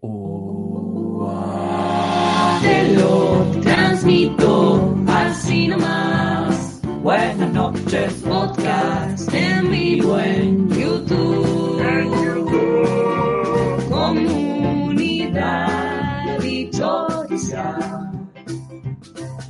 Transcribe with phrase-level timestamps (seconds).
[0.00, 0.06] Te
[2.94, 6.80] lo transmito así nomás.
[7.02, 11.82] Buenas noches, Podcast en vivo en YouTube.
[13.90, 15.48] Comunidad
[16.38, 18.12] dichosa.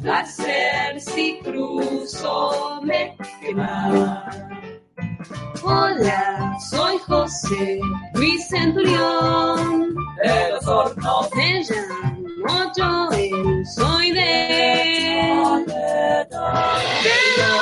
[0.01, 4.25] Placer si cruzo me quema.
[5.63, 6.28] Hola,
[6.59, 7.81] soy José
[8.15, 9.95] Luis Centurión.
[10.23, 11.29] de los hornos.
[11.35, 15.65] Me llamo Joel, soy de...
[16.27, 17.53] Te lo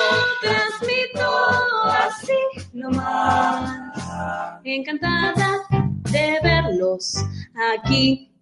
[0.41, 1.27] transmito
[1.87, 3.71] así nomás.
[4.65, 5.61] Encantada
[6.11, 7.15] de verlos
[7.75, 8.33] aquí.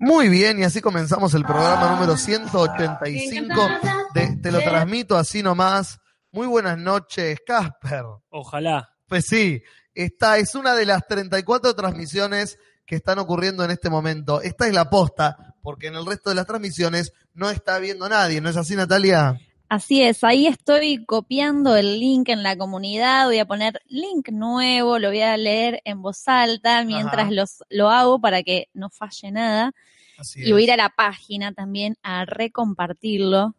[0.00, 5.42] Muy bien, y así comenzamos el programa número 185 Encantada de Te lo transmito así
[5.42, 5.98] nomás.
[6.30, 8.04] Muy buenas noches, Casper.
[8.28, 8.94] Ojalá.
[9.06, 9.62] Pues sí,
[9.94, 14.42] esta es una de las 34 transmisiones que están ocurriendo en este momento.
[14.42, 18.40] Esta es la posta, porque en el resto de las transmisiones no está viendo nadie,
[18.40, 19.38] ¿no es así, Natalia?
[19.70, 24.98] Así es, ahí estoy copiando el link en la comunidad, voy a poner link nuevo,
[24.98, 27.30] lo voy a leer en voz alta mientras Ajá.
[27.30, 29.72] los, lo hago para que no falle nada.
[30.16, 33.54] Así Y voy a ir a la página también a recompartirlo.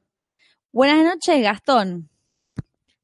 [0.71, 2.09] Buenas noches, Gastón.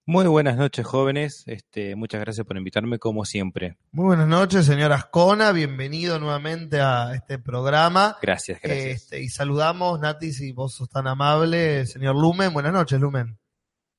[0.07, 1.43] Muy buenas noches, jóvenes.
[1.47, 3.77] Este, muchas gracias por invitarme, como siempre.
[3.91, 5.51] Muy buenas noches, señora Ascona.
[5.51, 8.15] Bienvenido nuevamente a este programa.
[8.21, 9.01] Gracias, gracias.
[9.01, 12.53] Este, y saludamos, Nati, si vos sos tan amable, señor Lumen.
[12.53, 13.39] Buenas noches, Lumen.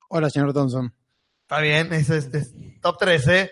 [0.08, 0.94] Hola, señor Thompson.
[1.42, 3.50] Está bien, es, es top 3, ¿eh?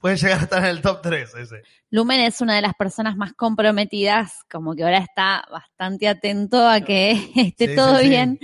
[0.00, 1.62] Puede llegar a estar en el top 3 ese.
[1.90, 6.80] Lumen es una de las personas más comprometidas, como que ahora está bastante atento a
[6.82, 8.38] que esté Sí, todo sí, sí.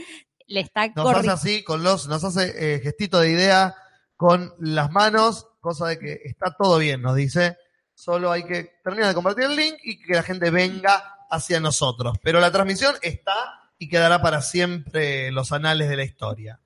[0.52, 0.54] Bien.
[0.54, 3.74] Le está Nos hace así, con los, nos hace eh, gestito de idea
[4.16, 7.56] con las manos, cosa de que está todo bien, nos dice.
[7.94, 12.18] Solo hay que terminar de compartir el link y que la gente venga hacia nosotros.
[12.22, 13.34] Pero la transmisión está
[13.78, 16.60] y quedará para siempre en los anales de la historia.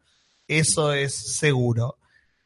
[0.47, 1.97] Eso es seguro.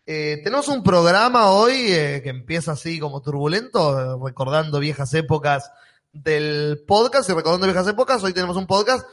[0.07, 5.71] Eh, tenemos un programa hoy eh, que empieza así como turbulento, recordando viejas épocas
[6.12, 8.22] del podcast y recordando viejas épocas.
[8.22, 9.07] Hoy tenemos un podcast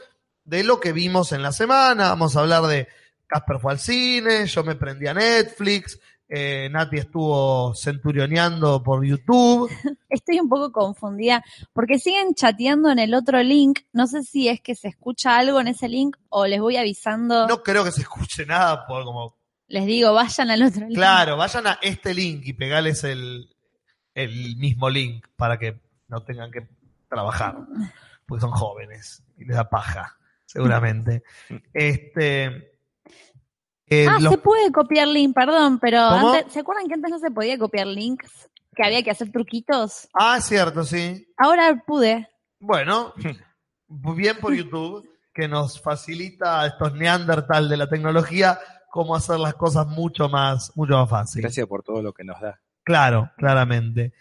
[0.48, 2.08] de lo que vimos en la semana.
[2.08, 2.88] Vamos a hablar de
[3.26, 9.70] Casper fue al cine, yo me prendí a Netflix, eh, Nati estuvo centurioneando por YouTube.
[10.08, 11.44] Estoy un poco confundida
[11.74, 13.80] porque siguen chateando en el otro link.
[13.92, 17.46] No sé si es que se escucha algo en ese link o les voy avisando.
[17.46, 19.36] No creo que se escuche nada por como
[19.68, 20.96] Les digo, vayan al otro link.
[20.96, 23.54] Claro, vayan a este link y pegales el,
[24.14, 25.78] el mismo link para que
[26.08, 26.66] no tengan que
[27.08, 27.56] trabajar,
[28.26, 30.17] porque son jóvenes y les da paja,
[30.48, 31.22] seguramente.
[31.72, 32.44] Este,
[33.86, 37.18] eh, Ah, los- se puede copiar link, perdón, pero antes, ¿se acuerdan que antes no
[37.18, 38.50] se podía copiar links?
[38.74, 40.08] Que había que hacer truquitos.
[40.14, 41.26] ah, es cierto, sí.
[41.36, 42.28] Ahora pude.
[42.60, 43.12] Bueno,
[43.88, 48.58] bien por YouTube, que nos facilita a estos neandertal de la tecnología
[48.90, 51.42] cómo hacer las cosas mucho más, mucho más fácil.
[51.42, 52.60] Gracias por todo lo que nos da.
[52.84, 54.12] Claro, claramente.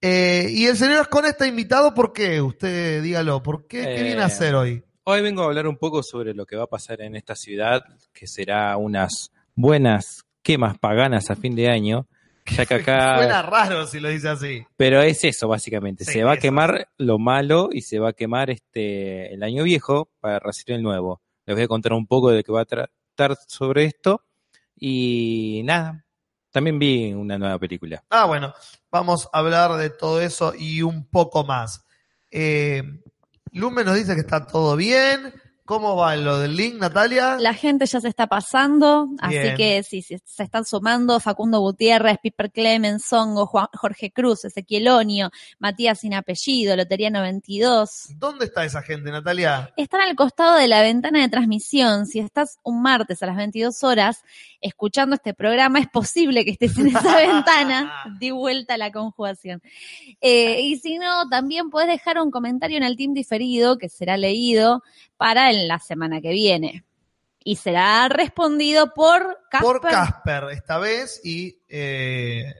[0.00, 2.40] Eh, y el señor Ascona está invitado, ¿por qué?
[2.40, 3.82] Usted dígalo, ¿por qué?
[3.82, 4.82] ¿Qué Eh, viene a hacer hoy?
[5.06, 7.84] Hoy vengo a hablar un poco sobre lo que va a pasar en esta ciudad,
[8.14, 12.06] que será unas buenas quemas paganas a fin de año,
[12.46, 13.16] ya que acá...
[13.18, 14.66] Suena raro si lo dice así.
[14.78, 16.06] Pero es eso, básicamente.
[16.06, 16.40] Sí, se va a eso.
[16.40, 20.82] quemar lo malo y se va a quemar este el año viejo para recibir el
[20.82, 21.20] nuevo.
[21.44, 24.22] Les voy a contar un poco de qué va a tratar sobre esto.
[24.74, 26.02] Y nada,
[26.50, 28.02] también vi una nueva película.
[28.08, 28.54] Ah, bueno,
[28.90, 31.84] vamos a hablar de todo eso y un poco más.
[32.30, 32.82] Eh,
[33.54, 35.32] Lumen nos dice que está todo bien.
[35.66, 37.38] ¿Cómo va lo del link, Natalia?
[37.40, 39.46] La gente ya se está pasando, Bien.
[39.48, 44.44] así que sí, sí, se están sumando Facundo Gutiérrez, Piper Clemens, Songo, Juan- Jorge Cruz,
[44.44, 47.88] Ezequiel Onio, Matías sin apellido, Lotería 92.
[48.18, 49.72] ¿Dónde está esa gente, Natalia?
[49.78, 52.04] Están al costado de la ventana de transmisión.
[52.04, 54.22] Si estás un martes a las 22 horas
[54.60, 58.04] escuchando este programa, es posible que estés en esa ventana.
[58.18, 59.62] Di vuelta a la conjugación.
[60.20, 64.18] Eh, y si no, también puedes dejar un comentario en el team diferido que será
[64.18, 64.82] leído
[65.24, 66.84] para en la semana que viene.
[67.42, 69.80] Y será respondido por Casper.
[69.80, 71.56] Por Casper, esta vez, y...
[71.66, 72.52] Eh,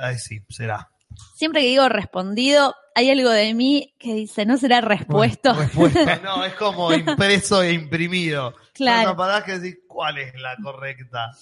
[0.00, 0.88] ay, sí, será.
[1.34, 5.52] Siempre que digo respondido, hay algo de mí que dice, no será respuesto.
[5.52, 6.20] Respuesta.
[6.22, 8.54] No, es como impreso e imprimido.
[8.72, 9.16] Claro.
[9.16, 11.32] No que decir cuál es la correcta.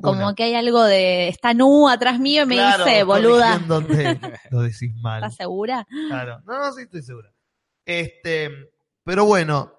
[0.00, 0.34] Como Una.
[0.34, 3.58] que hay algo de, está Nu atrás mío y me Claro, dice, boluda.
[4.50, 5.22] Lo decís mal.
[5.22, 5.86] ¿Estás segura?
[6.08, 6.40] Claro.
[6.46, 7.30] No, no, sí estoy segura.
[7.84, 8.50] Este,
[9.06, 9.72] pero bueno,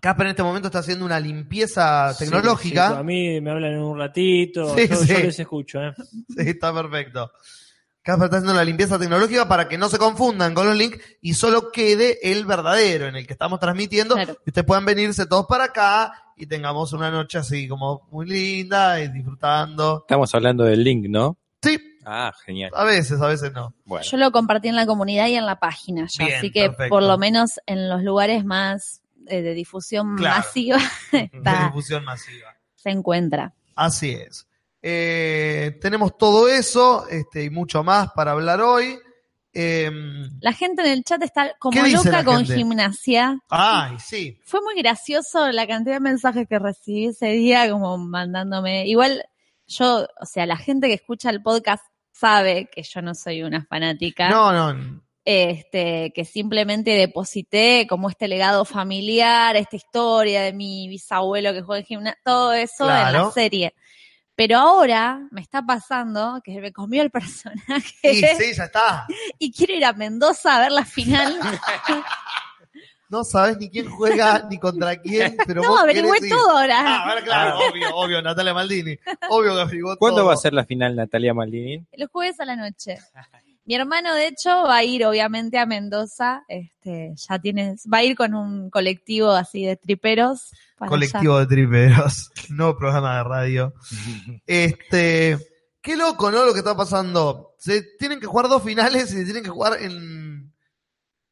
[0.00, 2.88] Casper en este momento está haciendo una limpieza Sí, tecnológica.
[2.88, 5.06] sí, a mí me hablan en un ratito, Sí, yo, sí.
[5.08, 5.80] yo les escucho.
[5.82, 5.92] ¿eh?
[6.00, 7.30] Sí, está perfecto.
[8.02, 11.34] Casper está haciendo la limpieza tecnológica para que no se confundan con los links y
[11.34, 14.14] solo quede el verdadero en el que estamos transmitiendo.
[14.14, 14.36] Claro.
[14.44, 19.00] Y ustedes puedan venirse todos para acá y tengamos una noche así como muy linda
[19.00, 20.00] y disfrutando.
[20.06, 21.38] Estamos hablando del link, ¿no?
[21.62, 22.70] Sí, Ah, genial.
[22.74, 23.74] a veces, a veces no.
[23.84, 26.68] Bueno, Yo lo compartí en la comunidad y en la página ya, Bien, así que
[26.68, 26.88] perfecto.
[26.90, 30.36] por lo menos en los lugares más eh, de difusión Claro.
[30.38, 30.78] masiva
[31.12, 32.54] De está, difusión masiva.
[32.74, 33.54] se encuentra.
[33.74, 34.46] Así es.
[34.82, 38.98] Eh, tenemos todo eso este, y mucho más para hablar hoy.
[39.56, 39.90] Eh,
[40.40, 42.54] La gente en el chat está como ¿Qué dice loca con gente?
[42.56, 43.38] gimnasia.
[43.48, 44.38] ay, sí.
[44.44, 48.86] Fue muy gracioso la cantidad de mensajes que recibí ese día, como mandándome.
[48.86, 49.24] Igual
[49.66, 51.82] yo, o sea, la gente que escucha el podcast
[52.14, 54.28] sabe que yo no soy una fanática.
[54.30, 55.02] No, no.
[55.24, 61.80] este, que simplemente deposité como este legado familiar, esta historia de mi bisabuelo que juega
[61.80, 63.24] en gimnasia, todo eso en Claro.
[63.26, 63.74] la serie.
[64.36, 69.06] Pero ahora me está pasando que me comió el personaje Y sí, ya está.
[69.38, 71.38] y quiero ir a Mendoza a ver la final.
[73.14, 76.30] No sabes ni quién juega ni contra quién, pero no, vos averigüé querés ir.
[76.30, 77.02] todo Ah, ahora.
[77.04, 78.98] a ver, claro, obvio, obvio, Natalia Maldini.
[79.30, 80.26] Obvio que averiguó ¿cuándo todo.
[80.28, 81.86] va a ser la final Natalia Maldini?
[81.92, 82.98] El jueves a la noche.
[83.66, 86.42] Mi hermano, de hecho, va a ir obviamente a Mendoza.
[86.48, 90.50] Este, ya tienes, va a ir con un colectivo así de triperos.
[90.76, 91.10] para allá.
[91.12, 93.74] Colectivo de triperos, no programa de radio.
[94.46, 95.38] Este,
[95.80, 96.44] qué loco, ¿no?
[96.44, 97.54] Lo que está pasando.
[97.58, 100.23] Se tienen que jugar dos finales y se tienen que jugar en.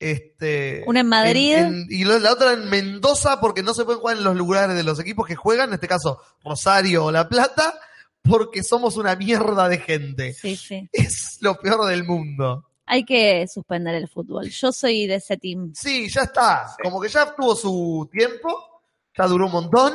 [0.02, 0.82] Este.
[0.86, 1.54] Una en Madrid.
[1.54, 4.74] en- en- y la otra en Mendoza, porque no se pueden jugar en los lugares
[4.76, 7.78] de los equipos que juegan, en este caso Rosario o La Plata,
[8.22, 10.32] porque somos una mierda de gente.
[10.34, 10.88] Sí, sí.
[10.92, 12.66] Es lo peor del mundo.
[12.86, 14.48] Hay que suspender el fútbol.
[14.50, 15.72] Yo soy de ese team.
[15.74, 16.66] Sí, ya está.
[16.82, 18.82] Como que ya tuvo su tiempo,
[19.16, 19.94] ya duró un montón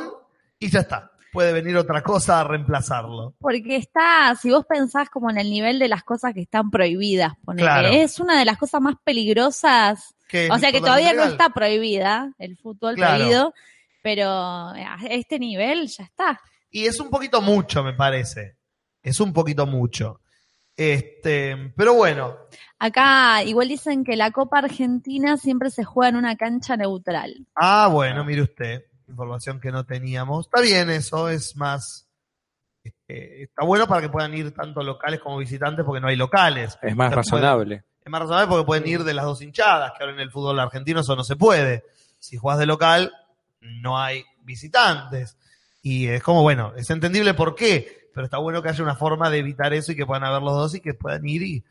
[0.58, 1.12] y ya está.
[1.32, 3.34] Puede venir otra cosa a reemplazarlo.
[3.38, 7.32] Porque está, si vos pensás como en el nivel de las cosas que están prohibidas,
[7.44, 7.88] ponele, Claro.
[7.88, 10.14] es una de las cosas más peligrosas.
[10.26, 13.16] Que O sea que todavía no está prohibida el fútbol Claro.
[13.16, 13.54] prohibido,
[14.02, 16.40] pero a este nivel ya está.
[16.70, 18.56] Y es un poquito mucho, me parece.
[19.02, 20.20] Es un poquito mucho.
[20.76, 22.36] Este, pero bueno,
[22.80, 27.44] Acá igual dicen que la Copa Argentina siempre se juega en una cancha neutral.
[27.56, 30.46] Ah, bueno, mire usted, información que no teníamos.
[30.46, 32.06] Está bien eso, es más...
[32.84, 36.78] este, está bueno para que puedan ir tanto locales como visitantes porque no hay locales.
[36.82, 37.84] Es más razonable.
[38.04, 40.58] Es más razonable porque pueden ir de las dos hinchadas, que ahora en el fútbol
[40.60, 41.84] argentino eso no se puede.
[42.18, 43.12] Si jugás de local,
[43.60, 45.36] no hay visitantes.
[45.82, 49.30] Y es como, bueno, es entendible por qué, pero está bueno que haya una forma
[49.30, 51.64] de evitar eso y que puedan haber los dos y que puedan ir y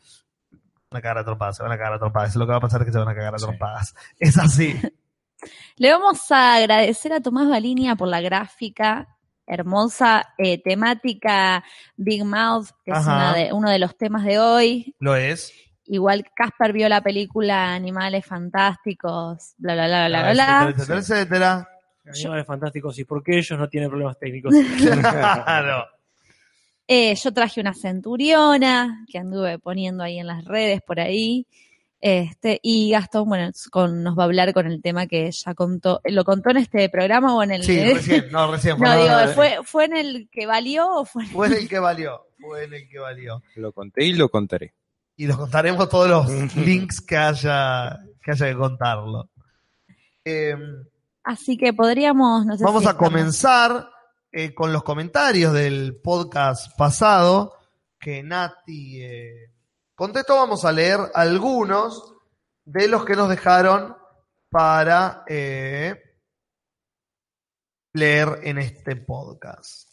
[0.89, 2.29] van a cagar a trompadas, se van a cagar a trompadas.
[2.29, 3.93] Eso lo que va a pasar es que se van a cagar a Sí.
[4.19, 4.79] Es así.
[5.77, 9.07] Le vamos a agradecer a Tomás Balinia por la gráfica
[9.45, 11.63] hermosa, eh, temática
[11.95, 14.93] Big Mouth, que es una de- uno de los temas de hoy.
[14.99, 15.53] Lo es.
[15.85, 20.69] Igual Casper vio la película Animales Fantásticos, bla, bla, bla, bla, bla, etcétera, bla.
[20.69, 21.69] etcétera, etcétera.
[22.07, 24.53] Animales fantásticos y por qué ellos no tienen problemas técnicos.
[24.79, 25.85] Claro.
[26.89, 31.45] Eh, yo traje una centuriona que anduve poniendo ahí en las redes por ahí.
[31.99, 35.99] Este, y Gastón, bueno, con, nos va a hablar con el tema que ya contó.
[36.05, 38.77] ¿Lo contó en este programa o en el Sí, recién, no, recién.
[38.79, 41.67] No, fue- digo, ¿fue, ¿fue en el que valió o fue en Fue en el
[41.67, 42.21] que valió.
[42.39, 43.41] Fue en el que valió.
[43.55, 44.73] Lo conté y lo contaré.
[45.15, 49.29] Y los contaremos todos los links que haya que, haya que contarlo.
[50.23, 50.55] Eh,
[51.23, 53.89] Así que podríamos, no sé vamos si a estamos- comenzar
[54.31, 57.53] eh, con los comentarios del podcast pasado
[57.99, 59.51] que Nati eh,
[59.97, 60.35] contestó.
[60.35, 62.13] Vamos a leer algunos
[62.63, 63.97] de los que nos dejaron
[64.49, 65.95] para eh,
[67.93, 69.89] leer en este podcast.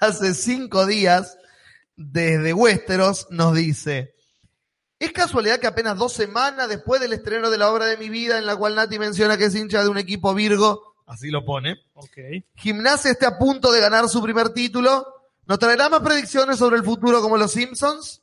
[0.01, 1.39] hace cinco días
[1.97, 4.15] desde Westeros nos dice,
[4.99, 8.39] ¿es casualidad que apenas dos semanas después del estreno de la obra de mi vida
[8.39, 11.77] en la cual Nati menciona que es hincha de un equipo Virgo, así lo pone,
[11.95, 12.19] Ok.
[12.55, 15.07] Gimnasia esté a punto de ganar su primer título?
[15.47, 18.23] ¿Nos traerá más predicciones sobre el futuro como los Simpsons?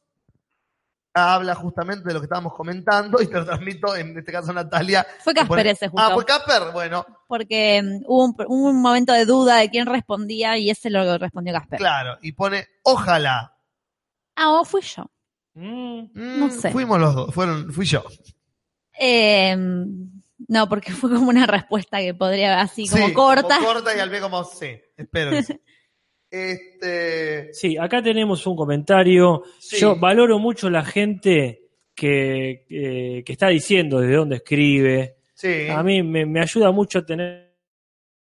[1.18, 5.08] Habla justamente de lo que estábamos comentando y te lo transmito, en este caso Natalia.
[5.24, 6.06] Fue Casper ese justo.
[6.06, 9.86] Ah, fue Casper, bueno, porque mm, hubo un, hubo un momento de duda de quién
[9.88, 11.80] respondía y ese lo respondió Casper.
[11.80, 13.58] claro, y pone, ojalá.
[14.36, 15.10] Ah, o fui yo.
[15.56, 16.72] Mm, Mm, No sé.
[16.72, 18.04] Fuimos los dos, fueron, fui yo.
[19.00, 19.56] Eh,
[20.48, 23.58] no, porque fue como una respuesta que podría así como Sí, corta.
[23.58, 25.60] Como corta y al B como sí, espero que sí.
[26.30, 29.44] Este, Sí, acá tenemos un comentario.
[29.60, 29.78] Sí.
[29.80, 31.62] Yo valoro mucho la gente
[31.94, 35.16] que, que- que está diciendo desde dónde escribe.
[35.34, 37.56] sí, A mí me, me ayuda mucho a tener,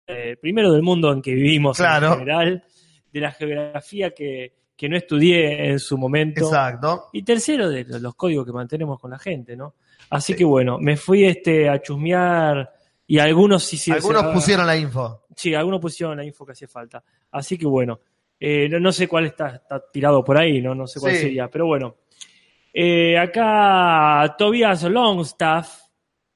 [0.09, 2.15] eh, primero del mundo en que vivimos Claro.
[2.15, 2.65] en general,
[3.13, 4.53] de la geografía que,
[4.83, 6.41] que no estudié en su momento.
[6.45, 7.05] exacto.
[7.13, 9.75] Y tercero, de los códigos que mantenemos con la gente, ¿no?
[10.11, 10.39] Así Sí.
[10.39, 12.69] que bueno, me fui este a chusmear
[13.07, 13.93] y algunos sí, sí.
[13.93, 15.23] Algunos pusieron la info.
[15.37, 17.01] Sí, algunos pusieron la info que hacía falta.
[17.31, 18.01] Así que bueno,
[18.41, 21.21] eh, no, no sé cuál está, está tirado por ahí, no, no sé cuál Sí.
[21.21, 21.95] sería, pero bueno.
[22.75, 25.83] Eh, acá Tobias Longstaff,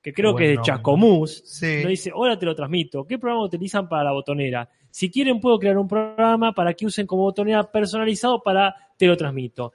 [0.01, 0.63] que creo que es de.
[0.63, 1.79] Chascomús, Sí.
[1.81, 3.05] nos dice, hola, te lo transmito.
[3.05, 4.69] ¿Qué programa utilizan para la botonera?
[4.97, 9.15] Si quieren, puedo crear un programa para que usen como botonera personalizado para te lo
[9.15, 9.75] transmito.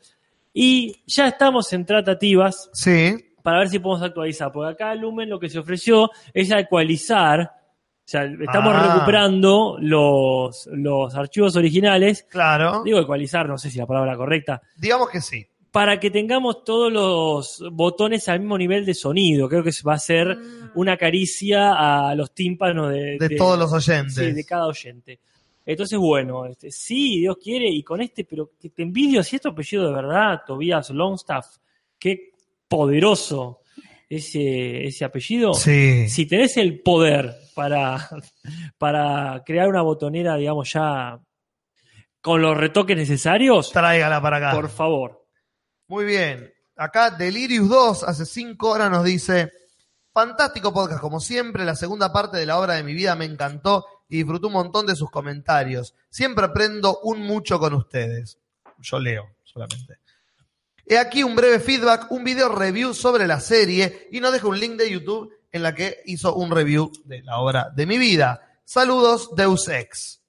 [0.52, 4.52] Y ya estamos en tratativas Sí, para ver si podemos actualizar.
[4.52, 7.40] Porque acá Lumen lo que se ofreció es actualizar.
[7.42, 8.94] O sea, estamos Ah.
[8.96, 12.24] recuperando los, los archivos originales.
[12.28, 12.82] claro.
[12.84, 14.60] Digo ecualizar, no sé si la palabra correcta.
[14.76, 15.46] Digamos que sí.
[15.72, 19.48] Para que tengamos todos los botones al mismo nivel de sonido.
[19.48, 20.38] Creo que va a ser
[20.76, 24.16] una caricia a los tímpanos de, De todos los oyentes.
[24.16, 25.20] Sí, de cada oyente.
[25.66, 29.42] Entonces, bueno, este, sí, Dios quiere, y con este, pero que te envidio, si es
[29.42, 31.46] tu apellido de verdad, Tobias Longstaff,
[32.00, 32.32] qué
[32.68, 33.62] poderoso
[34.10, 35.54] ese, ese apellido.
[35.54, 36.10] Sí.
[36.10, 38.10] Si tenés el poder para,
[38.78, 41.20] para crear una botonera, digamos, ya
[42.22, 44.52] con los retoques necesarios, Tráigala para acá.
[44.52, 45.21] por favor.
[45.92, 46.54] Muy bien.
[46.78, 49.52] Acá Delirious 2 hace cinco horas nos dice,
[50.14, 53.86] fantástico podcast como siempre, la segunda parte de la obra de mi vida me encantó
[54.08, 55.94] y disfruté un montón de sus comentarios.
[56.10, 58.38] Siempre aprendo un mucho con ustedes.
[58.78, 59.98] Yo leo solamente.
[60.86, 64.62] He aquí un breve feedback, un video review sobre la serie y nos deja un
[64.62, 68.40] link de YouTube en la que hizo un review de la obra de mi vida.
[68.64, 70.21] Saludos, Deus Ex.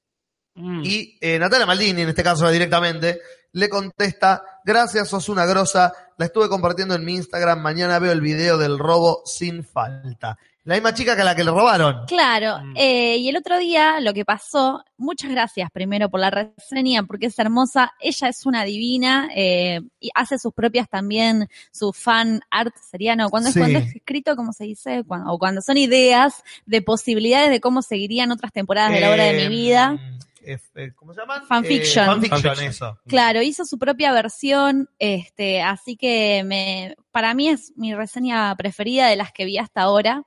[0.54, 0.82] Mm.
[0.84, 3.20] Y eh, Natalia Maldini, en este caso directamente,
[3.52, 8.20] le contesta, gracias, sos una grosa, la estuve compartiendo en mi Instagram, mañana veo el
[8.20, 10.38] video del robo sin falta.
[10.64, 12.06] La misma chica que la que le robaron.
[12.06, 12.74] Claro, Mm.
[12.76, 17.26] eh, y el otro día lo que pasó, muchas gracias primero por la reseña, porque
[17.26, 22.74] es hermosa, ella es una divina, eh, y hace sus propias también, su fan art
[22.90, 23.58] sería, no, cuando es Sí.
[23.60, 27.82] cuando es escrito, como se dice, Cuando- o cuando son ideas de posibilidades de cómo
[27.82, 29.98] seguirían otras temporadas de la obra de mi Eh, vida.
[30.44, 31.46] Eh, ¿Cómo se llaman?
[31.46, 32.04] Fanfiction.
[32.04, 32.68] Eh, fanfiction, Fanfiction.
[32.68, 32.98] eso.
[33.06, 39.08] Claro, hizo su propia versión, este, así que me, para mí es mi reseña preferida
[39.08, 40.24] de las que vi hasta ahora.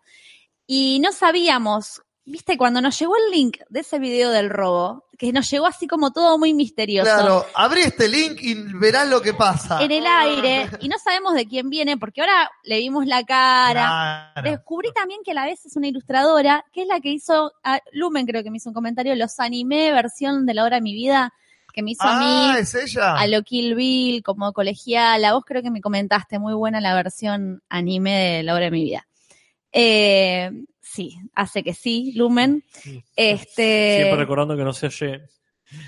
[0.68, 5.32] Y no sabíamos, viste, cuando nos llegó el link de ese video del robo, que
[5.32, 7.10] nos llegó así como todo muy misterioso.
[7.10, 9.82] Claro, abrí este link y verás lo que pasa.
[9.82, 14.32] En el aire, y no sabemos de quién viene, porque ahora le vimos la cara.
[14.34, 14.52] Claro.
[14.52, 17.80] Descubrí también que a la vez es una ilustradora, que es la que hizo, a
[17.92, 20.94] Lumen creo que me hizo un comentario, los animé versión de la hora de mi
[20.94, 21.34] vida,
[21.74, 22.26] que me hizo a mí.
[22.26, 23.16] Ah, ¿es ella?
[23.16, 25.34] a lo Kill Bill, como colegiala.
[25.34, 28.84] Vos creo que me comentaste, muy buena la versión anime de la obra de mi
[28.84, 29.08] vida.
[29.74, 30.52] Eh,
[30.96, 32.64] sí, hace que sí, Lumen.
[33.16, 35.22] Este, Siempre recordando que no se oye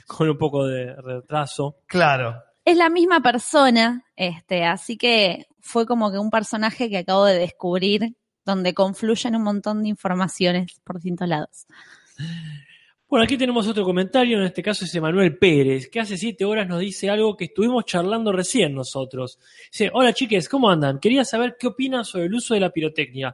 [0.05, 1.77] con un poco de retraso.
[1.87, 2.35] Claro.
[2.65, 7.39] es la misma persona, este, así que fue como que un personaje que acabo de
[7.39, 11.67] descubrir, donde confluyen un montón de informaciones por distintos lados.
[13.09, 16.67] Bueno, aquí tenemos otro comentario, en este caso es Emanuel Pérez, que hace siete horas
[16.67, 19.39] nos dice algo que estuvimos charlando recién nosotros.
[19.71, 20.99] Dice, hola chiques, ¿cómo andan?
[20.99, 23.33] Quería saber qué opinan sobre el uso de la pirotecnia.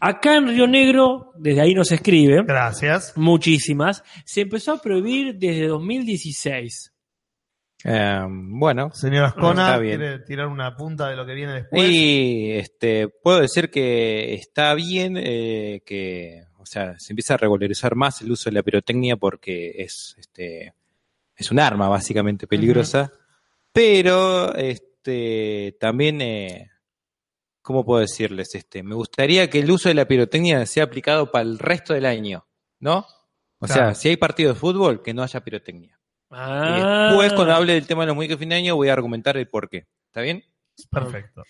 [0.00, 3.12] Acá en Río Negro, desde ahí nos escribe, Gracias.
[3.16, 6.92] muchísimas, se empezó a prohibir desde 2016.
[7.84, 9.78] Eh, bueno, Señora Ascona.
[9.78, 11.90] ¿quiere tirar una punta de lo que viene después?
[11.90, 17.94] y este, puedo decir que está bien eh, que, o sea, se empieza a regularizar
[17.94, 20.74] más el uso de la pirotecnia porque es, este,
[21.36, 23.12] es un arma básicamente peligrosa,
[23.72, 26.70] pero este, también, eh,
[27.68, 28.54] ¿cómo puedo decirles?
[28.54, 32.06] Este, me gustaría que el uso de la pirotecnia sea aplicado para el resto del
[32.06, 32.46] año,
[32.80, 33.06] ¿no?
[33.58, 33.82] O Claro.
[33.86, 36.00] sea, si hay partido de fútbol, que no haya pirotecnia.
[36.30, 37.08] Y Ah.
[37.10, 39.36] después, cuando hable del tema de los muñecos de fin de año, voy a argumentar
[39.36, 39.86] el por qué.
[40.06, 40.42] ¿Está bien?
[40.90, 41.42] Perfecto.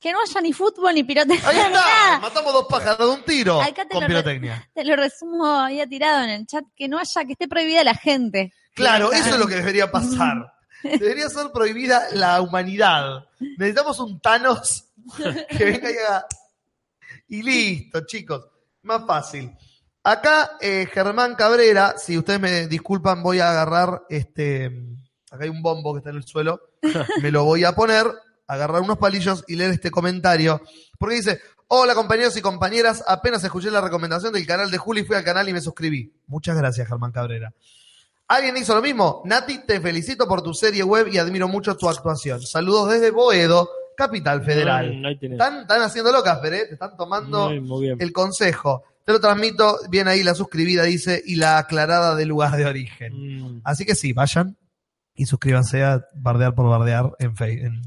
[0.00, 1.46] Que no haya ni fútbol ni pirotecnia.
[1.48, 2.18] Ahí está.
[2.22, 4.66] Matamos dos pájaros de un tiro Acá te con lo- pirotecnia.
[4.74, 7.94] Te lo resumo, había tirado en el chat que no haya, que esté prohibida la
[7.94, 8.52] gente.
[8.74, 10.52] Claro, eso es lo que debería pasar.
[10.82, 13.26] Debería ser prohibida la humanidad.
[13.58, 14.85] Necesitamos un Thanos
[15.50, 16.26] que venga y haga.
[17.28, 18.46] Y listo, chicos.
[18.82, 19.52] Más fácil.
[20.04, 24.66] Acá, eh, Germán Cabrera, si ustedes me disculpan, voy a agarrar este.
[25.30, 26.60] Acá hay un bombo que está en el suelo.
[27.22, 28.06] Me lo voy a poner,
[28.46, 30.62] agarrar unos palillos y leer este comentario.
[30.96, 35.16] Porque dice: Hola compañeros y compañeras, apenas escuché la recomendación del canal de Juli, fui
[35.16, 36.12] al canal y me suscribí.
[36.28, 37.52] Muchas gracias, Germán Cabrera.
[38.28, 39.22] ¿Alguien hizo lo mismo?
[39.24, 42.40] Nati, te felicito por tu serie web y admiro mucho tu actuación.
[42.40, 45.04] Saludos desde Boedo, Capital Federal.
[45.04, 45.38] Ahí tenés.
[45.40, 46.64] Están, están haciéndolo, Casper, ¿eh?
[46.68, 47.96] Te están tomando Muy, muy bien.
[48.00, 48.84] el consejo.
[49.04, 53.12] Te lo transmito, bien ahí la suscribida, dice, y la aclarada del lugar de origen.
[53.56, 53.60] Mm.
[53.64, 54.56] Así que sí, vayan
[55.14, 57.80] y suscríbanse a Bardear por Bardear en, Fe- en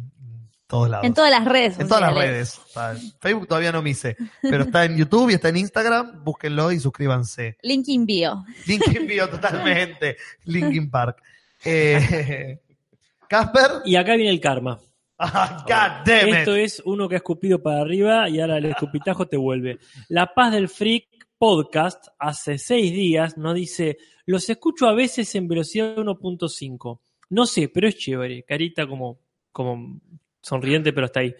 [0.65, 1.05] todos lados.
[1.05, 1.77] En todas las redes.
[1.79, 2.57] En todas las redes.
[2.57, 6.23] O sea, Facebook todavía no me hice, pero está en YouTube y está en Instagram.
[6.23, 7.57] Búsquenlo y suscríbanse.
[7.63, 8.45] Link in bio.
[8.65, 10.15] Linkin Bio totalmente.
[10.45, 11.21] Linkin Park.
[11.65, 12.59] Eh,
[13.27, 13.81] Casper.
[13.85, 14.79] Y acá viene el karma.
[15.21, 16.35] Ah, God damn it.
[16.35, 19.77] Esto es uno que ha escupido para arriba y ahora el escupitajo te vuelve.
[20.07, 25.49] La Paz del Freak podcast hace seis días nos dice, los escucho a veces en
[25.49, 27.01] velocidad 1.5.
[27.31, 28.43] No sé, pero es chévere.
[28.43, 29.19] Carita como,
[29.51, 29.99] como
[30.41, 31.35] sonriente, pero está ahí.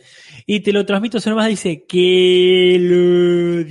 [0.46, 3.64] Y te lo transmito, se nomás dice que lo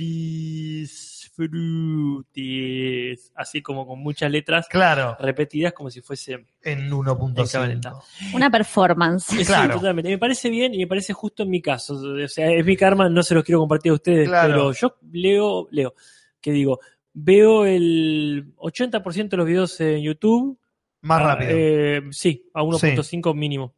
[3.35, 8.03] Así como con muchas letras Claro, repetidas como si fuese en En 1.5.
[8.33, 9.25] Una performance.
[9.25, 9.75] Sí, Claro.
[9.75, 10.09] totalmente.
[10.09, 11.95] Me parece bien y me parece justo en mi caso.
[11.95, 14.47] O sea, es mi karma, no se los quiero compartir a ustedes, Claro.
[14.53, 15.93] pero yo leo, leo,
[16.41, 16.79] que digo,
[17.13, 20.57] veo el 80% de los videos en YouTube.
[21.01, 21.51] Más rápido.
[21.53, 23.73] eh, sí, a 1.5 mínimo.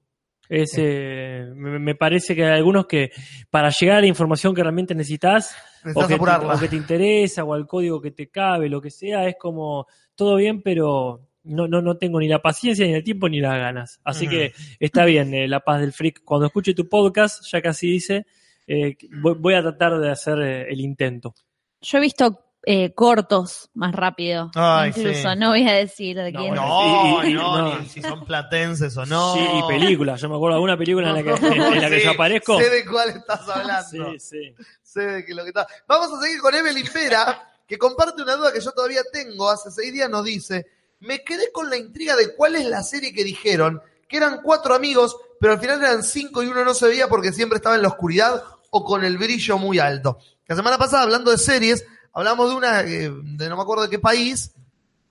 [0.49, 3.11] Es, eh, me, me parece que hay algunos que
[3.49, 5.55] para llegar a la información que realmente necesitas
[5.95, 8.91] o que, te, o que te interesa o al código que te cabe, lo que
[8.91, 13.03] sea, es como todo bien, pero no, no, no tengo ni la paciencia, ni el
[13.03, 13.99] tiempo, ni las ganas.
[14.03, 16.21] Así que está bien, eh, La Paz del Freak.
[16.23, 18.25] Cuando escuche tu podcast, ya casi dice,
[18.67, 21.33] eh, voy, voy a tratar de hacer eh, el intento.
[21.81, 24.51] Yo he visto eh, cortos más rápido.
[24.55, 25.37] Ay, Incluso, sí.
[25.37, 26.53] no voy a decir de No, quién.
[26.55, 27.79] No, y- y- no, no.
[27.79, 29.33] ni si son platenses o no.
[29.33, 30.21] Sí, y películas.
[30.21, 32.59] Yo me acuerdo de alguna película en la que, en la que Sí, yo aparezco.
[32.59, 34.11] Sé de cuál estás hablando.
[34.13, 34.55] Sí, sí.
[34.83, 35.65] sé de que lo que está.
[35.87, 39.49] Vamos a seguir con Evelyn Vera, que comparte una duda que yo todavía tengo.
[39.49, 40.67] Hace seis días nos dice:
[40.99, 44.75] Me quedé con la intriga de cuál es la serie que dijeron, que eran cuatro
[44.75, 47.81] amigos, pero al final eran cinco y uno no se veía porque siempre estaba en
[47.81, 50.19] la oscuridad o con el brillo muy alto.
[50.47, 53.89] La semana pasada, hablando de series, hablamos de una, eh, de no me acuerdo de
[53.89, 54.51] qué país,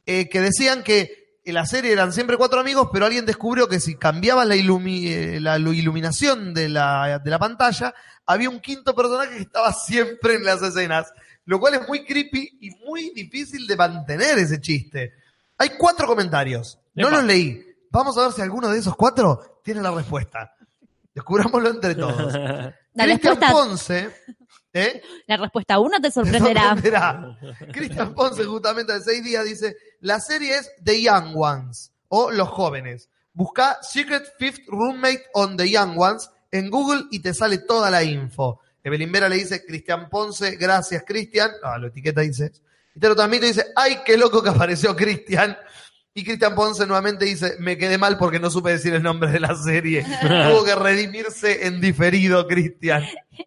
[0.06, 3.80] eh, que decían que en la serie eran siempre cuatro amigos, pero alguien descubrió que
[3.80, 7.94] si cambiaban la, ilumi- eh, la lu- iluminación de la, de la pantalla,
[8.26, 11.12] había un quinto personaje que estaba siempre en las escenas,
[11.46, 15.12] lo cual es muy creepy y muy difícil de mantener ese chiste.
[15.58, 17.16] Hay cuatro comentarios, no Epa.
[17.16, 17.66] los leí.
[17.90, 20.54] Vamos a ver si alguno de esos cuatro tiene la respuesta.
[21.14, 22.32] Descubrámoslo entre todos.
[22.94, 24.10] La Cristian Ponce,
[24.72, 25.02] ¿eh?
[25.26, 26.70] la respuesta uno te Te sorprenderá.
[26.70, 27.38] sorprenderá.
[27.72, 32.48] Cristian Ponce, justamente de seis días, dice: La serie es The Young Ones o Los
[32.48, 33.08] Jóvenes.
[33.32, 38.02] Busca Secret Fifth Roommate on the Young Ones en Google y te sale toda la
[38.02, 38.60] info.
[38.82, 41.50] Evelyn Vera le dice: Cristian Ponce, gracias, Cristian.
[41.62, 42.52] Ah, lo etiqueta dice.
[42.94, 45.56] Y te lo transmite y dice: ¡Ay, qué loco que apareció Cristian!
[46.12, 49.40] Y Cristian Ponce nuevamente dice: Me quedé mal porque no supe decir el nombre de
[49.40, 50.04] la serie.
[50.22, 53.04] Tuvo que redimirse en diferido, Cristian.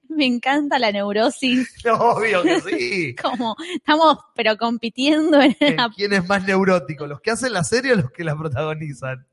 [0.07, 1.73] Me encanta la neurosis.
[1.99, 3.15] Obvio que sí.
[3.21, 7.63] Como estamos, pero compitiendo en en la quién es más neurótico, los que hacen la
[7.63, 9.27] serie o los que la protagonizan.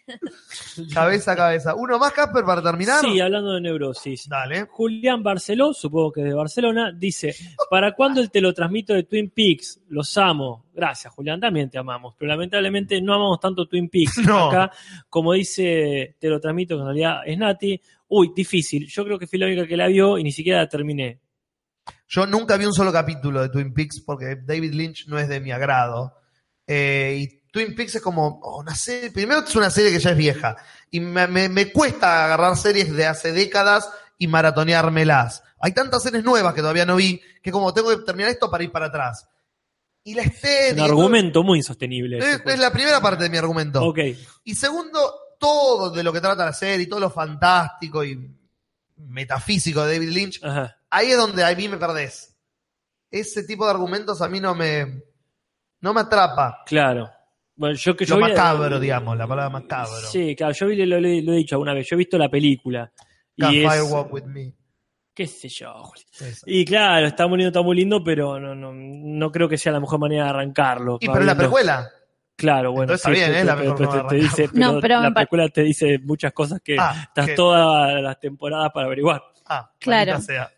[0.94, 1.74] cabeza a cabeza.
[1.74, 3.00] Uno más, Casper, para terminar.
[3.00, 4.28] Sí, hablando de neurosis.
[4.28, 4.66] Dale.
[4.70, 7.34] Julián Barceló, supongo que de Barcelona, dice,
[7.70, 9.80] ¿para cuándo el te lo transmito de Twin Peaks?
[9.88, 10.66] Los amo.
[10.74, 12.14] Gracias, Julián, también te amamos.
[12.18, 14.12] Pero lamentablemente no amamos tanto Twin Peaks.
[14.32, 14.48] No.
[14.48, 14.70] Acá,
[15.08, 17.80] como dice, te lo transmito, que en realidad es Nati.
[18.08, 18.86] Uy, difícil.
[18.86, 21.20] Yo creo que fui la única que la vio y ni siquiera la terminé.
[22.06, 25.40] Yo nunca vi un solo capítulo de Twin Peaks porque David Lynch no es de
[25.40, 26.14] mi agrado.
[26.74, 29.10] Eh, y Twin Peaks es como oh, una serie.
[29.10, 30.56] Primero es una serie que ya es vieja.
[30.90, 35.42] Y me, me- me cuesta agarrar series de hace décadas y maratoneármelas.
[35.60, 38.64] Hay tantas series nuevas que todavía no vi que como tengo que terminar esto para
[38.64, 39.28] ir para atrás.
[40.04, 40.84] Y la Un estética.
[40.84, 42.18] argumento muy insostenible.
[42.18, 43.82] Es, la primera parte de mi argumento.
[43.84, 43.98] Ok.
[44.44, 44.98] Y segundo,
[45.38, 48.18] todo de lo que trata la serie, todo lo fantástico y
[48.96, 50.76] metafísico de David Lynch, Ajá.
[50.90, 52.34] ahí es donde a mí me perdés.
[53.10, 55.02] Ese tipo de argumentos a mí no me,
[55.82, 56.62] no me atrapa.
[56.66, 57.10] Claro.
[57.54, 59.92] Bueno, yo que Lo yo vi- macabro, digamos, la palabra macabro.
[60.10, 62.28] Sí, claro, yo vi, lo, lo- lo he dicho alguna vez, yo he visto la
[62.30, 62.90] película.
[63.36, 64.54] Y es, Walk With Me.
[65.14, 66.00] qué sé yo, Juli.
[66.20, 66.44] Esa.
[66.46, 69.70] Y claro, está muy lindo, está muy lindo, pero no, no, no creo que sea
[69.72, 70.96] la mejor manera de arrancarlo.
[71.00, 71.88] Y pero la precuela.
[72.34, 73.44] Claro, bueno, Entonces está bien, ¿eh?
[73.44, 77.26] La te, te dice, No, pero la película te dice muchas cosas que Ah, estás
[77.26, 79.22] que- todas las temporadas para averiguar.
[79.46, 80.18] Ah, Claro.
[80.20, 80.50] sea.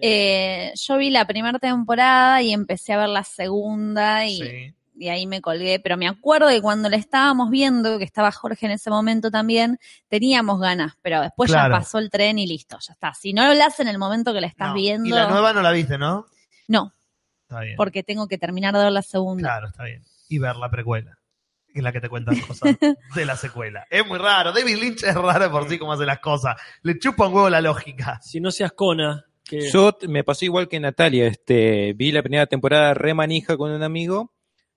[0.00, 4.74] Eh, yo vi la primera temporada y empecé a ver la segunda y, Sí.
[4.96, 5.78] y ahí me colgué.
[5.80, 9.78] Pero me acuerdo que cuando la estábamos viendo, que estaba Jorge en ese momento también,
[10.08, 11.72] teníamos ganas, pero después Claro.
[11.74, 13.14] ya pasó el tren y listo, ya está.
[13.14, 14.74] Si no lo haces en el momento que la estás No.
[14.74, 16.26] viendo, Y la nueva no la viste, ¿no?
[16.68, 16.92] no,
[17.48, 17.76] Está bien.
[17.76, 19.48] porque tengo que terminar de ver la segunda.
[19.48, 20.02] Claro, está bien.
[20.28, 21.18] Y ver la precuela.
[21.72, 22.76] Que es la que te cuentan cosas
[23.16, 23.84] de la secuela.
[23.90, 24.52] Es muy raro.
[24.52, 26.54] David Lynch es raro por sí como hace las cosas.
[26.82, 28.20] Le chupa un huevo la lógica.
[28.22, 32.94] Si no seas Cona, Yo me pasó igual que Natalia, este, vi la primera temporada
[32.94, 34.32] re manija con un amigo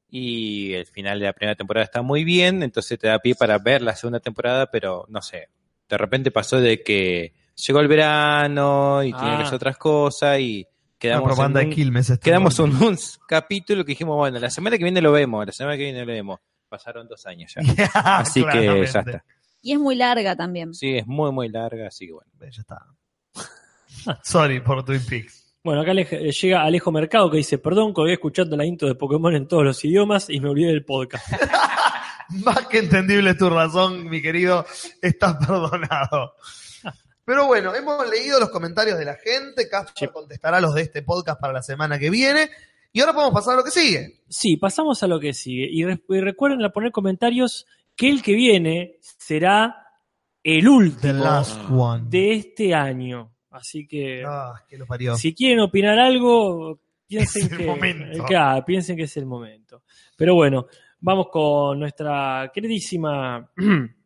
[0.09, 3.57] y el final de la primera temporada está muy bien, entonces te da pie para
[3.59, 5.49] ver la segunda temporada, pero no sé,
[5.89, 9.37] de repente pasó de que llegó el verano y tiene Ah.
[9.37, 10.65] que hacer otras cosas y
[10.97, 12.09] quedamos propaganda en un, Quilmes.
[12.09, 12.23] esto.
[12.23, 15.77] quedamos en un capítulo que dijimos, bueno, la semana que viene lo vemos, la semana
[15.77, 16.39] que viene lo vemos.
[16.69, 17.61] Pasaron dos años ya.
[18.19, 19.23] Así que ya está.
[19.61, 20.73] Y es muy larga también.
[20.73, 22.31] Sí, es muy, muy larga, así que bueno.
[22.39, 22.85] Ya está.
[24.23, 25.55] Sorry por Twin Peaks.
[25.63, 29.35] Bueno, acá eh, llega Alejo Mercado que dice, perdón, colgué escuchando la intro de Pokémon
[29.35, 31.25] en todos los idiomas y me olvidé del podcast.
[32.43, 34.65] Más que entendible tu razón, mi querido.
[35.01, 36.33] Estás perdonado.
[37.25, 39.67] Pero bueno, hemos leído los comentarios de la gente.
[39.69, 40.13] Casper Sí.
[40.13, 42.49] contestará los de este podcast para la semana que viene.
[42.93, 44.21] Y ahora podemos pasar a lo que sigue.
[44.29, 45.67] Sí, pasamos a lo que sigue.
[45.69, 49.75] Y, re- y recuerden a poner comentarios que el que viene será
[50.43, 52.05] el The último last one.
[52.07, 53.33] de este año.
[53.57, 55.15] Así que Ah, que lo parió.
[55.15, 58.23] si quieren opinar algo, piensen Es el que momento.
[58.25, 59.83] claro, piensen que es el momento.
[60.15, 60.67] Pero bueno,
[60.99, 63.51] vamos con nuestra queridísima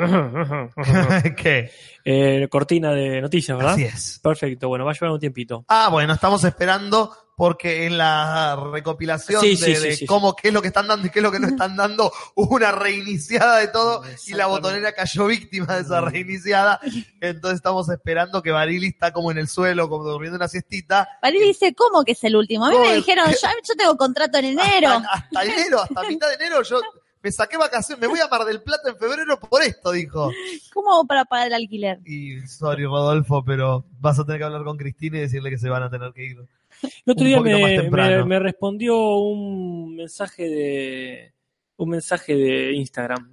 [1.36, 1.70] ¿Qué?
[2.04, 3.74] eh, cortina de noticias, ¿verdad?
[3.74, 4.20] Así es.
[4.22, 5.64] Perfecto, bueno, va a llevar un tiempito.
[5.68, 10.36] Ah, bueno, estamos esperando porque en la recopilación Sí, de, sí, sí, de sí, cómo
[10.36, 12.56] qué es lo que están dando y qué es lo que no están dando, hubo
[12.56, 16.80] una reiniciada de todo y la botonera cayó víctima de esa reiniciada.
[17.20, 21.08] Entonces estamos esperando que Barili está como en el suelo, como durmiendo una siestita.
[21.22, 22.66] Valeria dice, ¿cómo que es el último?
[22.66, 24.90] A mí ¿Cómo me dijeron, yo, yo tengo contrato en enero.
[24.90, 26.80] Hasta, hasta enero, hasta mitad de enero, yo
[27.22, 30.30] me saqué vacaciones, me voy a Mar del Plata en febrero por esto, dijo.
[30.72, 31.98] ¿Cómo hago para pagar el alquiler?
[32.04, 35.68] Y sorry, Rodolfo, pero vas a tener que hablar con Cristina y decirle que se
[35.68, 36.36] van a tener que ir.
[36.82, 38.16] El otro un día me, temprano.
[38.24, 41.34] me- me respondió un mensaje de
[41.76, 43.32] un mensaje de Instagram.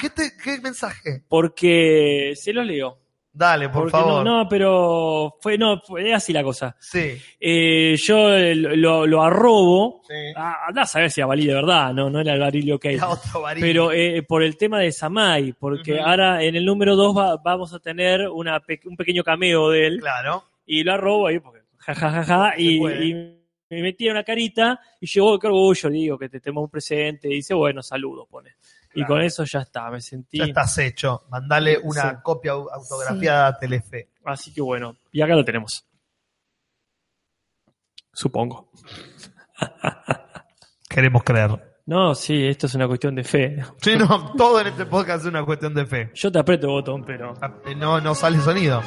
[0.00, 1.22] ¿Qué, te- qué mensaje?
[1.28, 2.99] Porque se lo leo.
[3.32, 4.24] Dale, por Porque favor.
[4.24, 6.74] No, no, pero fue, no, fue así la cosa.
[6.80, 7.16] Sí.
[7.38, 10.02] Eh, yo eh, lo, lo arrobo.
[10.08, 10.14] sí.
[10.36, 12.84] Ah, andá a saber si a Barili de verdad, no, no era el Barili ok.
[12.86, 13.66] Era otro Barili.
[13.66, 17.78] Pero eh, por el tema de Samai, porque ahora en el número 2 vamos a
[17.78, 20.00] tener una un pequeño cameo de él.
[20.00, 20.44] Claro.
[20.66, 23.04] y lo arrobo ahí porque jajajaja Se y, puede.
[23.06, 23.14] y
[23.70, 27.34] me metí una carita y llegó qué orgullo digo que te tenemos un presente y
[27.36, 28.56] dice bueno saludos pone
[28.94, 31.24] y con eso ya está me sentí Ya estás hecho.
[31.30, 32.16] Mandale una Sí.
[32.22, 34.08] copia au- autografiada a Telefe.
[34.24, 35.86] así que bueno y acá lo tenemos
[38.12, 38.70] supongo
[40.88, 41.50] Queremos creer.
[41.86, 45.28] no sí esto es una cuestión de fe Sí, no, todo en este podcast es
[45.28, 46.10] una cuestión de fe.
[46.14, 47.34] yo te aprieto el botón pero
[47.76, 48.82] No, no sale sonido.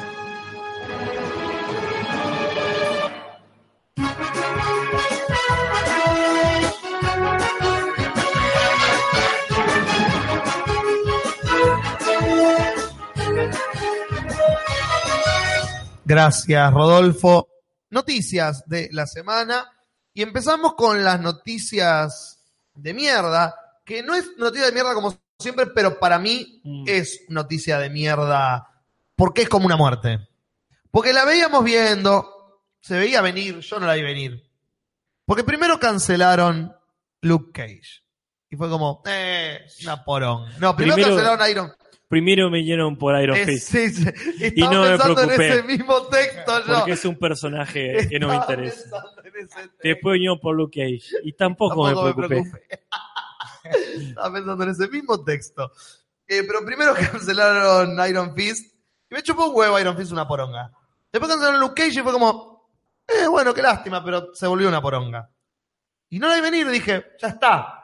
[16.04, 17.48] Gracias, Rodolfo.
[17.90, 19.70] Noticias de la semana.
[20.12, 22.38] Y empezamos con las noticias
[22.74, 26.84] de mierda, que no es noticia de mierda como siempre, pero para mí Mm.
[26.86, 28.68] es noticia de mierda
[29.16, 30.28] porque es como una muerte.
[30.90, 34.48] Porque la veíamos viendo, se veía venir, yo no la vi venir.
[35.26, 36.74] Porque primero cancelaron
[37.22, 38.02] Luke Cage.
[38.50, 40.48] Y fue como, eh, una porón.
[40.60, 41.72] No, primero, Primero- cancelaron Iron
[42.14, 44.08] primero me llenaron por Iron es- Fist sí, sí.
[44.38, 45.48] Y Estaba no me pensando en preocupé.
[45.48, 46.74] ese mismo texto yo.
[46.74, 49.02] porque es un personaje que no me interesa
[49.82, 52.84] después vinieron por Luke Cage y tampoco, Tampoco me preocupé preocupé.
[54.08, 55.72] Estaba pensando en ese mismo texto.
[56.28, 58.74] Eh, pero primero cancelaron Iron Fist.
[59.10, 60.70] Y me chupó un huevo Iron Fist una poronga.
[61.12, 62.70] Después cancelaron Luke Cage y fue como,
[63.08, 65.28] eh, bueno, qué lástima, pero se volvió una poronga.
[66.10, 67.80] Y no la vi venir, dije, ya está.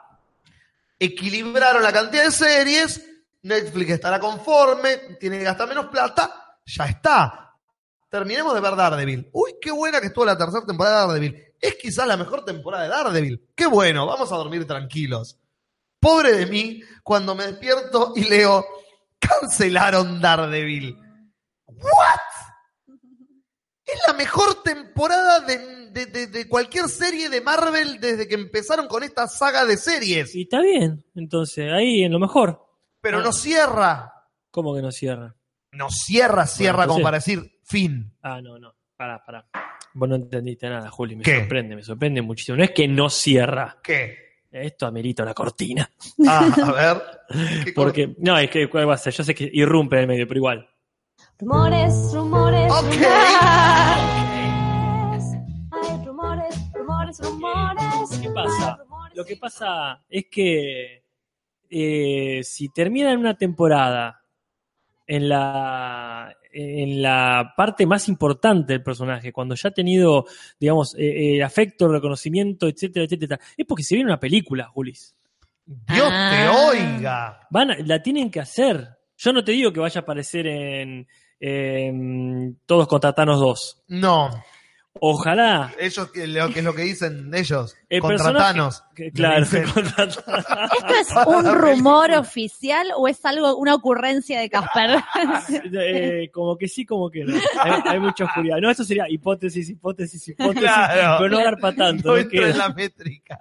[0.99, 3.05] Equilibraron la cantidad de series,
[3.43, 7.55] Netflix estará conforme, tiene que gastar menos plata, ya está.
[8.09, 9.29] Terminemos de ver Daredevil.
[9.33, 11.43] Uy, qué buena que estuvo la tercera temporada de Daredevil.
[11.59, 13.49] Es quizás la mejor temporada de Daredevil.
[13.55, 15.37] Qué bueno, vamos a dormir tranquilos.
[15.99, 18.65] Pobre de mí cuando me despierto y leo,
[19.19, 20.97] cancelaron Daredevil.
[21.67, 22.19] ¿What?
[23.85, 28.87] Es la mejor temporada de, de- de- de cualquier serie de Marvel desde que empezaron
[28.87, 30.33] con esta saga de series.
[30.35, 32.61] Y está bien, entonces, ahí en lo mejor.
[33.01, 33.23] Pero Ah.
[33.23, 34.13] no cierra.
[34.51, 35.35] ¿Cómo que no cierra?
[35.73, 38.13] No cierra, cierra como entonces- para decir fin.
[38.21, 38.73] Ah, no, no.
[38.95, 39.45] Pará, pará.
[39.93, 41.15] Vos no entendiste nada, Juli.
[41.15, 41.39] Me ¿Qué?
[41.39, 42.57] sorprende, me sorprende muchísimo.
[42.57, 43.77] No es que no cierra.
[43.83, 44.17] ¿Qué?
[44.51, 45.89] Esto amerita una cortina.
[46.27, 47.01] Ah, a ver.
[47.65, 49.13] ¿Qué Porque, no, es que ¿cuál va a ser?
[49.13, 50.69] Yo sé que irrumpe en el medio, pero igual.
[51.39, 52.83] Rumores, rumores, Ok.
[52.83, 53.01] rumores.
[55.71, 58.19] Hay rumores, rumores, rumores.
[58.21, 58.77] ¿Qué pasa?
[59.13, 61.00] Lo que pasa es que
[61.71, 64.21] eh, si termina en una temporada
[65.07, 70.25] en la, en la parte más importante del personaje, cuando ya ha tenido,
[70.59, 75.15] digamos, eh, eh, afecto, reconocimiento, etcétera, etcétera, es porque se viene una película, Julis.
[75.65, 76.61] Dios te Ah.
[76.69, 77.47] oiga.
[77.49, 78.87] Van a- la tienen que hacer.
[79.17, 81.07] Yo no te digo que vaya a aparecer en,
[81.39, 83.83] en Todos contra Thanos 2.
[83.89, 84.29] No,
[84.99, 85.71] Ojalá.
[85.79, 88.83] ellos, que lo que es lo que dicen ellos, El contra personaje- Thanos.
[88.93, 89.43] que- claro.
[89.43, 89.63] ¿Esto
[90.99, 94.99] es un rumor oficial o es algo, una ocurrencia de Casper?
[95.73, 97.33] Eh, como que sí, como que no.
[97.61, 98.57] Hay, hay mucha oscuridad.
[98.61, 100.61] No, eso sería hipótesis, hipótesis, hipótesis.
[100.61, 101.17] Claro.
[101.19, 102.15] Pero no dar para tanto.
[102.17, 102.29] No ¿no?
[102.47, 103.39] en la métrica.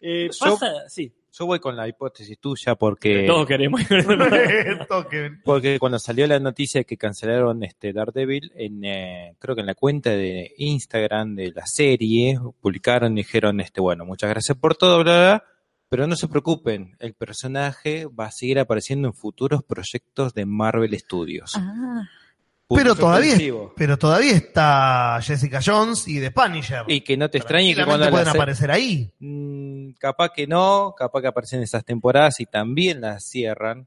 [0.00, 3.80] eh, Yo- pasa, sí, Yo voy con la hipótesis tuya porque, todos queremos.
[5.44, 9.66] Porque cuando salió la noticia de que cancelaron este Daredevil, en, eh, creo que en
[9.66, 14.76] la cuenta de Instagram de la serie, publicaron y dijeron, este, bueno, muchas gracias por
[14.76, 15.44] todo, bla, bla, bla,
[15.88, 20.96] pero no se preocupen, el personaje va a seguir apareciendo en futuros proyectos de Marvel
[20.96, 21.54] Studios.
[21.56, 22.08] Ah,
[22.74, 23.38] Pero todavía,
[23.76, 26.84] pero todavía está Jessica Jones y The Punisher.
[26.86, 29.10] Y que no te extrañe que cuando pueden aparecer ahí.
[29.20, 33.86] Mm, capaz que no, capaz que aparecen esas temporadas y también las cierran.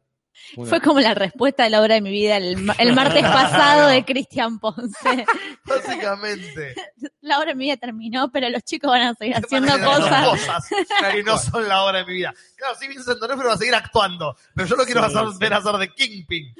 [0.55, 3.21] Una- fue como la respuesta de la obra de mi vida el, ma- el martes
[3.23, 5.25] pasado de Cristian Ponce.
[5.65, 6.73] Básicamente.
[7.21, 10.25] La obra de mi vida terminó, pero los chicos van a seguir haciendo cosas.
[10.27, 10.65] cosas
[11.11, 12.33] que no son la hora de mi vida.
[12.55, 15.37] Claro, sí, Vincent D'Onofrio va a seguir actuando, pero yo lo quiero Sí, hacer- sí.
[15.39, 16.55] ver hacer de Kingpin.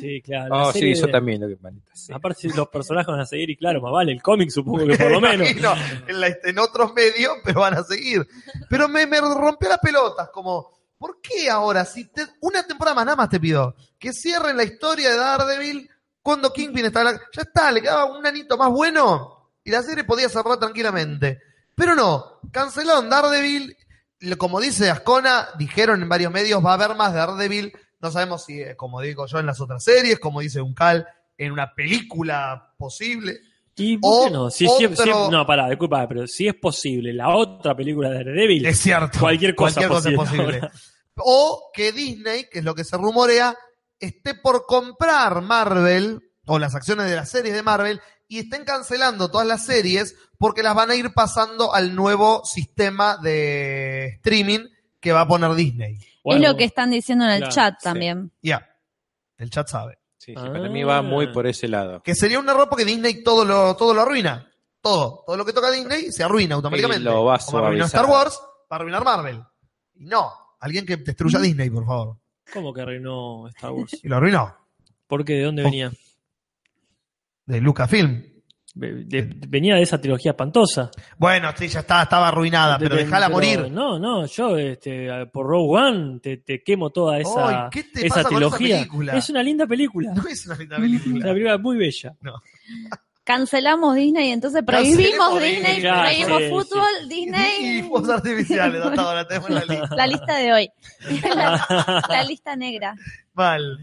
[0.00, 0.54] Sí, claro.
[0.54, 2.12] la Oh, sí, yo de- también, lo que manita, sí.
[2.12, 4.96] Aparte, si los personajes van a seguir, y claro, más vale, el cómic supongo que
[4.96, 5.48] por lo menos.
[5.50, 5.74] Imagino,
[6.08, 8.26] en, la- en otros medios, pero van a seguir.
[8.68, 11.84] Pero me, me rompió las pelotas, como, ¿por qué ahora?
[11.84, 15.90] Si te- una temporada más, nada más te pido, que cierren la historia de Daredevil
[16.22, 20.28] cuando Kingpin la- ya está, le quedaba un anito más bueno y la serie podía
[20.28, 21.40] cerrar tranquilamente.
[21.74, 23.76] Pero no, cancelaron Daredevil,
[24.38, 28.60] como dice Ascona, dijeron en varios medios, va a haber más Daredevil, no sabemos si,
[28.62, 31.06] eh, como digo yo, en las otras series, como dice Uncal,
[31.38, 33.40] en una película posible.
[33.76, 34.50] ¿Y por qué O no?
[34.50, 38.16] Si, si- otro- si- no, pará, disculpa, pero si es posible la otra película de
[38.16, 39.18] Daredevil, Es cierto.
[39.20, 40.44] Cualquier cosa es posible posible.
[40.56, 40.72] ahora.
[41.18, 43.56] O que Disney, que es lo que se rumorea,
[43.98, 49.30] esté por comprar Marvel o las acciones de las series de Marvel y estén cancelando
[49.30, 54.66] todas las series porque las van a ir pasando al nuevo sistema de streaming
[55.00, 55.96] que va a poner Disney.
[56.22, 57.84] Bueno, es lo que están diciendo en el claro, chat sí.
[57.84, 58.30] también.
[58.42, 58.68] Ya.
[59.38, 59.98] El chat sabe.
[60.26, 60.50] Sí, sí, Ah.
[60.52, 62.02] para mí va muy por ese lado.
[62.02, 64.50] Que sería un error porque Disney todo lo, todo lo arruina.
[64.80, 65.22] Todo.
[65.24, 67.02] Todo lo que toca Disney se arruina automáticamente.
[67.02, 67.84] Y lo va a Como arruinó.
[67.84, 69.40] Star Wars, va a arruinar Marvel.
[69.94, 70.32] Y no.
[70.58, 72.16] Alguien que destruya Disney, por favor.
[72.52, 74.00] ¿Cómo que arruinó Star Wars?
[74.02, 74.52] Y lo arruinó.
[75.06, 75.34] ¿Por qué?
[75.34, 75.92] ¿De dónde venía?
[77.44, 78.35] De Lucasfilm.
[78.78, 80.90] De- venía de esa trilogía espantosa.
[81.16, 83.70] Bueno, sí, ya está, estaba arruinada, pero De- dejala morir.
[83.70, 88.06] No, no, yo este, por Rogue One te, te quemo toda esa, Ay, ¿qué te
[88.06, 88.76] esa pasa con esa trilogía.
[88.80, 89.16] película?
[89.16, 90.12] es una linda película.
[90.14, 91.24] No es una linda Es una película.
[91.32, 92.14] película muy bella.
[93.24, 97.82] Cancelamos Disney, entonces prohibimos Disney, prohibimos sí, fútbol, Y Disney.
[97.82, 99.96] fuegos artificiales, hasta ahora tenemos la lista.
[99.96, 100.70] La lista de hoy.
[101.34, 102.94] la, la lista negra.
[103.34, 103.78] Mal.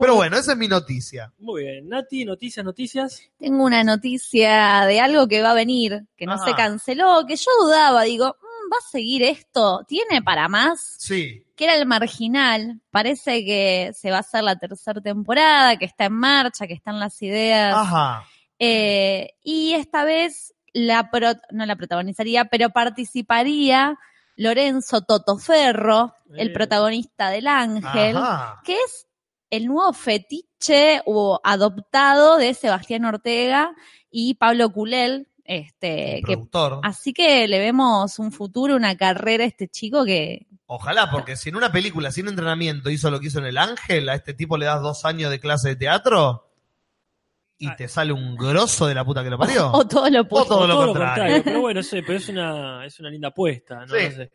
[0.00, 1.32] Pero bueno, esa es mi noticia.
[1.38, 1.88] Muy bien.
[1.88, 3.22] Nati, noticias, noticias.
[3.38, 6.46] Tengo una noticia de algo que va a venir, que no Ajá.
[6.46, 9.84] se canceló, que yo dudaba, digo, "Mm, ¿va a seguir esto?
[9.86, 10.96] ¿Tiene para más?
[10.98, 11.44] Sí.
[11.54, 12.80] Que era el marginal.
[12.90, 16.98] Parece que se va a hacer la tercera temporada, que está en marcha, que están
[16.98, 17.74] las ideas.
[17.76, 18.24] Ajá.
[18.58, 23.98] Eh, y esta vez la pro- no la protagonizaría, pero participaría
[24.36, 26.52] Lorenzo Totoferro, el Eh.
[26.52, 28.62] protagonista del Ángel, Ajá.
[28.64, 29.06] que es
[29.50, 33.74] el nuevo fetiche o adoptado de Sebastián Ortega
[34.10, 35.26] y Pablo Culel.
[35.44, 36.80] Este, que, productor.
[36.84, 41.48] así que le vemos un futuro, una carrera a este chico que Ojalá, porque si
[41.48, 44.56] en una película sin entrenamiento hizo lo que hizo en El Ángel, a este tipo
[44.56, 46.46] le das dos años de clase de teatro
[47.58, 47.74] y Ah.
[47.76, 49.70] te sale un grosso de la puta que lo parió.
[49.72, 51.14] o todo lo todo lo Todo lo contrario.
[51.16, 51.42] contrario.
[51.44, 53.84] Pero bueno, sí, pero es una, es una linda apuesta.
[53.84, 53.88] ¿no?
[53.88, 54.04] Sí.
[54.04, 54.30] No sé.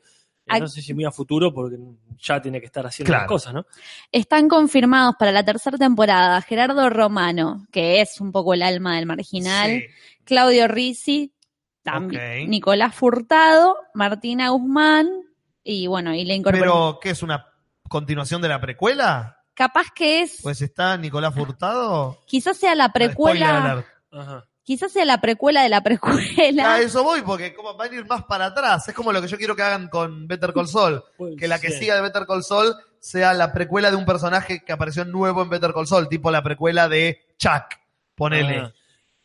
[0.48, 1.78] No sé si muy a futuro porque
[2.20, 3.24] ya tiene que estar haciendo Claro.
[3.24, 3.66] las cosas, ¿no?
[4.12, 9.06] Están confirmados para la tercera temporada Gerardo Romano, que es un poco el alma del
[9.08, 9.86] marginal, Sí.
[10.24, 11.34] Claudio Rizzi,
[11.84, 12.50] también.
[12.50, 15.08] Nicolás Furtado, Martina Guzmán
[15.64, 16.62] y bueno, y le incorporó.
[16.64, 17.48] Pero, ¿qué es una
[17.90, 19.38] continuación de la precuela?
[19.54, 22.20] Capaz que es, Pues está Nicolás Furtado.
[22.28, 23.86] quizás sea la precuela.
[24.12, 24.46] Ajá.
[24.66, 26.74] Quizás sea la precuela de la precuela.
[26.74, 28.86] A eso voy, porque como van a ir más para atrás.
[28.90, 31.02] Es como lo que yo quiero que hagan con Better Call Saul.
[31.18, 34.64] Puede Que la que siga de Better Call Saul sea la precuela de un personaje
[34.66, 37.64] que apareció nuevo en Better Call Saul, tipo la precuela de Chuck.
[38.16, 38.58] Ponele.
[38.58, 38.74] Ah.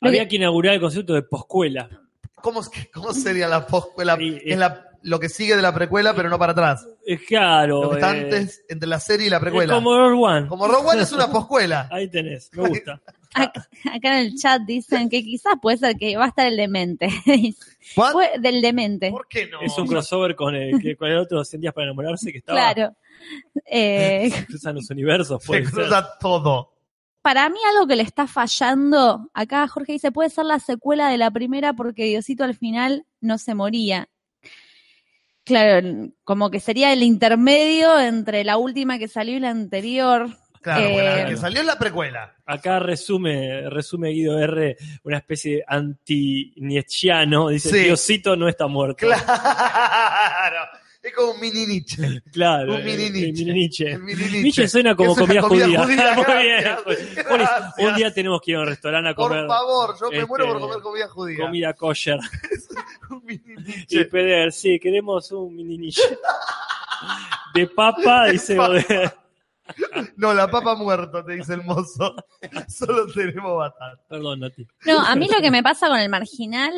[0.03, 1.88] Había que inaugurar el concepto de poscuela.
[2.37, 4.16] ¿Cómo, es que- ¿Cómo sería la poscuela?
[4.20, 6.87] Es la, lo que sigue de la precuela, pero no para atrás.
[7.07, 7.83] Es claro.
[7.83, 9.74] Lo que está eh, antes, entre la serie y la es precuela.
[9.74, 10.48] como Rogue One.
[10.48, 11.88] Como Rogue One es una poscuela.
[11.92, 13.00] Ahí tenés, me gusta.
[13.35, 16.57] Acá, acá en el chat dicen que quizás puede ser que va a estar el
[16.57, 17.09] demente.
[17.97, 18.12] ¿What?
[18.12, 19.11] Fue del demente.
[19.11, 19.61] ¿Por qué no?
[19.61, 22.73] Es un crossover con el, que- con el otro 100 días para enamorarse que estaba.
[22.73, 22.97] Claro.
[23.66, 25.73] Eh, Cruzan los universos, Se puede ser.
[25.73, 26.73] cruza todo.
[27.23, 31.19] para mí algo que le está fallando, acá Jorge dice, puede ser la secuela de
[31.19, 34.09] la primera porque Diosito al final no se moría.
[35.45, 40.31] Claro, como que sería el intermedio entre la última que salió y la anterior.
[40.62, 42.35] Claro, Eh, bueno, que salió en la precuela.
[42.44, 44.77] Acá resume, resume Guido R.
[45.05, 47.49] una especie de anti-nietzscheano.
[47.49, 47.79] Dice, Sí.
[47.85, 49.07] Diosito no está muerto.
[49.07, 50.68] Claro.
[51.03, 52.20] Es como un mini Nietzsche.
[52.31, 53.96] Claro, Un mini Nietzsche.
[53.99, 54.68] mini Nietzsche.
[54.68, 55.83] Suena como comida, comida judía.
[55.83, 57.14] judía, Muy bien.
[57.14, 57.75] gracias.
[57.79, 60.27] Un día tenemos que ir a un restaurante a Por comer favor, yo me este,
[60.27, 61.38] muero por comer comida judía.
[61.46, 62.18] comida kosher.
[63.11, 63.42] Un mini
[63.88, 64.51] Y Nietzsche.
[64.51, 66.03] sí, queremos un mini Nietzsche.
[67.55, 69.16] De papa, dice Baudet.
[70.16, 72.14] No, la papa muerto, te dice el mozo.
[72.68, 74.00] Solo tenemos batata.
[74.09, 74.66] Perdón, Nati.
[74.87, 76.72] No, a mí lo que me pasa con el marginal,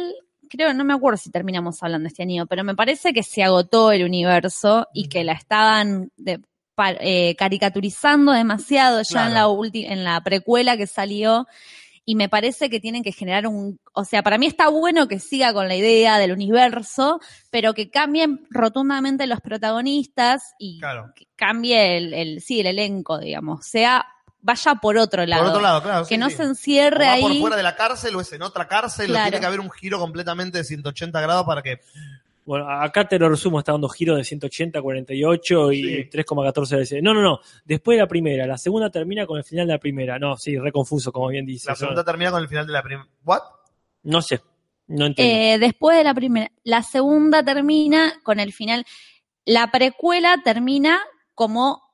[0.49, 3.93] creo, no me acuerdo si terminamos hablando este año, pero me parece que se agotó
[3.93, 6.41] el universo y que la estaban de-
[6.75, 11.47] pa- eh, caricaturizando demasiado ya en la ulti- en la precuela que salió.
[12.05, 15.21] Y me parece que tienen que generar un, o sea, para mí está bueno que
[15.21, 21.13] siga con la idea del universo, pero que cambien rotundamente los protagonistas y Claro.
[21.15, 24.05] que cambie el, el, sí, el elenco, digamos, sea,
[24.41, 25.43] vaya por otro lado.
[25.43, 26.03] Por otro lado, claro.
[26.05, 26.37] que sí, no sí.
[26.37, 27.23] se encierre O va ahí.
[27.23, 29.13] por fuera de la cárcel o es en otra cárcel.
[29.15, 29.23] o.
[29.23, 31.79] Tiene que haber un giro completamente de 180 grados para que.
[32.45, 36.09] Bueno, acá te lo resumo, está dando giros de 180 a 48 y Sí.
[36.11, 37.03] 3,14 veces.
[37.03, 37.41] No, no, no.
[37.65, 40.19] Después de la primera, la segunda termina con el final de la primera.
[40.19, 41.71] No, sí, re confuso, como bien dice.
[41.71, 43.09] La segunda termina con el final de la primera.
[43.25, 43.43] ¿What?
[44.05, 44.41] No sé,
[44.89, 45.35] no entiendo.
[45.35, 46.51] Eh, después de la primera.
[46.65, 48.85] La segunda termina con el final.
[49.45, 51.01] La precuela termina
[51.35, 51.92] como.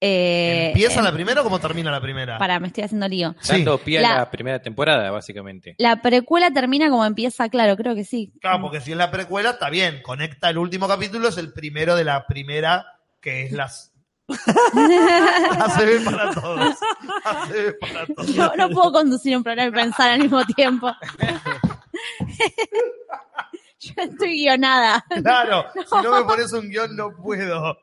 [0.00, 2.38] Eh, ¿Empieza eh, la primera o cómo termina la primera?
[2.38, 3.34] Para, me estoy haciendo lío.
[3.40, 3.52] Sí.
[3.52, 5.74] Dando pie a La- la primera temporada, básicamente.
[5.78, 8.32] La precuela termina como empieza, claro, creo que sí.
[8.40, 10.00] Claro, porque si es la precuela, está bien.
[10.02, 12.86] Conecta el último capítulo, es el primero de la primera,
[13.20, 13.92] que es las.
[14.28, 16.76] ACB para todos.
[17.24, 18.28] ACB para todos.
[18.36, 20.92] No, no puedo conducir un programa y pensar al mismo tiempo.
[23.80, 25.04] Yo estoy guionada.
[25.22, 27.78] Claro, si no me pones un guion, no puedo.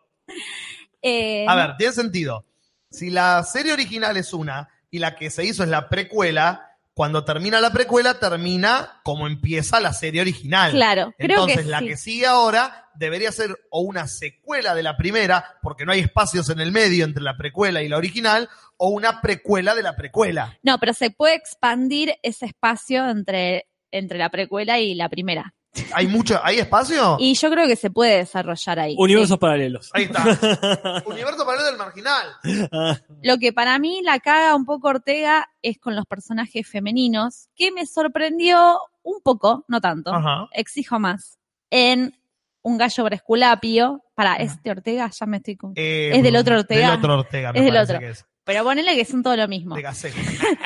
[1.07, 2.45] Eh, A ver, tiene sentido.
[2.89, 7.23] Si la serie original es una y la que se hizo es la precuela, cuando
[7.23, 10.71] termina la precuela, termina como empieza la serie original.
[10.71, 11.87] Claro, creo Entonces, que la sí.
[11.89, 16.49] que sigue ahora debería ser o una secuela de la primera, porque no hay espacios
[16.49, 20.57] en el medio entre la precuela y la original, o una precuela de la precuela.
[20.63, 25.53] No, pero se puede expandir ese espacio entre, entre la precuela y la primera.
[25.93, 27.17] ¿Hay mucho, hay espacio?
[27.19, 28.95] Y yo creo que se puede desarrollar ahí.
[28.97, 29.89] Universos paralelos.
[29.93, 30.23] Ahí está.
[31.05, 32.27] Universo paralelo del marginal.
[32.71, 32.97] Ah.
[33.21, 37.71] Lo que para mí la caga un poco Ortega es con los personajes femeninos, que
[37.71, 40.47] me sorprendió un poco, no tanto, Ajá.
[40.51, 41.37] exijo más,
[41.69, 42.17] en
[42.61, 44.01] Un gallo bresculapio.
[44.15, 45.55] Para este Ortega ya me estoy...
[45.57, 46.89] con- Eh, Es del otro Ortega.
[46.89, 47.99] Del otro Ortega, me Es del parece otro.
[47.99, 48.25] que es.
[48.43, 49.75] Pero ponele que son todo lo mismo.
[49.75, 49.83] De.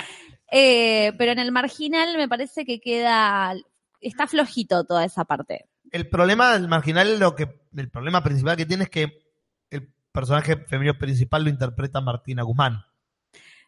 [0.51, 3.53] Eh, pero en el marginal me parece que queda...
[4.01, 5.65] Está flojito toda esa parte.
[5.91, 9.21] El problema del marginal, lo que, el problema principal que tiene es que
[9.69, 12.83] el personaje femenino principal lo interpreta Martina Guzmán.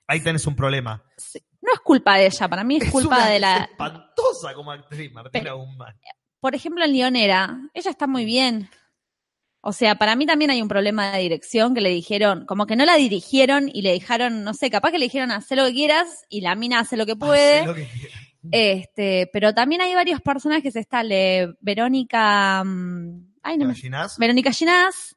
[0.08, 1.04] Ahí tenés un problema.
[1.62, 3.58] No es culpa de ella, para mí es, culpa una de la...
[3.58, 5.96] espantosa como actriz, Martina Pero- Guzmán.
[6.40, 8.68] Por ejemplo, en Leonera, ella está muy bien.
[9.62, 12.76] O sea, para mí también hay un problema de dirección que le dijeron, como que
[12.76, 15.74] no la dirigieron y le dijeron, no sé, capaz que le dijeron hacer lo que
[15.74, 17.64] quieras y la mina hace lo que puede.
[17.64, 17.88] Lo que.
[18.52, 24.18] Este, pero también hay varios personajes, está le, Verónica, mm, ay, no ¿Imaginás?
[24.18, 25.16] Verónica Ginás,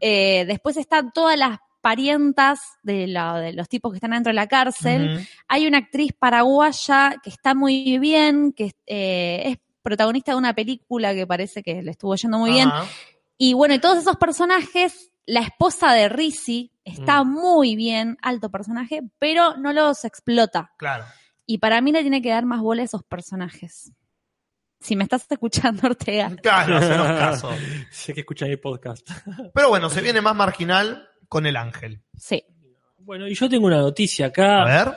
[0.00, 4.34] eh, después están todas las parientas de, la- de los tipos que están dentro de
[4.34, 5.26] la cárcel.
[5.46, 11.14] Hay una actriz paraguaya que está muy bien, que eh, es protagonista de una película
[11.14, 12.68] que parece que le estuvo yendo muy bien.
[13.36, 17.30] Y bueno, y todos esos personajes, la esposa de Rizzi está Mm.
[17.32, 20.72] muy bien, alto personaje, pero no los explota.
[20.78, 21.04] Claro.
[21.50, 23.90] Y para mí le tiene que dar más bola a esos personajes.
[24.80, 26.36] Si me estás escuchando, Ortega.
[26.42, 27.50] Claro, hacenos caso.
[27.90, 29.10] sé que escuchan el podcast.
[29.54, 32.02] Pero bueno, se viene más marginal con el ángel.
[32.18, 32.44] Sí.
[32.98, 34.94] Bueno, y yo tengo una noticia A acá, ver.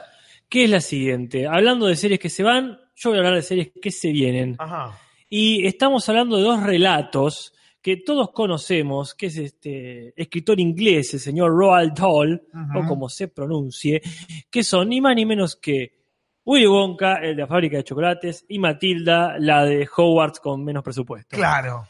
[0.49, 1.47] que es la siguiente.
[1.47, 4.57] Hablando de series que se van, yo voy a hablar de series que se vienen.
[4.59, 4.99] Ajá.
[5.29, 11.21] Y estamos hablando de dos relatos que todos conocemos, que es este escritor inglés, el
[11.21, 12.43] señor Roald Dahl,
[12.75, 14.01] o como se pronuncie,
[14.49, 16.00] que son ni más ni menos que
[16.45, 20.83] Willy Wonka, el de la fábrica de chocolates, y Matilda, la de Hogwarts con menos
[20.83, 21.35] presupuesto.
[21.35, 21.87] Claro.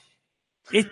[0.72, 0.88] Es-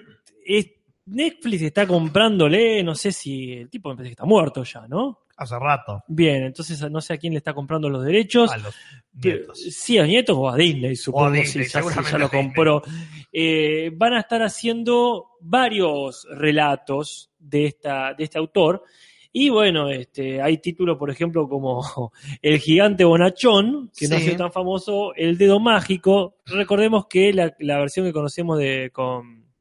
[0.45, 0.71] es-
[1.05, 5.21] Netflix está comprándole, no sé si el tipo me parece que está muerto ya, ¿no?
[5.37, 6.03] Hace rato.
[6.07, 8.51] Bien, entonces no sé a quién le está comprando los derechos.
[8.51, 8.75] A los
[9.13, 9.57] nietos.
[9.59, 12.83] Sí, a nietos o a Disney, supongo, Disney, si ya, si ya lo a compró.
[13.31, 18.83] Eh, van a estar haciendo varios relatos de, esta, de este autor.
[19.31, 21.81] Y bueno, este, hay títulos, por ejemplo, como
[22.41, 24.29] El gigante bonachón, que no Sí.
[24.29, 26.37] es tan famoso, El dedo mágico.
[26.45, 29.51] Recordemos que la, la versión que conocemos de, con,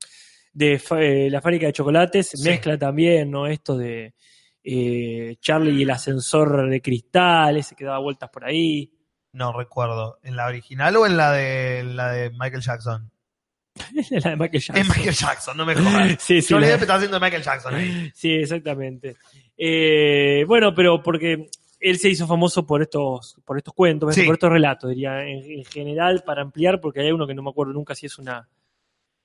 [0.52, 2.48] de eh, la fábrica de chocolates Sí.
[2.48, 3.46] mezcla también ¿no?
[3.46, 4.14] esto de
[4.64, 8.90] eh, Charlie y el ascensor de cristal, ese que daba vueltas por ahí.
[9.32, 10.18] No recuerdo.
[10.22, 13.10] ¿En la original o en la de, la de Michael Jackson?
[14.10, 14.76] la de Michael Jackson.
[14.76, 16.16] En Michael Jackson, no me jodas.
[16.20, 18.10] Sí, sí, Johnny la- está haciendo de Michael Jackson ahí.
[18.14, 19.16] Sí, exactamente.
[19.56, 21.48] Eh, bueno, pero porque
[21.80, 24.22] él se hizo famoso por estos, por estos cuentos, Sí.
[24.24, 27.50] por estos relatos, diría, en, en general, para ampliar, porque hay uno que no me
[27.50, 28.48] acuerdo nunca si es una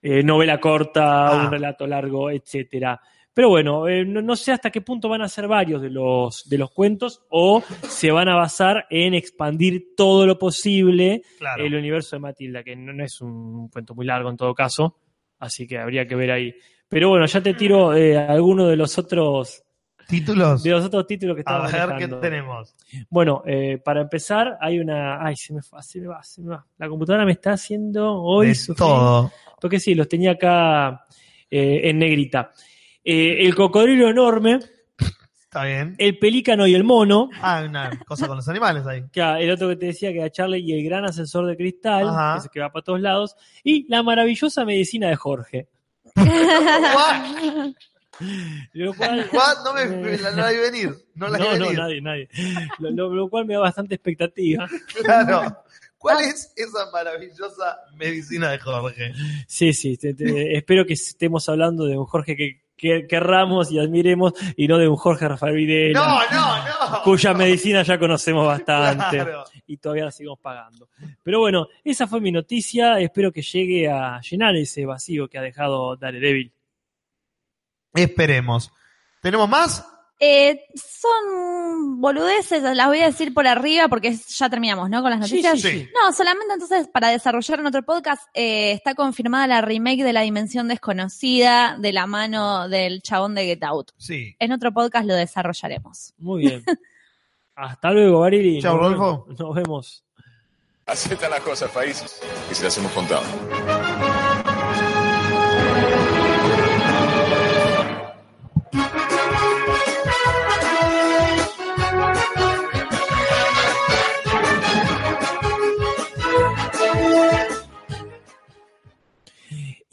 [0.02, 1.46] eh, novela corta, Ah.
[1.46, 3.00] un relato largo, etcétera.
[3.34, 6.48] Pero bueno, eh, no, no sé hasta qué punto van a ser varios de los,
[6.48, 11.66] de los cuentos o se van a basar en expandir todo lo posible Claro.
[11.66, 14.98] el universo de Matilda, que no, no es un cuento muy largo en todo caso,
[15.40, 16.54] así que habría que ver ahí.
[16.88, 19.64] Pero bueno, ya te tiro eh, alguno de los otros
[20.08, 20.62] ¿Títulos?
[20.62, 22.76] de los otros títulos que A estaba ver qué tenemos.
[23.10, 25.26] Bueno, eh, para empezar, hay una.
[25.26, 26.66] Ay, se me, va, se me va, se me va.
[26.78, 29.32] La computadora me está haciendo hoy De todo.
[29.60, 31.06] Porque sí, los tenía acá
[31.50, 32.52] eh, en negrita.
[33.04, 34.60] Eh, el cocodrilo enorme,
[35.44, 35.96] Está bien.
[36.00, 37.30] el pelícano y el mono.
[37.42, 39.04] Ah, una cosa con los animales ahí.
[39.12, 42.08] que el otro que te decía que era Charlie y el gran ascensor de cristal,
[42.10, 42.38] Ajá.
[42.38, 45.68] ese que va para todos lados, y la maravillosa medicina de Jorge.
[46.16, 47.74] What?
[48.74, 49.64] Lo cual, What?
[49.66, 50.96] No me me la, la vi venir.
[51.16, 51.80] No la vi no, no, venir.
[51.80, 52.30] nadie, nadie.
[52.80, 54.68] Lo, lo- lo cual me da bastante expectativa.
[55.04, 55.58] Claro.
[55.98, 59.14] ¿Cuál es esa maravillosa medicina de Jorge?
[59.48, 63.80] Sí, sí, te- te- espero que estemos hablando de un Jorge que, que querramos y
[63.80, 67.04] admiremos y no de un Jorge Rafael Videla, No, no, no.
[67.04, 69.44] cuya medicina ya conocemos bastante Claro.
[69.68, 70.90] y todavía la seguimos pagando.
[71.22, 75.42] Pero bueno, esa fue mi noticia, espero que llegue a llenar ese vacío que ha
[75.42, 76.52] dejado Daredevil.
[77.94, 78.72] Esperemos.
[79.22, 79.88] ¿Tenemos más?
[80.20, 85.02] Eh, son boludeces, las voy a decir por arriba porque ya terminamos, ¿no?
[85.02, 85.60] Con las noticias.
[85.60, 85.90] sí, sí.
[85.94, 90.22] No, solamente entonces para desarrollar en otro podcast eh, está confirmada la remake de La
[90.22, 93.92] Dimensión Desconocida de la mano del chabón de Get Out.
[93.98, 94.36] Sí.
[94.40, 96.14] En otro podcast lo desarrollaremos.
[96.18, 96.64] Muy bien.
[97.56, 98.62] Hasta luego, Barili.
[98.62, 99.26] Chao, Nos Rodolfo.
[99.28, 100.04] vemos- Nos vemos.
[100.86, 102.20] Así están las cosas, países,
[102.52, 103.24] y se las hemos contado.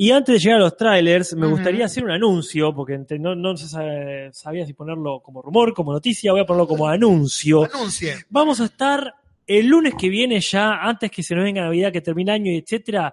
[0.02, 3.54] Y antes de llegar a los trailers, me gustaría hacer un anuncio, porque no, no
[3.54, 7.64] se sabe- sabía si ponerlo como rumor, como noticia, voy a ponerlo como anuncio.
[7.74, 8.14] Anuncie.
[8.30, 9.14] Vamos a estar
[9.46, 12.50] el lunes que viene ya, antes que se nos venga Navidad, que termine el año,
[12.52, 13.12] etcétera,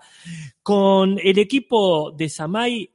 [0.64, 2.90] con el equipo de Samai,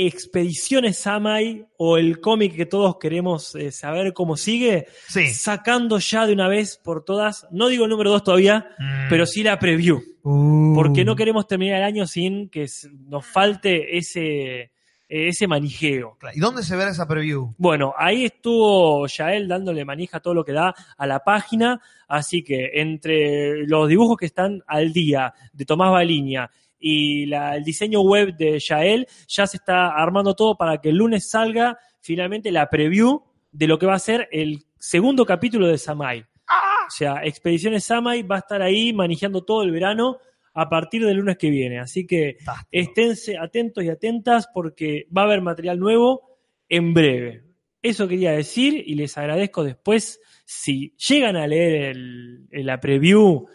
[0.00, 5.26] Expediciones Samai, o el cómic que todos queremos eh, saber cómo sigue, Sí.
[5.28, 9.08] sacando ya de una vez por todas, no digo el número 2 todavía, Mm.
[9.10, 10.74] pero sí la preview Uh.
[10.76, 12.66] porque no queremos terminar el año sin que
[13.08, 14.70] nos falte ese,
[15.08, 16.16] ese manijeo.
[16.34, 17.54] ¿Y dónde se verá esa preview?
[17.58, 22.44] Bueno, ahí estuvo Yael dándole manija a todo lo que da a la página, así
[22.44, 26.48] que entre los dibujos que están al día de Tomás Baliña
[26.78, 30.96] y la- el diseño web de Yael, ya se está armando todo para que el
[30.96, 35.78] lunes salga finalmente la preview de lo que va a ser el segundo capítulo de
[35.78, 36.20] Samai.
[36.20, 40.18] O sea, Expediciones Samai va a estar ahí manejando todo el verano
[40.54, 41.78] a partir del lunes que viene.
[41.78, 42.68] Así que Fantástico.
[42.70, 47.44] esténse atentos y atentas porque va a haber material nuevo en breve.
[47.82, 53.46] Eso quería decir y les agradezco después si llegan a leer el- el- la preview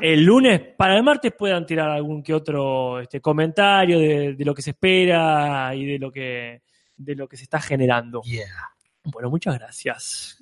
[0.00, 4.54] el lunes, para el martes puedan tirar algún que otro este, comentario de, de lo
[4.54, 6.62] que se espera y de lo que,
[6.96, 8.22] de lo que se está generando.
[8.22, 8.44] Yeah.
[9.04, 10.38] Bueno, muchas gracias.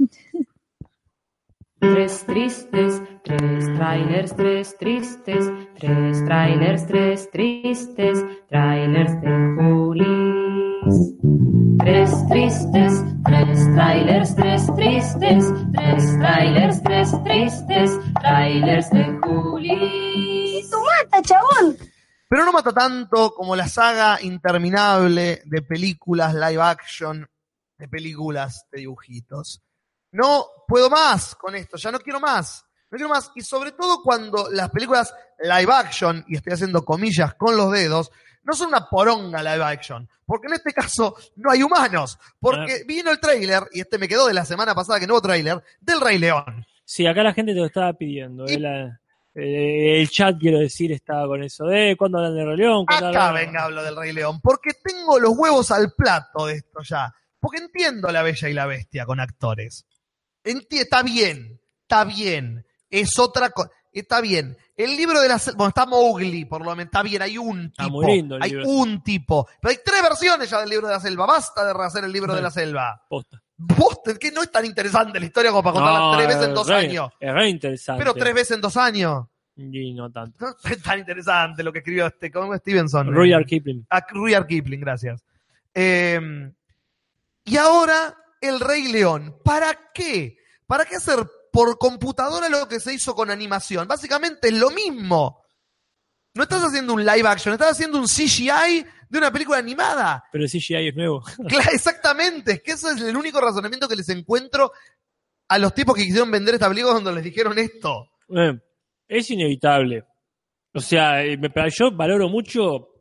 [1.81, 11.17] Tres tristes, tres trailers, tres tristes, tres trailers, tres tristes, trailers de Julis.
[11.79, 15.45] Tres tristes, tres trailers, tres tristes,
[15.75, 20.71] tres trailers, tres tristes, trailers de Julis.
[22.29, 27.29] Pero no mata tanto como la saga interminable de películas live action,
[27.79, 29.63] de películas de dibujitos.
[30.13, 32.65] No puedo más con esto, ya no quiero más.
[32.91, 33.31] No quiero más.
[33.35, 38.11] Y sobre todo cuando las películas live action, y estoy haciendo comillas con los dedos,
[38.45, 40.09] no son una poronga live action.
[40.27, 42.19] Porque en este caso no hay humanos.
[42.39, 45.23] Porque vino el tráiler, y este me quedó de la semana pasada que no hubo
[45.23, 46.65] tráiler, del Rey León.
[46.85, 48.45] Sí, acá la gente te lo estaba pidiendo.
[48.47, 49.01] Y- eh, la-
[49.35, 52.85] eh, el chat, quiero decir, estaba con eso de cuándo hablan de Rey León.
[52.87, 56.55] ¿Cuándo Acá hablan- venga hablo del Rey León, porque tengo los huevos al plato de
[56.57, 57.15] esto ya.
[57.41, 59.87] Porque entiendo la Bella y la Bestia con actores.
[60.45, 62.65] Enti- está bien, está bien.
[62.91, 63.71] Es otra cosa.
[63.93, 64.57] Está bien.
[64.77, 67.67] El libro de la selva, bueno, está Mowgli, por lo menos, está bien, hay un
[67.67, 67.97] Está tipo.
[68.03, 68.69] muy lindo el hay libro.
[68.69, 69.47] un tipo.
[69.61, 71.27] Pero hay tres versiones ya del libro de la selva.
[71.27, 73.05] Basta de rehacer el libro de la selva.
[73.09, 73.43] Posta.
[73.57, 76.55] Vos, que no es tan interesante la historia como para contarla No, tres veces en
[76.55, 77.11] dos re- años.
[77.21, 78.03] Es re interesante.
[78.03, 79.27] Pero tres veces en dos años.
[79.57, 80.47] Y no tanto.
[80.47, 83.15] No es tan interesante lo que escribió este, como Stevenson.
[83.15, 83.87] Rudyard Kipling.
[83.91, 85.23] A Rudyard Kipling, gracias.
[85.75, 86.51] Eh,
[87.45, 89.37] y ahora el Rey León.
[89.45, 90.39] ¿Para qué?
[90.67, 93.87] ¿Para qué hacer por computadora lo que se hizo con animación?
[93.87, 95.43] Básicamente es lo mismo.
[96.35, 100.25] No estás haciendo un live action, estás haciendo un CGI de una película animada.
[100.33, 101.23] Pero el CGI es nuevo.
[101.49, 102.53] Claro, exactamente.
[102.53, 104.73] Es que ese es el único razonamiento que les encuentro
[105.49, 108.09] a los tipos que quisieron vender esta película cuando les dijeron esto.
[108.35, 108.59] Eh,
[109.07, 110.05] es inevitable.
[110.73, 111.39] O sea, eh,
[111.79, 112.92] yo valoro mucho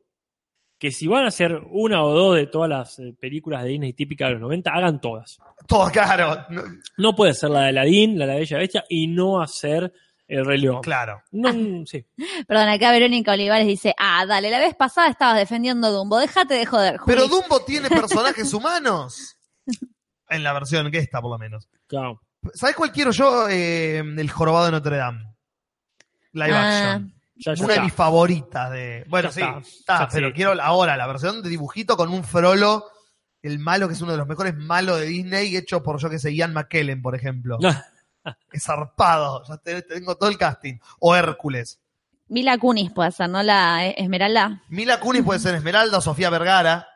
[0.81, 3.93] que si van a hacer una o dos de todas las eh, películas de Disney
[3.93, 5.37] típicas de los 90, hagan todas.
[5.67, 6.43] Todo claro.
[6.49, 6.63] no-
[6.97, 9.93] No puede ser la de Aladdin, la de la Bella Bestia y no hacer
[10.27, 10.81] el Rey León.
[10.81, 11.21] claro.
[11.31, 11.51] No,
[11.85, 12.03] sí.
[12.47, 16.65] Perdón, acá Verónica Olivares dice, ah, dale, la vez pasada estabas defendiendo Dumbo, déjate de
[16.65, 17.15] joder, Juli.
[17.15, 19.37] Pero Dumbo tiene personajes humanos.
[20.29, 21.69] En la versión que está, por lo menos.
[21.85, 22.19] Claro.
[22.55, 23.47] ¿Sabes cuál quiero yo?
[23.49, 25.25] Eh, el jorobado de Notre Dame.
[26.33, 27.13] Live Ah, action.
[27.35, 29.05] Ya, ya Una de mis favoritas de.
[29.07, 29.59] Bueno, Ya sí, está.
[29.59, 30.33] está, Ya pero sí.
[30.33, 32.85] quiero ahora la versión de dibujito con un frolo,
[33.41, 36.19] el malo que es uno de los mejores malos de Disney, hecho por yo que
[36.19, 37.57] sé, Ian McKellen, por ejemplo.
[38.51, 40.77] Es zarpado, ya te- tengo todo el casting.
[40.99, 41.79] O Hércules.
[42.27, 43.41] Mila Kunis puede ser, ¿no?
[43.41, 44.61] La eh, Esmeralda.
[44.69, 46.87] Mila Kunis puede ser Esmeralda o Sofía Vergara,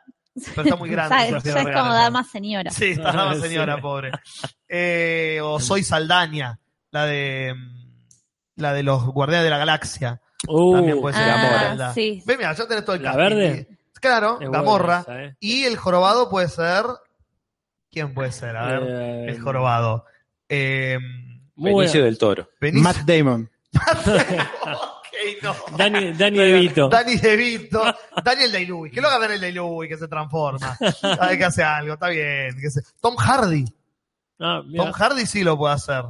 [0.54, 1.16] pero está muy grande.
[1.16, 2.70] Ya, Sofía ya es como dama señora.
[2.70, 3.40] Sí, está la Sí.
[3.40, 4.12] señora, pobre.
[4.68, 6.60] Eh, o Soy Saldaña,
[6.92, 10.20] la de mm, la de los Guardianes de la Galaxia.
[10.48, 11.94] Uh, También puede ser ah, Esmeralda.
[11.94, 12.22] sí.
[12.26, 13.36] Ve, mira, ya tenés todo el ¿La casting.
[13.36, 13.68] verde?
[14.00, 15.00] Claro, es buena Gamorra.
[15.00, 15.36] esa, eh.
[15.40, 16.84] Y el jorobado puede ser.
[17.90, 18.56] ¿Quién puede ser?
[18.56, 20.04] A ver, Eh, el jorobado.
[20.48, 20.98] Eh,
[21.56, 22.50] Muy Benicio del Toro.
[22.60, 23.50] Benicio- Matt Damon.
[23.74, 25.54] Ok, no.
[25.76, 26.88] Dani, Dani DeVito.
[26.88, 27.82] Dani DeVito.
[28.22, 28.92] Daniel Day-Lewis.
[28.92, 30.76] Que lo haga Daniel Day-Lewis, que se transforma.
[31.00, 32.54] Sabe que hace algo, está bien.
[32.60, 33.64] que se- Tom Hardy.
[34.38, 34.84] Ah, mira.
[34.84, 36.04] Tom Hardy sí lo puede hacer.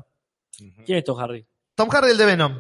[0.85, 1.47] ¿Quién es Tom Hardy?
[1.75, 2.59] Tom Hardy, el de Venom.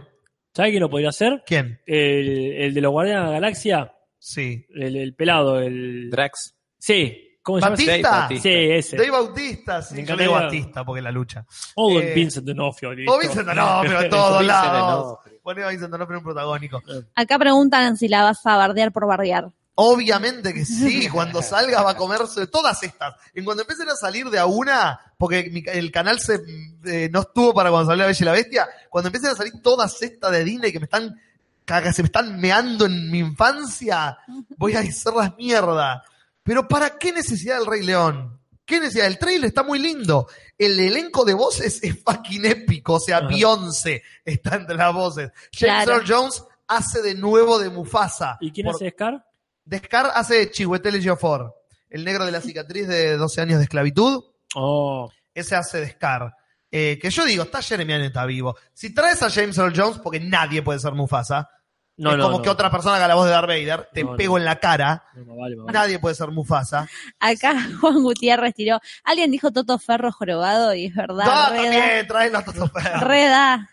[0.56, 1.42] ¿Sabe quién lo podría hacer?
[1.46, 1.82] ¿Quién?
[1.84, 3.92] El, el de los Guardianes de la Galaxia.
[4.18, 4.66] Sí.
[4.74, 6.08] El, el pelado, el.
[6.10, 6.56] Drax.
[6.78, 7.22] Sí.
[7.42, 7.76] ¿Cómo se llama?
[7.76, 7.92] ¿Batista?
[7.92, 8.42] Dave Bautista.
[8.42, 8.96] Sí, ese.
[8.96, 9.94] Dave Bautista, sí.
[9.96, 11.44] Me Yo le digo Batista porque es la lucha.
[11.74, 12.90] O Eh, Vincent D'Onofrio.
[13.06, 15.04] O Vincent D'Onofrio, en todos lados.
[15.04, 15.40] D'Onofrio.
[15.42, 16.82] Pone a Vincent D'Onofrio un protagónico.
[17.14, 19.50] Acá preguntan si la vas a bardear por bardear.
[19.78, 23.14] Obviamente que sí, cuando salga va a comerse todas estas.
[23.34, 26.40] En cuando empiecen a salir de a una, porque mi- el canal se,
[26.86, 29.52] eh, no estuvo para cuando salió La Bella y la Bestia, cuando empiecen a salir
[29.62, 31.20] todas estas de Disney que me están,
[31.66, 34.18] caga- se me están meando en mi infancia,
[34.56, 36.02] voy a hacerlas mierda.
[36.42, 38.38] Pero ¿para qué necesidad del Rey León?
[38.64, 39.06] ¿Qué necesidad?
[39.08, 40.26] El trailer está muy lindo.
[40.58, 42.94] El elenco de voces es fucking épico.
[42.94, 43.20] O sea.
[43.20, 45.30] Beyoncé está entre las voces.
[45.52, 45.92] James Claro.
[45.92, 48.38] Earl Jones hace de nuevo de Mufasa.
[48.40, 49.24] ¿Y quién Por- hace Scar?
[49.66, 51.54] Descar hace Chihuetel Geofor,
[51.90, 54.24] el negro de la cicatriz de 12 años de esclavitud.
[54.54, 55.10] Oh.
[55.34, 56.32] Ese hace Descar.
[56.70, 58.56] Eh, que yo digo, está Jeremy Allen está vivo.
[58.72, 61.48] Si traes a James Earl Jones, porque nadie puede ser Mufasa,
[61.96, 62.42] No, es no, como no.
[62.42, 64.16] que otra persona haga la voz de Darth Vader, te No, no.
[64.16, 65.04] pego en la cara.
[65.14, 65.72] Vale, vale.
[65.72, 66.88] Nadie puede ser Mufasa.
[67.20, 72.36] Acá Juan Gutiérrez tiró, alguien dijo Toto Ferro jorobado y es verdad, No, reda, también,
[72.36, 73.06] a Toto Ferro.
[73.08, 73.70] reda.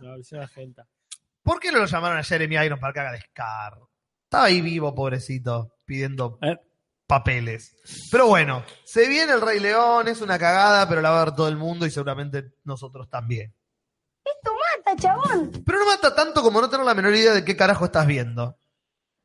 [0.00, 0.86] La versión argenta.
[1.42, 3.74] ¿Por qué no lo llamaron a Jeremy Irons para que haga Descar?
[4.28, 6.58] Estaba ahí vivo, pobrecito, pidiendo Eh.
[7.06, 7.74] papeles.
[8.12, 11.34] Pero bueno, se viene el Rey León, es una cagada, pero la va a ver
[11.34, 13.54] todo el mundo y seguramente nosotros también.
[14.84, 15.50] mata, chabón.
[15.64, 18.58] Pero no mata tanto como no tener la menor idea de qué carajo estás viendo.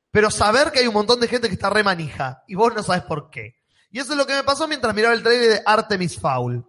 [0.10, 2.82] Pero saber que hay un montón de gente que está re manija y vos no
[2.82, 3.56] sabes por qué.
[3.92, 6.66] Y eso es lo que me pasó mientras miraba el trailer de Artemis Fowl.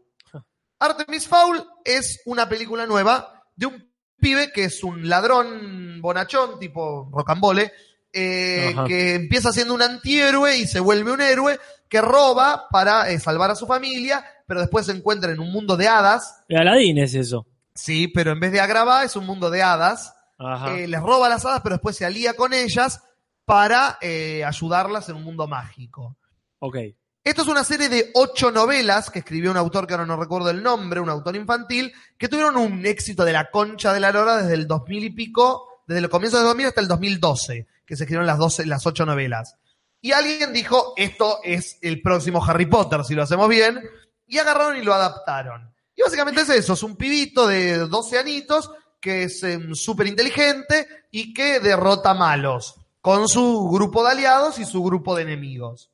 [0.80, 7.09] Artemis Fowl es una película nueva de un pibe que es un ladrón bonachón, tipo
[7.12, 7.72] rocambole,
[8.14, 11.58] eh, que empieza siendo un antihéroe y se vuelve un héroe
[11.88, 15.76] que roba para eh, salvar a su familia, pero después se encuentra en un mundo
[15.76, 16.42] de hadas.
[16.48, 17.46] De Aladín es eso.
[17.74, 20.14] Sí, pero en vez de Agrabah es un mundo de hadas.
[20.38, 20.76] Ajá.
[20.76, 23.02] Eh, les roba las hadas, pero después se alía con ellas
[23.44, 26.16] para eh, ayudarlas en un mundo mágico.
[26.58, 26.78] ok.
[27.22, 30.50] Esto es una serie de ocho novelas que escribió un autor que ahora no recuerdo
[30.50, 34.36] el nombre, un autor infantil, que tuvieron un éxito de la concha de la lora
[34.36, 38.05] desde el 2000 y pico, desde el comienzo del 2000 hasta el 2012, que se
[38.05, 39.57] escribieron las, 12, las ocho novelas.
[40.01, 43.80] Y alguien dijo, esto es el próximo Harry Potter, si lo hacemos bien,
[44.26, 45.74] y agarraron y lo adaptaron.
[45.97, 48.70] Y básicamente es eso, es un pibito de 12 anitos
[49.01, 54.82] que es súper inteligente y que derrota malos, con su grupo de aliados y su
[54.82, 55.91] grupo de enemigos.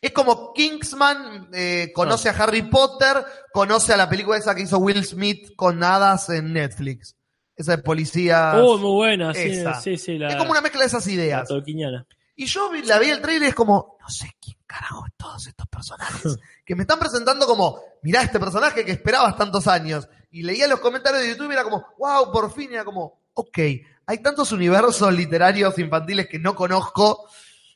[0.00, 4.78] Es como Kingsman eh, conoce a Harry Potter, conoce a la película esa que hizo
[4.78, 7.17] Will Smith con hadas en Netflix.
[7.58, 8.52] Esa de policía.
[8.56, 10.16] Oh, muy buena, sí, sí, sí.
[10.16, 11.48] La, es como una mezcla de esas la ideas.
[11.48, 12.06] tolkieniana.
[12.36, 15.12] Y yo vi- la vi el trailer y es como, no sé quién carajo es
[15.16, 16.36] todos estos personajes.
[16.64, 20.08] que me están presentando como, mirá este personaje que esperabas tantos años.
[20.30, 22.70] Y leía los comentarios de YouTube y era como, wow, por fin.
[22.70, 23.58] Y era como, ok,
[24.06, 27.28] hay tantos universos literarios infantiles que no conozco,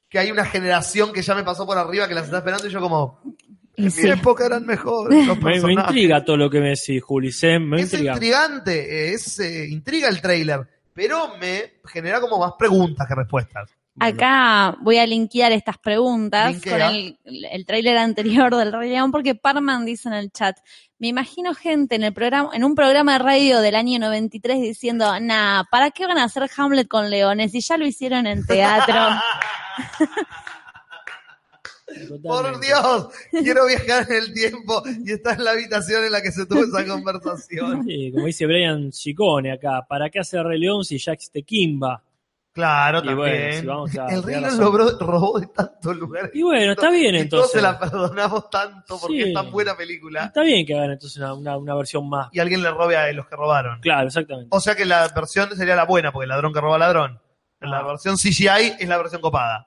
[0.09, 2.71] que hay una generación que ya me pasó por arriba que las está esperando y
[2.71, 3.21] yo como,
[3.77, 7.33] en mi época eran mejores los Me, intriga todo lo que me decís, Juli.
[7.33, 8.13] sé, Me es intriga.
[8.15, 13.71] intrigante, es eh, intriga el trailer, pero me genera como más preguntas que respuestas.
[14.01, 16.73] Acá voy a linkear estas preguntas Linkea.
[16.73, 17.19] con el,
[17.51, 20.57] el tráiler anterior del Rey León, porque Parman dice en el chat,
[20.99, 25.13] me imagino gente en el programa, en un programa de radio del año 93 diciendo,
[25.21, 27.55] nah, ¿para qué van a hacer Hamlet con leones?
[27.55, 28.95] Y ya lo hicieron en teatro.
[32.23, 32.61] Por.
[32.61, 36.47] Dios, quiero viajar en el tiempo y estar en la habitación en la que se
[36.47, 37.85] tuvo esa conversación.
[37.85, 42.03] Sí, como dice Brian Chicone acá, ¿para qué hacer Rey León si ya existe Kimba?
[42.55, 43.17] Claro, Y también.
[43.17, 44.41] bueno, si vamos a- el Rey.
[44.41, 46.31] León logró, robó de tantos lugares.
[46.35, 47.53] Y bueno, está bien Y todos entonces.
[47.53, 49.29] se la perdonamos tanto porque Sí.
[49.29, 50.25] es tan buena película.
[50.27, 52.29] Está bien que hagan entonces una, una, una versión más.
[52.33, 53.81] Y alguien le robe a los que robaron.
[53.81, 54.49] Claro, exactamente.
[54.51, 57.19] O sea que la versión sería la buena, porque el ladrón que roba ladrón.
[57.61, 57.83] La Ah.
[57.87, 59.67] versión CGI es la versión copada.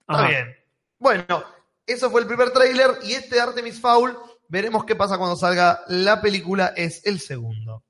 [0.00, 0.28] Está Ajá.
[0.28, 0.56] bien.
[1.00, 1.42] Bueno,
[1.86, 4.16] eso fue el primer tráiler y este Artemis Fowl,
[4.48, 7.82] veremos qué pasa cuando salga la película, es el segundo.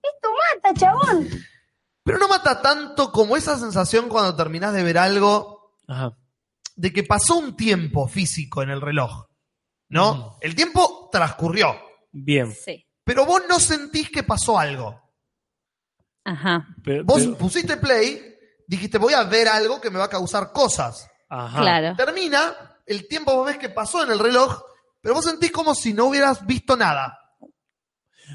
[0.62, 1.28] Mata, chabón.
[2.02, 6.16] Pero no mata tanto como esa sensación cuando terminás de ver algo Ajá.
[6.76, 9.26] de que pasó un tiempo físico en el reloj.
[9.88, 10.14] ¿no?
[10.14, 10.36] Mm.
[10.42, 11.74] El tiempo transcurrió,
[12.12, 12.52] Bien.
[12.54, 12.86] Sí.
[13.04, 15.02] pero vos no sentís que pasó algo.
[16.24, 16.66] Ajá.
[16.84, 18.34] Pero- Vos pero- pusiste play,
[18.66, 21.08] dijiste voy a ver algo que me va a causar cosas.
[21.28, 21.60] ajá.
[21.60, 21.96] Claro.
[21.96, 24.62] Termina, el tiempo vos ves que pasó en el reloj,
[25.00, 27.18] pero vos sentís como si no hubieras visto nada.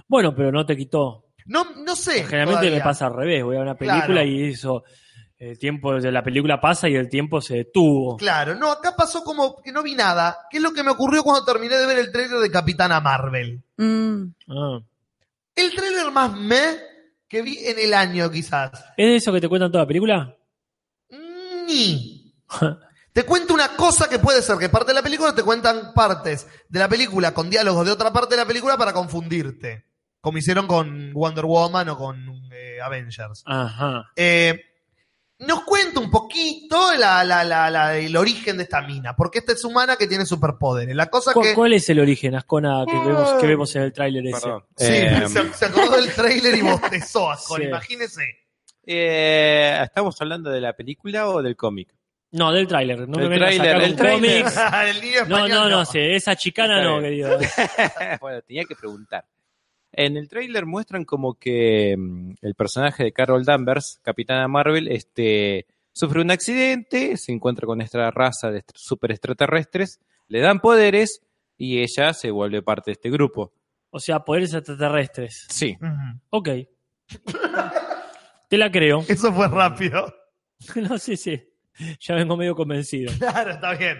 [0.08, 1.26] Bueno, pero no te quitó.
[1.46, 2.24] No, no sé.
[2.24, 2.80] Generalmente todavía.
[2.80, 3.44] me pasa al revés.
[3.44, 4.24] Voy a una película Claro.
[4.28, 4.84] y eso.
[5.38, 8.16] El tiempo de la película pasa y el tiempo se detuvo.
[8.18, 10.38] Claro, no, acá pasó como que no vi nada.
[10.50, 13.62] ¿Qué es lo que me ocurrió cuando terminé de ver el trailer de Capitana Marvel?
[13.78, 14.80] Mm, Ah.
[15.56, 16.78] El trailer más me
[17.28, 18.72] que vi en el año, quizás.
[18.98, 20.36] ¿Es de eso que te cuentan toda la película?
[21.68, 22.34] Ni.
[23.16, 26.48] Te cuento una cosa que puede ser que parte de la película te cuentan partes
[26.68, 29.86] de la película con diálogos de otra parte de la película para confundirte.
[30.20, 32.18] Como hicieron con Wonder Woman o con
[32.52, 33.42] eh, Avengers.
[33.46, 34.12] Ajá.
[34.18, 34.60] Eh,
[35.40, 39.54] nos cuenta un poquito la- la- la- la- el origen de esta mina, porque esta
[39.54, 40.94] es humana que tiene superpoderes.
[40.94, 41.54] La cosa ¿Cu- que...
[41.54, 44.50] ¿Cuál es el origen, Ascona, que vemos, que vemos en el tráiler ese?
[44.76, 47.68] Sí, Eh, se, se acordó del trailer y bostezó, Ascon, Sí.
[47.68, 48.24] imagínese.
[48.86, 51.94] eh, ¿Estamos hablando de la película o del cómic?
[52.32, 53.08] No, del tráiler.
[53.08, 54.56] No El me sacar el cómics.
[55.28, 57.38] No, no, no, sí, esa chicana no, querido.
[58.22, 59.26] bueno, tenía que preguntar.
[59.92, 65.68] En el tráiler muestran como que mm, el personaje de Carol Danvers, Capitana Marvel, este,
[65.94, 71.22] sufre un accidente, se encuentra con esta raza de super extraterrestres, le dan poderes
[71.58, 73.54] y ella se vuelve parte de este grupo.
[73.90, 75.48] O sea, poderes extraterrestres.
[75.50, 75.78] Sí.
[75.80, 76.20] Ujú.
[76.32, 76.50] Ok.
[78.50, 79.06] Te la creo.
[79.08, 80.14] Eso fue rápido.
[80.76, 81.44] No, sí, sí.
[82.00, 83.12] Ya vengo medio convencido.
[83.20, 83.98] Claro, está bien.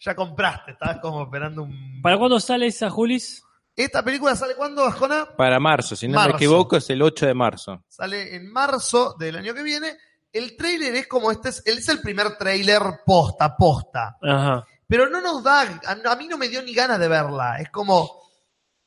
[0.00, 2.00] Ya compraste, estabas como esperando un...
[2.02, 3.42] ¿Para cuándo sale esa, Julis?
[3.74, 5.26] ¿Esta película sale cuándo, Ascona?
[5.36, 6.30] Para marzo, si no Marzo.
[6.30, 7.84] me equivoco, es el 8 de marzo.
[7.88, 9.96] Sale en marzo del año que viene.
[10.32, 14.16] El tráiler es como este, es, él es el primer tráiler posta, posta.
[14.22, 14.66] Ajá.
[14.86, 17.58] Pero no nos da, a, a mí no me dio ni ganas de verla.
[17.58, 18.10] Es como,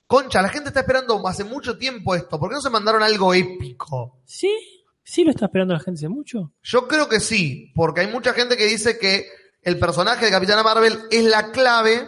[0.08, 3.34] concha, la gente está esperando hace mucho tiempo esto, ¿por qué no se mandaron algo
[3.34, 4.22] épico?
[4.26, 4.79] ¿Sí?
[5.10, 6.54] ¿Sí lo está esperando la gente hace mucho?
[6.62, 9.26] Yo creo que sí, porque hay mucha gente que dice que
[9.64, 12.08] el personaje de Capitana Marvel es la clave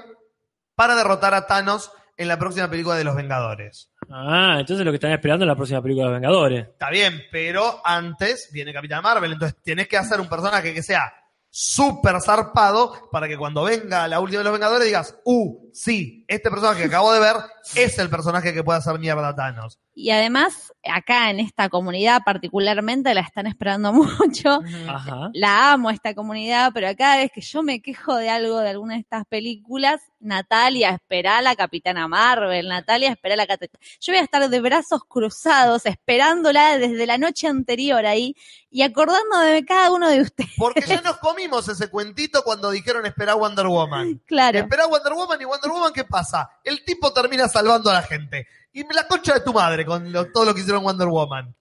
[0.76, 3.90] para derrotar a Thanos en la próxima película de Los Vengadores.
[4.08, 6.68] Ah, entonces lo que están esperando es la próxima película de los Vengadores.
[6.68, 11.12] Está bien, pero antes viene Capitana Marvel, entonces tienes que hacer un personaje que sea
[11.50, 16.50] súper zarpado para que cuando venga la última de los Vengadores digas, uh, sí, este
[16.50, 17.36] personaje que acabo de ver
[17.76, 19.80] es el personaje que puede hacer mierda a Thanos.
[19.94, 24.62] Y además, acá en esta comunidad particularmente la están esperando mucho.
[24.88, 25.30] Ajá.
[25.34, 28.94] La amo esta comunidad, pero cada vez que yo me quejo de algo de alguna
[28.96, 33.84] de estas películas, Natalia espera a la Capitana Marvel, Natalia espera a la Capitana.
[34.00, 38.36] Yo voy a estar de brazos cruzados esperándola desde la noche anterior ahí
[38.70, 40.52] y acordándome de cada uno de ustedes.
[40.58, 44.22] Porque ya nos comimos ese cuentito cuando dijeron esperar Wonder Woman.
[44.32, 44.60] Claro.
[44.60, 46.50] Esperá Wonder Woman y Wonder Woman, ¿qué pasa?
[46.64, 48.48] El tipo termina salvando a la gente.
[48.74, 51.54] Y la concha de tu madre con lo- todo lo que hicieron Wonder Woman.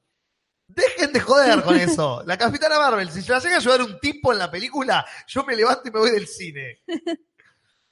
[0.68, 2.22] Dejen de joder con eso.
[2.26, 5.44] La Capitana Marvel, si se la llega a ayudar un tipo en la película, yo
[5.44, 6.80] me levanto y me voy del cine.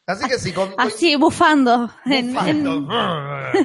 [0.07, 1.91] Así que sí, con, Así, bufando.
[2.05, 2.89] en- en- Bufando.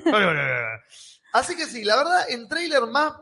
[1.33, 3.13] Así que sí, la verdad, en trailer más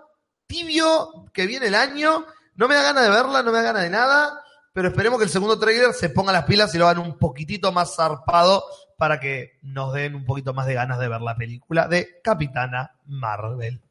[0.48, 3.84] tibio que viene el año, no me da ganas de verla, no me da ganas
[3.84, 4.44] de nada,
[4.74, 7.72] pero esperemos que el segundo trailer se ponga las pilas y lo hagan un poquitito
[7.72, 8.64] más zarpado
[9.02, 12.99] para que nos den un poquito más de ganas de ver la película de Capitana
[13.06, 13.82] Marvel.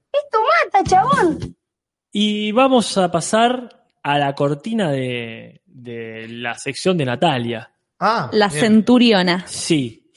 [2.12, 7.72] Y vamos a pasar a la cortina de, de la sección de Natalia.
[7.98, 8.60] Ah, la bien.
[8.60, 9.44] centuriona.
[9.48, 10.12] Sí.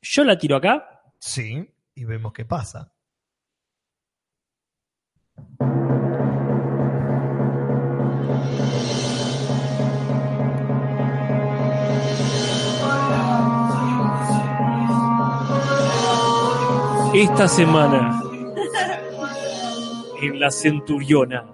[0.00, 1.02] Yo la tiro acá.
[1.18, 2.92] Sí, y vemos qué pasa.
[17.18, 18.22] Esta semana,
[20.20, 21.50] en la Centuriona.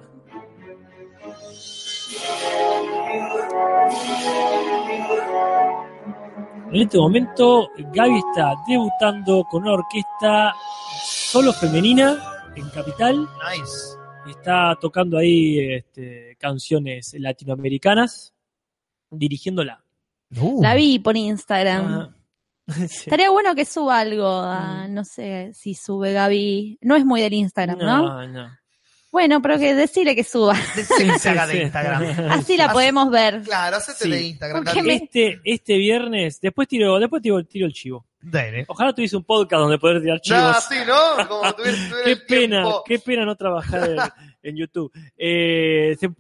[6.73, 10.53] En este momento, Gaby está debutando con una orquesta
[11.01, 13.21] solo femenina en Capital.
[13.21, 14.37] Nice.
[14.37, 18.35] Está tocando ahí este, canciones latinoamericanas,
[19.09, 19.85] dirigiéndola.
[20.41, 21.87] Uh, La vi por Instagram.
[21.87, 22.17] Ah.
[22.81, 26.79] Estaría bueno que suba algo, a- no sé si sube Gaby.
[26.83, 28.03] No es muy del Instagram, ¿no?
[28.07, 28.59] No, no.
[29.11, 30.55] Bueno, pero que decirle que suba.
[30.77, 31.63] Decile que se haga Sí, de.
[31.65, 32.03] Instagram.
[32.31, 33.43] Así la podemos ver.
[33.43, 34.11] Claro, hacete Sí.
[34.11, 34.65] de Instagram.
[34.65, 34.89] ¿Por qué Dale.
[34.99, 38.07] me- Este, este viernes, después tiro, después tiro, tiro el chivo.
[38.23, 38.65] Dale.
[38.69, 40.41] Ojalá tuviese un podcast donde poder tirar chivos.
[40.41, 41.29] Ya, sí, ¿no?
[41.29, 42.85] Como tuviera, tuviera qué el pena, tiempo.
[42.87, 44.93] qué pena no trabajar en, YouTube.
[45.17, 46.11] Eh, se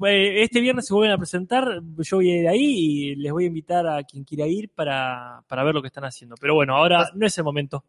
[0.42, 3.48] este viernes se vuelven a presentar, yo voy a ir ahí y les voy a
[3.48, 6.36] invitar a quien quiera ir para, para ver lo que están haciendo.
[6.40, 7.84] Pero bueno, ahora no es el momento,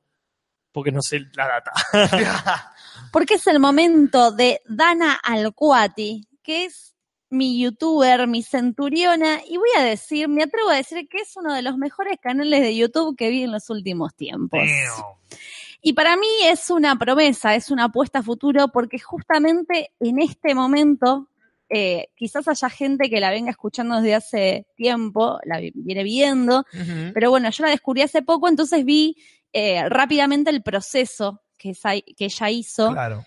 [0.71, 1.71] porque no sé la data.
[3.11, 6.95] Porque es el momento de Dana Alcuati, que es
[7.29, 11.53] mi youtuber, mi centuriona, y voy a decir, me atrevo a decir que es uno
[11.53, 14.59] de los mejores canales de YouTube que vi en los últimos tiempos.
[14.59, 15.39] Damn.
[15.85, 20.55] Y para mí es una promesa, es una apuesta a futuro, porque justamente en este
[20.55, 21.27] momento,
[21.69, 26.65] eh, quizás haya gente que la venga escuchando desde hace tiempo, la vi- viene viendo,
[27.13, 29.17] pero bueno, yo la descubrí hace poco, entonces vi
[29.51, 33.25] eh, rápidamente el proceso que, esa- que ella hizo, Claro.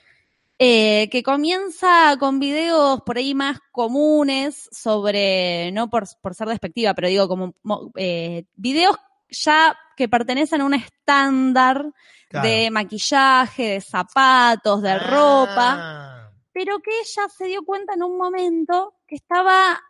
[0.59, 6.95] eh, que comienza con videos por ahí más comunes sobre, no por, por ser despectiva,
[6.95, 8.97] pero digo como mo- eh, videos
[9.29, 11.93] ya que pertenecen a un estándar
[12.29, 12.49] claro.
[12.49, 16.31] de maquillaje, de zapatos, de ropa, Ah.
[16.53, 19.81] pero que ella se dio cuenta en un momento que estaba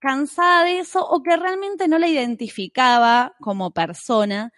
[0.00, 4.52] cansada de eso o que realmente no la identificaba como persona,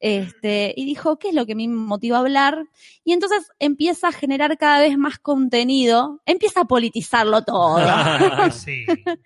[0.00, 2.64] este, y dijo, ¿qué es lo que me motiva a hablar?
[3.04, 7.76] Y entonces empieza a generar cada vez más contenido, empieza a politizarlo todo.
[8.52, 8.86] Sí.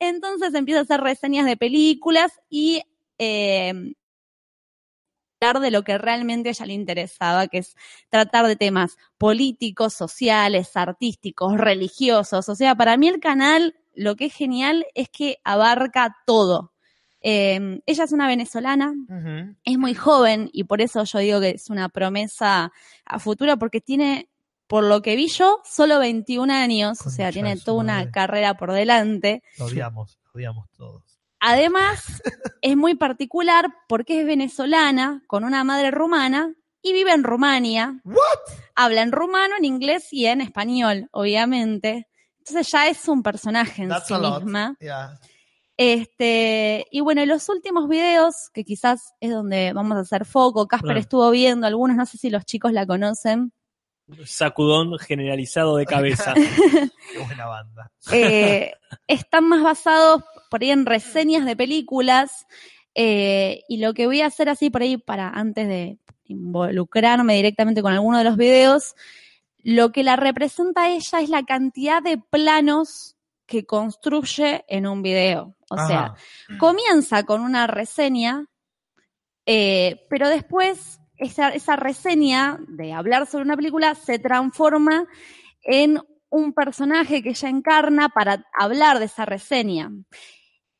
[0.00, 2.82] Entonces empieza a hacer reseñas de películas y
[3.18, 3.94] eh,
[5.40, 7.76] hablar de lo que realmente a ella le interesaba, que es
[8.08, 12.48] tratar de temas políticos, sociales, artísticos, religiosos.
[12.48, 16.72] O sea, para mí el canal lo que es genial es que abarca todo.
[17.20, 18.94] Eh, ella es una venezolana,
[19.64, 22.72] es muy joven y por eso yo digo que es una promesa
[23.04, 24.28] a futuro porque tiene,
[24.68, 28.72] por lo que vi yo, solo 21 años, o sea, tiene toda una carrera por
[28.72, 29.42] delante.
[29.58, 31.17] Lo odiamos, lo odiamos todos.
[31.40, 32.22] Además,
[32.62, 38.00] es muy particular porque es venezolana, con una madre rumana y vive en Rumania.
[38.74, 42.08] Habla en rumano, en inglés y en español, obviamente.
[42.38, 44.76] Entonces ya es un personaje en That's sí misma.
[44.80, 45.18] Yeah.
[45.76, 50.96] Este, y bueno, los últimos videos, que quizás es donde vamos a hacer foco, Casper
[50.96, 53.52] estuvo viendo algunos, no sé si los chicos la conocen.
[54.24, 56.34] Sacudón generalizado de cabeza.
[57.12, 57.90] Qué buena banda.
[58.12, 58.72] eh,
[59.06, 62.46] están más basados por ahí en reseñas de películas.
[62.94, 67.82] eh, y lo que voy a hacer así por ahí para antes de involucrarme directamente
[67.82, 68.94] con alguno de los videos,
[69.58, 75.02] lo que la representa a ella es la cantidad de planos que construye en un
[75.02, 75.54] video.
[75.70, 76.16] O sea, Ajá.
[76.58, 78.46] comienza con una reseña,
[79.46, 85.06] eh, pero después esa, esa reseña de hablar sobre una película se transforma
[85.62, 86.00] en
[86.30, 89.90] un personaje que ella encarna para hablar de esa reseña.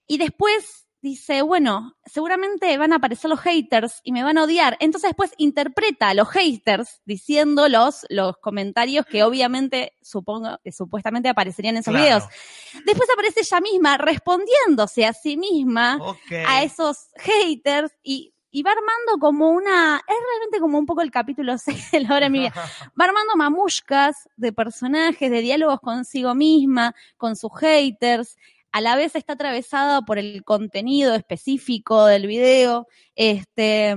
[0.07, 4.77] Y después dice, bueno, seguramente van a aparecer los haters y me van a odiar.
[4.81, 11.29] Entonces después interpreta a los haters diciendo los, los comentarios que obviamente supongo que supuestamente
[11.29, 12.05] aparecerían en esos Claro.
[12.05, 12.25] videos.
[12.85, 15.99] Después aparece ella misma respondiéndose a sí misma
[16.47, 21.11] a esos haters y, y va armando como una, es realmente como un poco el
[21.11, 22.53] capítulo 6 de la hora de mi vida.
[23.01, 28.37] Va armando mamushkas de personajes, de diálogos consigo misma, con sus haters.
[28.73, 32.87] A la vez está atravesada por el contenido específico del video.
[33.15, 33.95] Este,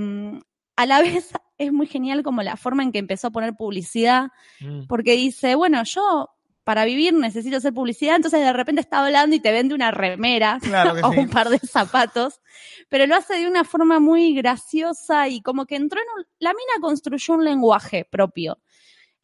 [0.75, 4.29] a la vez es muy genial como la forma en que empezó a poner publicidad
[4.59, 4.87] Mm.
[4.87, 6.29] porque dice, bueno, yo
[6.71, 10.57] para vivir necesito hacer publicidad, entonces de repente está hablando y te vende una remera
[10.61, 11.19] Claro o sí.
[11.19, 12.39] un par de zapatos,
[12.87, 16.51] pero lo hace de una forma muy graciosa y como que entró en un, la
[16.51, 18.57] mina construyó un lenguaje propio.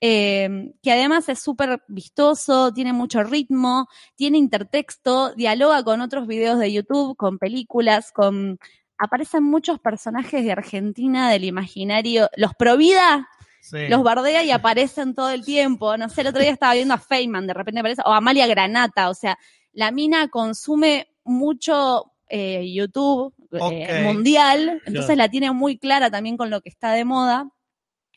[0.02, 3.88] eh, que además es súper vistoso, tiene mucho ritmo,
[4.18, 8.60] tiene intertexto, dialoga con otros videos de YouTube, con películas, con
[8.98, 13.30] aparecen muchos personajes de Argentina del imaginario, los Provida,
[13.70, 13.88] Sí.
[13.90, 15.98] los bardea y aparecen todo el tiempo.
[15.98, 18.48] No sé, el otro día estaba viendo a Feynman, de repente aparece, o a Amalia
[18.48, 19.38] Granata, o sea,
[19.74, 26.50] la mina consume mucho eh, YouTube eh, mundial, entonces la tiene muy clara también con
[26.50, 27.50] lo que está de moda.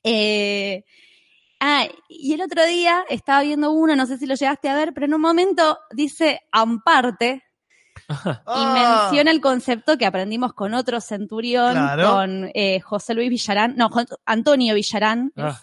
[0.05, 0.85] Eh,
[1.59, 4.93] ah, y el otro día estaba viendo uno, no sé si lo llegaste a ver,
[4.95, 7.43] pero en un momento dice Amparte,
[8.11, 12.11] y Ah, menciona el concepto que aprendimos con otro centurión, Claro.
[12.13, 13.89] con eh, José Luis Villarán, no,
[14.27, 15.61] Antonio Villarán, es, Ah.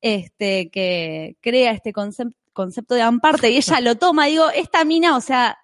[0.00, 5.16] este, que crea este concep- concepto de amparte y ella lo toma, digo, esta mina,
[5.16, 5.58] o sea,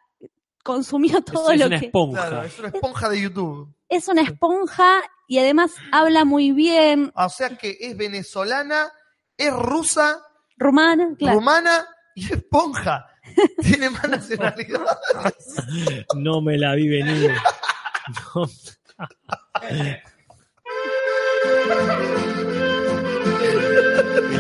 [0.65, 2.29] consumió Es, todo es lo una que esponja.
[2.29, 3.75] Claro, es una esponja de YouTube.
[3.89, 8.91] es una esponja y además habla muy bien O sea que es venezolana,
[9.37, 10.21] es rusa,
[10.57, 11.39] rumana, claro.
[11.39, 13.07] rumana y esponja.
[13.63, 14.87] Tiene más nacionalidades.
[16.17, 17.33] No me la vi venir.
[18.35, 18.49] No.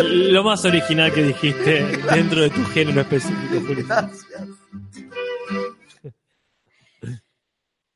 [0.02, 3.82] Lo más original que dijiste dentro de tu género específico, Juli.
[3.82, 4.48] Gracias.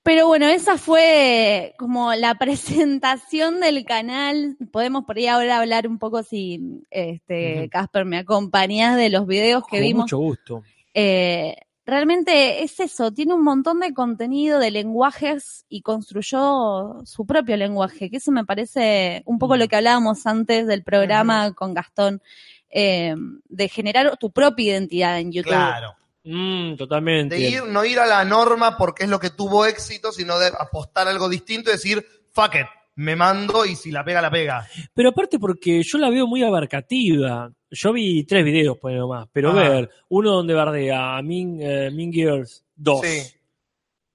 [0.03, 4.57] Pero bueno, esa fue como la presentación del canal.
[4.71, 7.69] Podemos por ahí ahora hablar un poco si este.
[7.71, 10.03] Casper me acompañás de los videos que Con vimos.
[10.05, 10.63] mucho gusto.
[10.99, 17.55] Eh, realmente es eso, tiene un montón de contenido, de lenguajes y construyó su propio
[17.59, 22.23] lenguaje, que eso me parece un poco lo que hablábamos antes del programa con Gastón,
[22.71, 23.15] eh,
[23.47, 25.51] de generar tu propia identidad en YouTube.
[25.51, 25.95] Claro.
[26.25, 27.35] Mm, totalmente.
[27.35, 30.47] De ir, no ir a la norma porque es lo que tuvo éxito, sino de
[30.47, 32.67] apostar algo distinto y decir, fuck it,
[32.97, 34.67] me mando y si la pega, la pega.
[34.95, 37.53] Pero aparte porque yo la veo muy abarcativa.
[37.71, 39.29] Yo vi tres videos, pues nomás.
[39.33, 39.69] Pero Ajá.
[39.69, 43.01] ver, uno donde bardea a Mean, eh, Mean Girls 2.
[43.03, 43.37] Sí.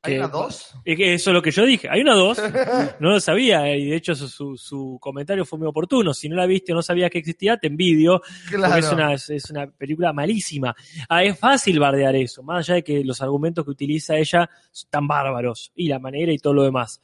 [0.03, 0.73] ¿Hay una dos?
[0.83, 1.87] Es que eso es lo que yo dije.
[1.87, 2.41] Hay una dos.
[2.99, 6.11] No lo sabía eh, y de hecho su, su, su comentario fue muy oportuno.
[6.11, 8.21] Si no la viste o no sabías que existía, te envidio.
[8.49, 8.73] Claro.
[8.73, 10.75] Porque es una, es, es una película malísima.
[11.07, 14.89] Ah, es fácil bardear eso, más allá de que los argumentos que utiliza ella son
[14.89, 16.99] tan bárbaros y la manera y todo lo demás.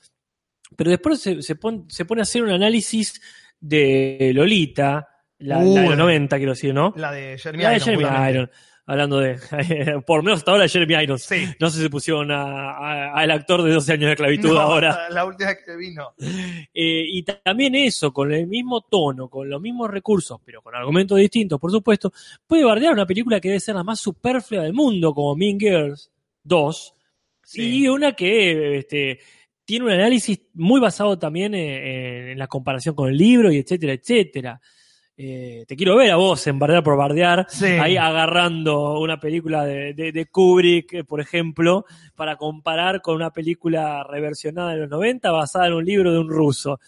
[0.76, 3.22] Pero después se, se, pon- se pone a hacer un análisis
[3.59, 5.07] de Lolita,
[5.39, 6.93] la, la de los 90, quiero decir, ¿no?
[6.97, 8.30] La de Jeremy La de Irons, Jeremy.
[8.32, 8.49] Irons.
[8.89, 9.38] Hablando de,
[10.07, 11.22] por lo menos hasta ahora Jeremy Irons.
[11.24, 11.45] Sí.
[11.59, 15.07] No sé si se pusieron al actor de 12 años de esclavitud No, ahora.
[15.09, 16.13] La última que vino.
[16.20, 20.74] Eh, y ta- también eso, con el mismo tono, con los mismos recursos, pero con
[20.74, 22.13] argumentos distintos, por supuesto,
[22.47, 26.09] puede bardear una película que debe ser la más superflua del mundo, como Mean Girls
[26.43, 26.93] 2,
[27.43, 27.84] Sí.
[27.84, 29.20] y una que este,
[29.68, 33.91] tiene un análisis muy basado también en, en la comparación con el libro, y etcétera,
[33.93, 34.61] etcétera.
[35.20, 37.65] Eh, te quiero ver a vos en bardear por bardear, Sí.
[37.65, 43.32] ahí agarrando una película de, de- de Kubrick, eh, por ejemplo, para comparar con una
[43.32, 46.80] película reversionada de los 90 basada en un libro de un ruso.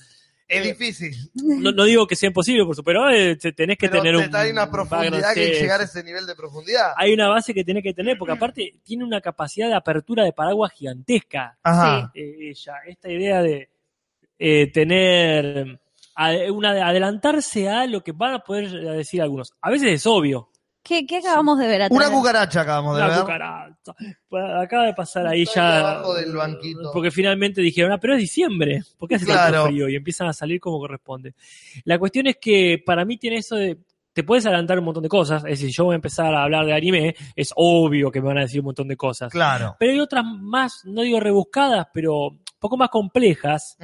[0.50, 1.16] Es difícil.
[1.36, 4.20] No, no digo que sea imposible, por supuesto, pero eh, te- tenés que pero tener
[4.20, 4.36] te- un.
[4.36, 6.94] hay una profundidad que llegar a ese nivel de profundidad.
[6.98, 10.34] Hay una base que tenés que tener, porque aparte tiene una capacidad de apertura de
[10.34, 11.58] paraguas gigantesca.
[11.64, 12.12] Ajá.
[12.16, 13.70] eh, ella, esta idea de
[14.40, 15.80] eh, tener
[16.52, 19.54] una de adelantarse a lo que van a poder decir algunos.
[19.62, 20.50] A veces es obvio.
[20.90, 21.96] ¿Qué, qué acabamos de ver atrás?
[21.96, 23.20] Una cucaracha acabamos de La ver.
[23.20, 23.94] cucaracha.
[24.28, 25.80] Pues Acaba de pasar ahí ya.
[25.92, 26.90] abajo del banquito.
[26.92, 28.82] Porque finalmente dijeron, ah, pero es diciembre.
[28.98, 29.54] ¿Por qué hace Claro.
[29.54, 29.88] tanto frío?
[29.88, 31.36] Y empiezan a salir como corresponde.
[31.84, 33.78] La cuestión es que para mí tiene eso de.
[34.12, 35.44] Te puedes adelantar un montón de cosas.
[35.46, 37.16] Es decir, yo voy a empezar a hablar de anime.
[37.36, 39.32] Es obvio que me van a decir un montón de cosas.
[39.32, 39.76] Claro.
[39.80, 43.78] Pero hay otras más, no digo rebuscadas, pero un poco más complejas.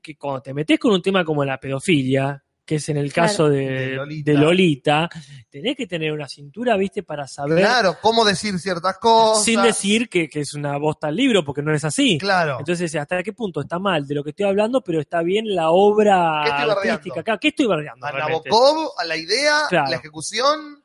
[0.00, 3.28] Que cuando te metes con un tema como la pedofilia, que es en el Claro.
[3.28, 4.30] caso de, De Lolita.
[4.30, 5.10] de Lolita,
[5.50, 7.58] tenés que tener una cintura, viste, para saber.
[7.58, 9.44] Claro, cómo decir ciertas cosas.
[9.44, 12.18] Sin decir que, que es una bosta el libro, porque no es así.
[12.18, 12.58] Claro.
[12.60, 15.70] Entonces, ¿hasta qué punto está mal de lo que estoy hablando, pero está bien la
[15.70, 16.92] obra ¿Qué estoy bardeando?
[16.92, 17.22] artística?
[17.24, 18.06] Claro, ¿Qué estoy bardeando?
[18.06, 18.12] a?
[18.12, 19.90] Nabokov, a la idea, Claro.
[19.90, 20.82] la ejecución.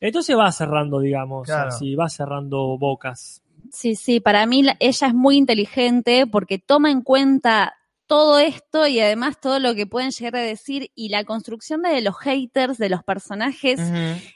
[0.00, 1.68] Entonces va cerrando, digamos, Claro.
[1.68, 3.42] así, va cerrando bocas.
[3.70, 7.74] Sí, sí, para mí la- ella es muy inteligente porque toma en cuenta
[8.08, 12.00] todo esto y además todo lo que pueden llegar a decir y la construcción de
[12.00, 13.78] los haters, de los personajes,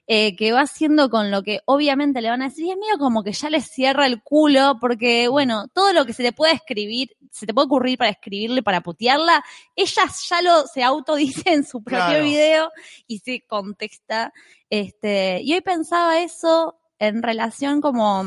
[0.07, 2.99] eh, que va haciendo con lo que obviamente le van a decir, y es medio
[2.99, 6.53] como que ya les cierra el culo, porque bueno, todo lo que se te puede
[6.53, 9.43] escribir, se te puede ocurrir para escribirle, para putearla,
[9.75, 12.25] ella ya lo se autodice en su propio Claro.
[12.25, 12.70] video
[13.07, 14.33] y se contesta.
[14.68, 18.25] Este, y hoy pensaba eso en relación como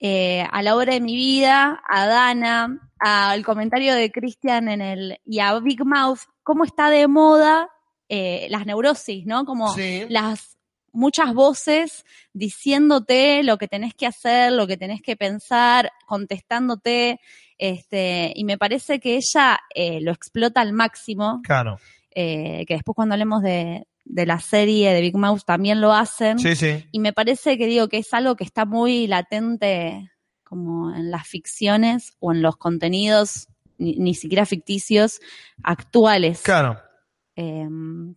[0.00, 5.18] eh, a la hora de mi vida, a Dana, al comentario de Christian en el,
[5.24, 7.68] y a Big Mouth, cómo está de moda
[8.08, 9.44] eh, las neurosis, ¿no?
[9.44, 10.06] Como Sí.
[10.08, 10.56] las
[10.92, 17.20] muchas voces diciéndote lo que tenés que hacer, lo que tenés que pensar, contestándote,
[17.58, 21.78] este, y me parece que ella eh, lo explota al máximo, Claro.
[22.14, 26.38] eh, que después cuando hablemos de, de la serie de Big Mouth también lo hacen,
[26.38, 26.86] Sí, sí.
[26.92, 30.10] y me parece que digo que es algo que está muy latente
[30.44, 35.20] como en las ficciones o en los contenidos, ni, ni siquiera ficticios,
[35.62, 36.40] actuales.
[36.42, 36.80] Claro.
[37.36, 38.14] Em,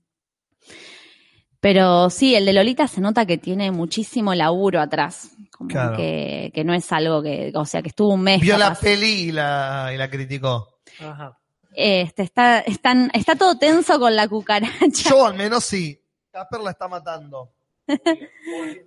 [1.59, 5.31] pero sí, el de Lolita se nota que tiene muchísimo laburo atrás.
[5.51, 5.95] Como Claro.
[5.95, 8.41] que, que no es algo que, o sea, que estuvo un mes.
[8.41, 10.79] Vio la peli y la, y la criticó.
[10.99, 11.37] Ajá.
[11.73, 15.09] Este, está, están, está todo tenso con la cucaracha.
[15.09, 15.99] Yo al menos sí.
[16.31, 17.51] Casper la está matando.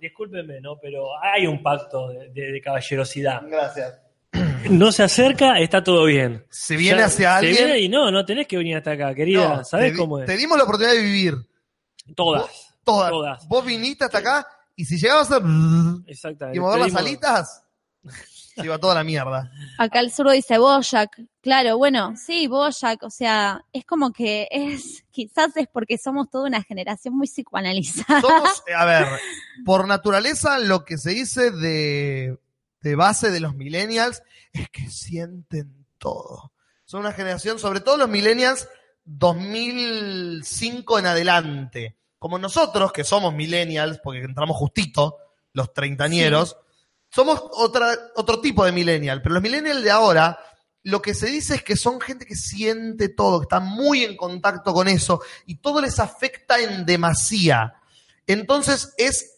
[0.01, 0.77] Discúlpeme, ¿no?
[0.81, 3.41] Pero hay un pacto de, de- de caballerosidad.
[3.47, 3.99] Gracias.
[4.69, 6.45] No se acerca, está todo bien.
[6.49, 7.55] Se viene Ya- hacia se alguien.
[7.65, 9.57] viene y no, no tenés que venir hasta acá, querida.
[9.57, 10.25] No, ¿Sabés te cómo es?
[10.25, 11.35] Te dimos la oportunidad de vivir.
[12.15, 12.75] Todas.
[12.83, 13.09] Todas.
[13.11, 13.47] Todas.
[13.47, 15.39] Vos viniste hasta acá y si llegabas a
[16.07, 16.57] Exactamente.
[16.57, 17.63] y mover las alitas,
[18.55, 19.51] se iba toda la mierda.
[19.77, 21.21] Acá el zurdo dice Boyac.
[21.41, 23.03] Claro, bueno, sí, Boyac.
[23.03, 28.21] O sea, es como que es, quizás es porque somos toda una generación muy psicoanalizada.
[28.21, 29.07] Somos, eh, a ver,
[29.65, 32.39] por naturaleza lo que se dice de,
[32.81, 36.53] de base de los millennials es que sienten todo.
[36.85, 38.69] Son una generación, sobre todo los millennials
[39.05, 41.97] 2005 en adelante.
[42.17, 45.17] Como nosotros, que somos millennials, porque entramos justito,
[45.53, 46.57] los treintañeros,
[47.15, 49.21] somos otra, otro tipo de millennial.
[49.21, 50.37] Pero los millennials de ahora,
[50.83, 54.17] lo que se dice es que son gente que siente todo, que está muy en
[54.17, 57.75] contacto con eso, y todo les afecta en demasía.
[58.27, 59.37] Entonces es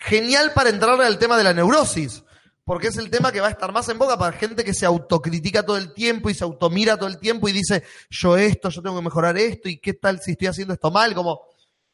[0.00, 2.24] genial para entrar al tema de la neurosis,
[2.64, 4.84] porque es el tema que va a estar más en boca para gente que se
[4.84, 8.82] autocritica todo el tiempo y se automira todo el tiempo y dice, yo esto, yo
[8.82, 11.40] tengo que mejorar esto, y qué tal si estoy haciendo esto mal, como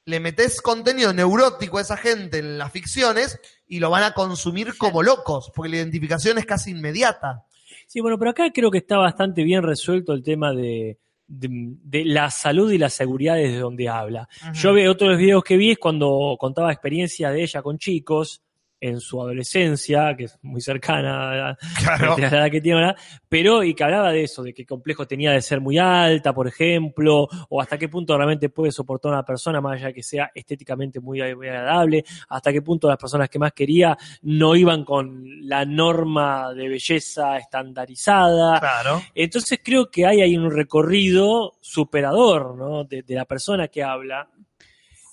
[0.06, 4.76] le metes contenido neurótico a esa gente en las ficciones y lo van a consumir
[4.76, 7.44] como locos, porque la identificación es casi inmediata.
[7.86, 12.04] Sí, bueno, pero acá creo que está bastante bien resuelto el tema de, de, de
[12.04, 14.28] la salud y la seguridad desde donde habla.
[14.52, 18.43] Yo veo otros videos que vi es cuando contaba experiencias de ella con chicos
[18.86, 22.14] en su adolescencia, que es muy cercana a, Claro.
[22.16, 22.96] a la edad que tiene ahora,
[23.28, 26.46] pero y que hablaba de eso, de qué complejo tenía de ser muy alta, por
[26.46, 30.30] ejemplo, o hasta qué punto realmente puede soportar una persona, más allá de que sea
[30.34, 35.48] estéticamente muy, muy agradable, hasta qué punto las personas que más quería no iban con
[35.48, 38.60] la norma de belleza estandarizada.
[38.60, 39.02] Claro.
[39.14, 42.84] Entonces creo que hay ahí un recorrido superador, ¿no?
[42.84, 44.28] De, de la persona que habla,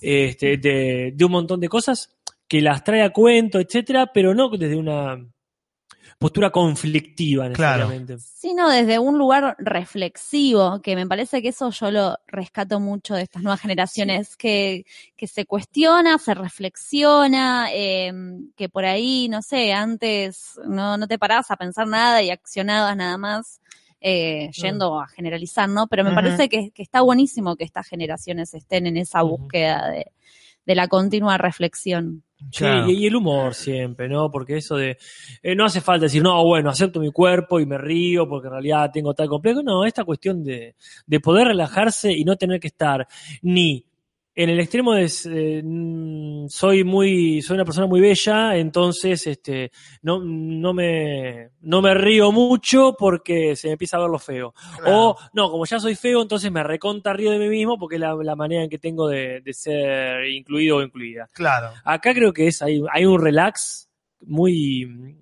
[0.01, 2.17] este, de, de un montón de cosas
[2.51, 5.25] que las trae a cuento, etcétera, pero no desde una
[6.19, 7.87] postura conflictiva Claro.
[7.87, 8.17] necesariamente.
[8.19, 13.21] sino desde un lugar reflexivo, que me parece que eso yo lo rescato mucho de
[13.21, 14.85] estas nuevas generaciones, que,
[15.15, 18.11] que se cuestiona, se reflexiona, eh,
[18.57, 22.97] que por ahí, no sé, antes no, no te parabas a pensar nada y accionabas
[22.97, 23.61] nada más.
[24.03, 25.85] eh, yendo a generalizar, ¿no?
[25.87, 30.11] Pero me parece que, que está buenísimo que estas generaciones estén en esa búsqueda de,
[30.65, 32.23] de la continua reflexión.
[32.49, 32.89] Sí, Claro.
[32.89, 34.31] y, y el humor siempre, ¿no?
[34.31, 34.97] Porque eso de.
[35.43, 38.53] eh, no hace falta decir, no, bueno, acepto mi cuerpo y me río porque en
[38.53, 39.61] realidad tengo tal complejo.
[39.61, 40.75] No, esta cuestión de,
[41.05, 43.07] de poder relajarse y no tener que estar
[43.43, 43.85] ni
[44.43, 49.71] en el extremo de eh, mm, soy muy soy una persona muy bella entonces este
[50.01, 54.53] no no me no me río mucho porque se me empieza a ver lo feo
[54.79, 55.09] Claro.
[55.09, 58.01] o no como ya soy feo entonces me reconta río de mí mismo porque es
[58.01, 61.71] la, la manera en que tengo de, de ser incluido o incluida Claro.
[61.83, 63.89] Acá creo que es hay, hay un relax
[64.21, 65.17] muy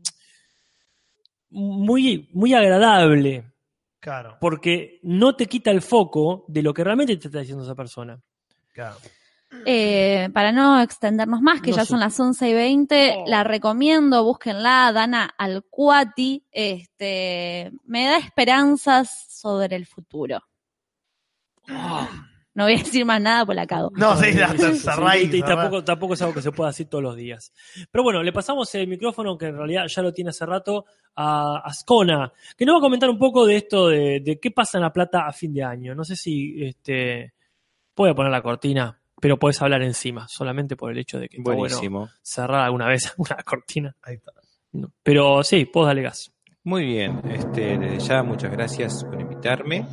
[1.50, 3.46] muy muy agradable
[4.02, 4.38] Claro.
[4.40, 8.22] porque no te quita el foco de lo que realmente te está diciendo esa persona.
[8.74, 8.96] Claro.
[9.66, 11.90] Eh, para no extendernos más, que No ya sé.
[11.90, 13.24] son las 11 y 20, Oh.
[13.28, 20.44] la recomiendo, búsquenla, Dana Alcuati, este, me da esperanzas sobre el futuro.
[21.68, 23.92] No voy a decir más nada, pues la cago.
[23.96, 25.42] No, sí, la y-
[25.84, 27.54] tampoco es algo que se pueda decir todos los días.
[27.92, 31.62] Pero bueno, le pasamos el micrófono, que en realidad ya lo tiene hace rato, a
[31.64, 34.84] Ascona, que nos va a comentar un poco de esto de, de qué pasa en
[34.84, 35.96] La Plata a fin de año.
[35.96, 37.34] No sé si este
[38.08, 41.52] a poner la cortina, pero puedes hablar encima, solamente por el hecho de que está
[41.52, 42.10] bueno Buenísimo.
[42.22, 43.96] cerrar alguna vez una cortina.
[44.02, 44.32] Ahí está.
[44.72, 44.92] No.
[45.04, 46.32] Pero sí, vos dale gas.
[46.64, 47.22] Muy bien.
[47.30, 49.86] Este, desde ya, muchas gracias por invitarme,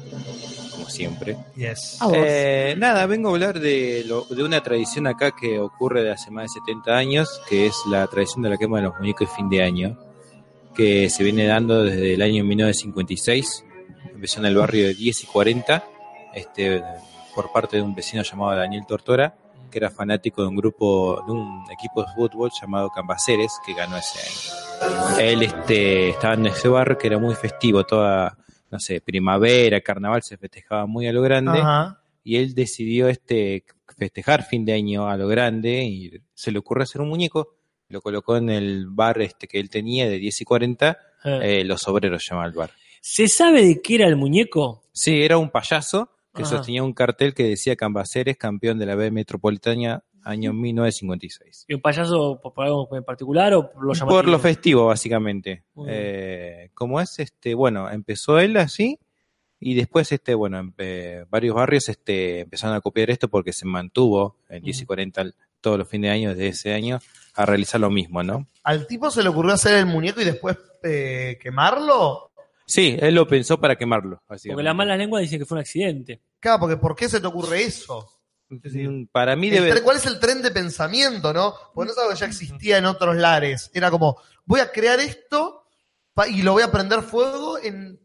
[0.72, 1.36] como siempre.
[1.56, 1.96] Yes.
[2.00, 2.16] A vos.
[2.18, 6.30] Eh, nada, vengo a hablar de, lo- de una tradición acá que ocurre de hace
[6.30, 9.34] más de 70 años, que es la tradición de la quema de los muñecos de
[9.34, 9.98] fin de año,
[10.74, 13.64] que se viene dando desde el año 1956.
[14.12, 15.84] Empezó en el barrio de 10 y 40,
[16.34, 16.82] este,
[17.36, 19.36] por parte de un vecino llamado Daniel Tortora,
[19.70, 23.98] que era fanático de un grupo, de un equipo de fútbol llamado Cambaceres, que ganó
[23.98, 25.18] ese año.
[25.20, 28.38] Él este, estaba en ese barrio que era muy festivo, toda,
[28.70, 32.00] no sé, primavera, carnaval, se festejaba muy a lo grande Ajá.
[32.24, 33.64] y él decidió este
[33.98, 37.54] festejar fin de año a lo grande y se le ocurrió hacer un muñeco,
[37.88, 41.64] lo colocó en el bar este que él tenía de 10 y 40, Eh, eh,
[41.64, 42.70] los obreros llamaba el bar.
[43.00, 44.84] ¿Se sabe de qué era el muñeco?
[44.92, 46.56] Sí, era un payaso que Ajá.
[46.58, 51.64] sostenía un cartel que decía Cambaceres, campeón de la B Metropolitana, año 1956.
[51.68, 54.18] ¿Y un payaso por, por algo en particular o por lo llamativo?
[54.20, 55.64] Por lo festivo, básicamente.
[55.86, 58.98] Eh, como es, este, bueno, empezó él así
[59.58, 63.66] y después, este, bueno, em- eh, varios barrios este, empezaron a copiar esto porque se
[63.66, 64.86] mantuvo en 10 y Ujú.
[64.88, 66.98] 40 al- todos los fines de año de ese año
[67.34, 68.46] a realizar lo mismo, ¿no?
[68.62, 72.30] ¿Al tipo se le ocurrió hacer el muñeco y después eh, quemarlo?
[72.66, 76.20] Sí, él lo pensó para quemarlo, Porque las malas lenguas dicen que fue un accidente.
[76.40, 78.08] Claro, porque ¿por qué se te ocurre eso?
[78.48, 79.72] Mm, Para mí debe...
[79.72, 81.54] tren- ¿Cuál es el tren de pensamiento, no?
[81.74, 83.70] Porque no es algo que ya existía en otros lares.
[83.74, 85.62] Era como, voy a crear esto
[86.28, 87.98] y lo voy a prender fuego en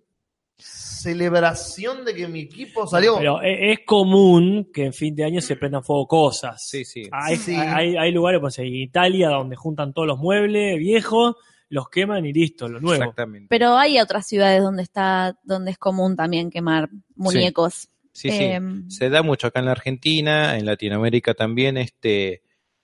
[0.58, 3.18] celebración de que mi equipo salió.
[3.18, 6.64] Pero e- es común que en fin de año se prendan fuego cosas.
[6.68, 7.04] Sí, sí.
[7.12, 7.56] Hay, Sí.
[7.56, 11.36] hay, hay lugares, pues en Italia, donde juntan todos los muebles viejos,
[11.72, 13.02] los queman y listo, lo nuevo.
[13.02, 13.48] Exactamente.
[13.50, 17.88] Pero hay otras ciudades donde está, donde es común también quemar muñecos.
[18.14, 18.44] Sí, sí.
[18.44, 22.44] Em, Se da mucho acá en la Argentina, en Latinoamérica también, este,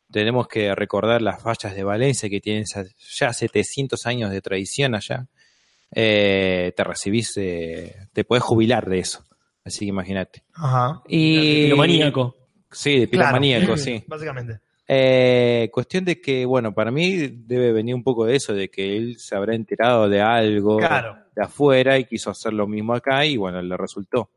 [0.09, 2.63] tenemos que recordar las fallas de Valencia que tienen
[3.19, 5.27] ya 700 años de tradición allá.
[5.91, 9.25] Eh, te recibís, eh, te puedes jubilar de eso.
[9.63, 10.43] Así que imagínate.
[10.53, 11.01] Ajá.
[11.07, 12.35] Y Piromaníaco.
[12.71, 13.39] Sí, de Claro.
[13.39, 14.03] piromaníaco, sí.
[14.07, 14.59] Básicamente.
[14.87, 18.95] Eh, cuestión de que, bueno, para mí debe venir un poco de eso, de que
[18.95, 21.17] él se habrá enterado de algo Claro.
[21.35, 24.29] de afuera y quiso hacer lo mismo acá y bueno, le resultó.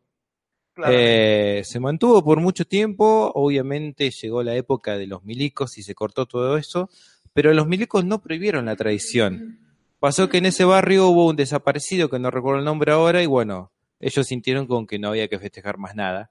[0.74, 0.92] Claro.
[0.96, 5.94] Eh, se mantuvo por mucho tiempo, obviamente llegó la época de los milicos y se
[5.94, 6.88] cortó todo eso,
[7.32, 9.58] pero los milicos no prohibieron la tradición.
[10.00, 13.26] Pasó que en ese barrio hubo un desaparecido que no recuerdo el nombre ahora y
[13.26, 13.70] bueno,
[14.00, 16.30] ellos sintieron con que no había que festejar más nada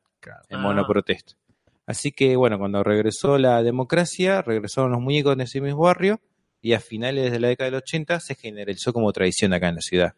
[0.50, 0.62] en Ah.
[1.90, 6.20] Así que bueno, cuando regresó la democracia, regresaron los muñecos en ese mismo barrio
[6.62, 9.82] y a finales de la década del 80 se generalizó como tradición acá en la
[9.82, 10.14] ciudad.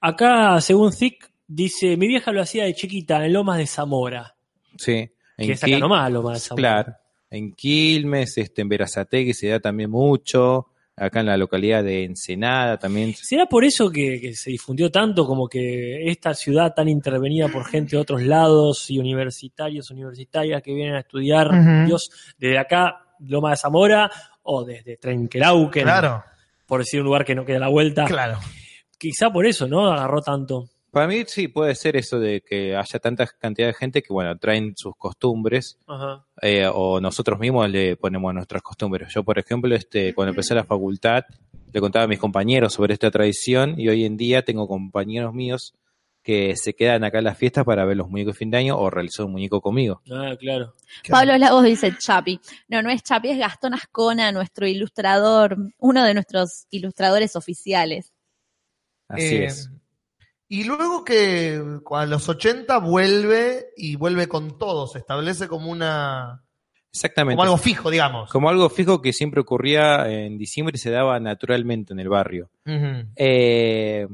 [0.00, 4.36] Acá, según Zic, dice, mi vieja lo hacía de chiquita en Lomas de Zamora.
[4.76, 5.08] Sí.
[5.38, 6.60] Que es acá Quil- nomás Lomas de Zamora.
[6.82, 6.92] Claro.
[7.30, 10.66] En Quilmes, este, en Verazategui se da también mucho.
[11.00, 13.14] Acá en la localidad de Ensenada también.
[13.14, 17.64] ¿Será por eso que, que se difundió tanto como que esta ciudad tan intervenida por
[17.64, 21.86] gente de otros lados y universitarios, universitarias que vienen a estudiar.
[21.86, 24.10] Dios desde acá, Loma de Zamora,
[24.42, 26.24] o desde Trenquelauquen, Claro.
[26.66, 28.04] por decir un lugar que no queda la vuelta?
[28.06, 28.38] Claro.
[28.98, 29.92] Quizá por eso, ¿no?
[29.92, 30.64] Agarró tanto.
[30.90, 34.36] Para mí sí puede ser eso de que haya tanta cantidad de gente que, bueno,
[34.38, 36.24] traen sus costumbres Ajá.
[36.40, 39.12] eh, o nosotros mismos le ponemos nuestras costumbres.
[39.12, 41.24] Yo, por ejemplo, este, cuando empecé la facultad,
[41.72, 45.74] le contaba a mis compañeros sobre esta tradición y hoy en día tengo compañeros míos
[46.22, 48.78] que se quedan acá en las fiestas para ver los muñecos de fin de año
[48.78, 50.02] o realizar un muñeco conmigo.
[50.10, 50.74] Ah, claro.
[51.08, 52.40] Pablo Lagos dice Chapi.
[52.68, 58.12] No, no es Chapi, es Gastón Ascona, nuestro ilustrador, uno de nuestros ilustradores oficiales.
[59.06, 59.70] Así Eh, es.
[60.48, 61.62] Y luego que
[61.92, 66.42] a los 80 vuelve y vuelve con todo, se establece como una
[66.90, 67.34] Exactamente.
[67.36, 68.30] como algo fijo, digamos.
[68.30, 72.50] Como algo fijo que siempre ocurría en diciembre y se daba naturalmente en el barrio.
[73.16, 74.08] Eh,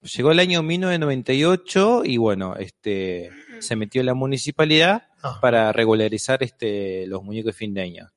[0.00, 5.38] llegó el año 1998 y bueno, este se metió la municipalidad Ah.
[5.40, 8.08] para regularizar este los muñecos de fin de año.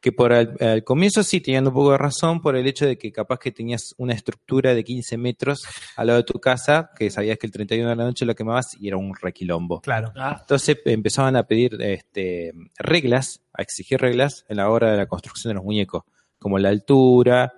[0.00, 2.96] Que por al, al comienzo sí tenían un poco de razón por el hecho de
[2.96, 5.62] que capaz que tenías una estructura de 15 metros
[5.96, 8.76] al lado de tu casa, que sabías que el 31 de la noche lo quemabas
[8.78, 9.80] y era un requilombo.
[9.80, 10.12] Claro.
[10.16, 15.06] Ah, Entonces empezaban a pedir este, reglas, a exigir reglas en la hora de la
[15.06, 16.04] construcción de los muñecos,
[16.38, 17.52] como la altura,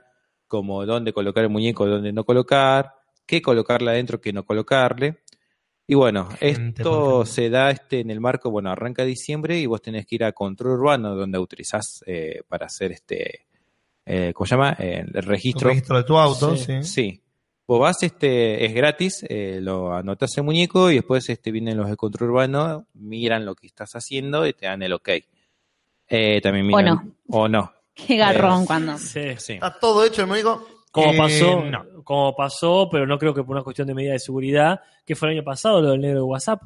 [0.48, 2.94] como dónde colocar el muñeco, dónde no colocar,
[3.24, 5.20] qué colocarle adentro, qué no colocarle.
[5.90, 10.06] Y bueno, esto se da este en el marco, bueno, arranca diciembre y vos tenés
[10.06, 13.46] que ir a control urbano donde autorizás eh, para hacer este,
[14.06, 14.76] eh, ¿cómo se llama?
[14.78, 15.68] Eh, el registro.
[15.68, 16.64] registro de tu auto, Sí.
[16.64, 16.82] sí.
[16.84, 17.22] Sí.
[17.66, 21.90] Vos vas, este, es gratis, eh, lo anotás el muñeco y después este, vienen los
[21.90, 25.08] de control urbano, miran lo que estás haciendo y te dan el ok.
[26.08, 27.14] Eh, también O miran.
[27.30, 27.72] O no.
[27.94, 28.96] Qué garrón cuando.
[28.96, 29.22] sí.
[29.38, 29.54] Sí.
[29.54, 30.64] Está todo hecho el muñeco.
[30.90, 32.02] Como Eh, pasó, no.
[32.04, 35.28] como pasó, pero no creo que por una cuestión de medida de seguridad, que fue
[35.28, 36.62] el año pasado lo del negro de WhatsApp.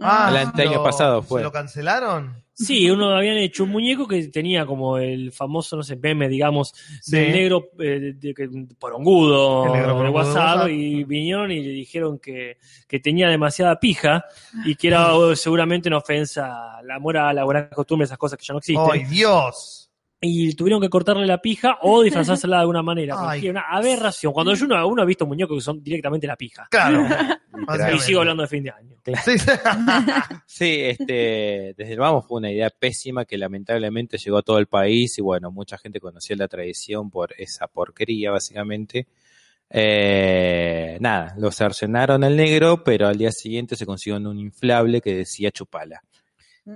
[0.00, 1.40] Ah, El año lo- pasado fue.
[1.40, 2.42] ¿Se lo cancelaron?
[2.52, 6.72] Sí, uno habían hecho un muñeco que tenía como el famoso, no sé, meme, digamos,
[7.02, 7.16] Sí.
[7.16, 8.48] del negro eh, de, de- que-
[8.78, 10.70] porongudo El negro de porongudo de WhatsApp, WhatsApp.
[10.70, 14.24] y vinieron y le dijeron que, que tenía demasiada pija
[14.64, 18.38] y que era seguramente una ofensa a la moral, a la buena costumbre, esas cosas
[18.38, 18.86] que ya no existen.
[18.92, 19.87] ¡Ay, Dios!
[20.20, 23.16] Y tuvieron que cortarle la pija o disfrazársela de alguna manera.
[23.18, 23.48] Ay.
[23.48, 24.32] Una aberración.
[24.32, 26.66] Cuando yo uno, uno ha visto muñecos que son directamente la pija.
[26.70, 27.06] Claro.
[27.92, 28.96] Y sigo hablando de fin de año.
[29.04, 29.52] Sí, sí.
[30.46, 34.66] Sí, este, desde el vamos fue una idea pésima que lamentablemente llegó a todo el
[34.66, 39.08] país y bueno, mucha gente conocía la tradición por esa porquería básicamente.
[39.70, 45.14] Eh, nada, lo cercenaron al negro, pero al día siguiente se consiguió un inflable que
[45.14, 46.02] decía chupala.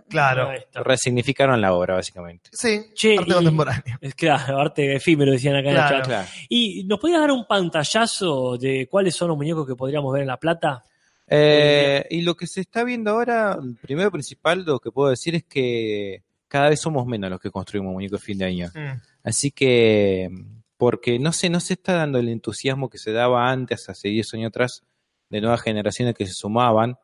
[0.09, 0.51] Claro.
[0.74, 2.51] Resignificaron la obra básicamente.
[2.52, 3.98] Sí, Che, arte y- contemporáneo.
[4.01, 5.89] Es claro, arte efímero decían acá Claro.
[5.89, 6.06] en el chat.
[6.09, 6.28] Claro.
[6.48, 10.28] ¿Y nos podías dar un pantallazo de cuáles son los muñecos que podríamos ver en
[10.28, 10.82] La Plata?
[11.28, 15.44] Eh, y lo que se está viendo ahora, primero principal, lo que puedo decir es
[15.44, 18.69] que cada vez somos menos los que construimos muñecos de fin de año.
[18.74, 19.01] Mm.
[19.24, 20.28] Así que,
[20.77, 24.35] porque no sé, no se está dando el entusiasmo que se daba antes, hace 10
[24.35, 24.82] años atrás,
[25.31, 26.98] de nuevas generaciones que se sumaban,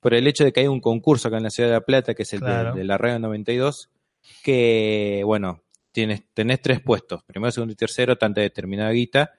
[0.00, 2.14] por el hecho de que hay un concurso acá en la ciudad de La Plata,
[2.14, 2.74] que es el de- Claro.
[2.74, 3.90] de, la Radio 92,
[4.42, 5.62] que, bueno,
[5.92, 9.32] tienes, tenés tres puestos, primero, segundo y tercero, tanta determinada guita,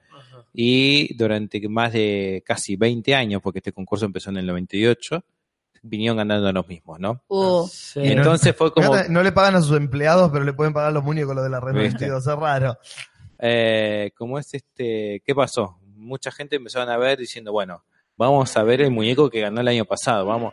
[0.52, 5.24] y durante más de casi 20 años, porque este concurso empezó en el 98,
[5.82, 7.22] vinieron ganando los mismos, ¿no?
[7.28, 8.00] Uh, Sí.
[8.00, 8.92] No- Entonces fue como...
[8.92, 11.50] Fíjate, no le pagan a sus empleados, pero le pueden pagar los muñecos los de
[11.50, 12.06] la red ¿Viste?
[12.08, 12.78] 92, es raro.
[13.38, 15.78] eh, como es este, ¿qué pasó?
[15.96, 17.84] Mucha gente empezaron a ver diciendo, bueno,
[18.20, 20.52] vamos a ver el muñeco que ganó el año pasado, vamos,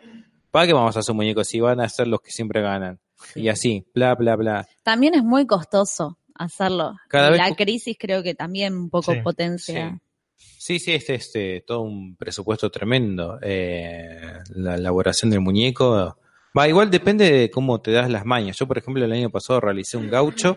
[0.50, 2.98] ¿para qué vamos a hacer un muñeco si van a ser los que siempre ganan?
[3.34, 4.66] Y así, bla, bla, bla.
[4.82, 6.94] también es muy costoso hacerlo.
[7.08, 10.00] Cada vez la crisis creo que también un poco Sí, potencia.
[10.36, 13.38] Sí, sí, este, este, todo un presupuesto tremendo.
[13.42, 14.20] Eh,
[14.54, 16.16] la elaboración del muñeco.
[16.56, 18.56] Va, igual depende de cómo te das las mañas.
[18.56, 20.56] Yo, por ejemplo, el año pasado realicé un gaucho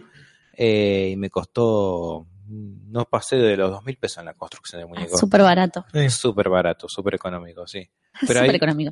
[0.56, 4.90] eh, y me costó, no pasé de los dos mil pesos en la construcción del
[4.90, 5.18] Ah, muñeco.
[5.18, 5.86] Súper barato.
[5.94, 6.10] Sí.
[6.10, 7.90] Súper barato, súper económico, sí.
[8.22, 8.92] Pero Súper ahí- económico.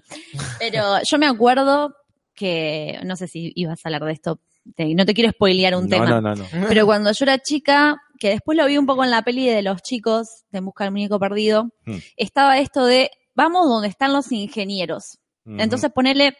[0.59, 1.95] Pero yo me acuerdo
[2.33, 4.39] que, no sé si ibas a hablar de esto,
[4.75, 6.05] te- no te quiero spoilear un no, tema.
[6.05, 6.45] no, no, no.
[6.67, 9.61] Pero cuando yo era chica, que después lo vi un poco en la peli de
[9.61, 11.97] los chicos de En Busca del Muñeco Perdido, Mm.
[12.17, 15.19] estaba esto de, vamos donde están los ingenieros.
[15.45, 16.37] Entonces ponele,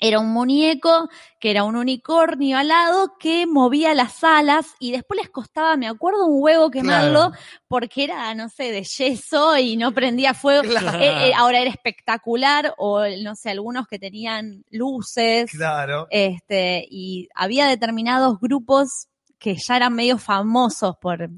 [0.00, 1.08] era un muñeco
[1.38, 6.26] que era un unicornio alado que movía las alas y después les costaba, me acuerdo,
[6.26, 7.44] un huevo quemarlo Claro.
[7.68, 10.62] porque era, no sé, de yeso y no prendía fuego.
[10.62, 10.98] Claro.
[10.98, 15.50] Eh, eh, ahora era espectacular o, no sé, algunos que tenían luces.
[15.50, 16.06] Claro.
[16.10, 19.08] Este, y había determinados grupos
[19.38, 21.28] que ya eran medio famosos por...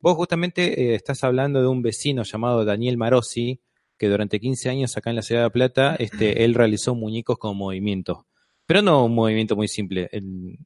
[0.00, 3.60] Vos justamente eh, estás hablando de un vecino llamado Daniel Marosi,
[4.00, 7.36] que durante 15 años acá en la ciudad de La Plata, este, él realizó muñecos
[7.36, 8.26] con movimiento.
[8.64, 10.08] Pero no un movimiento muy simple.
[10.10, 10.58] él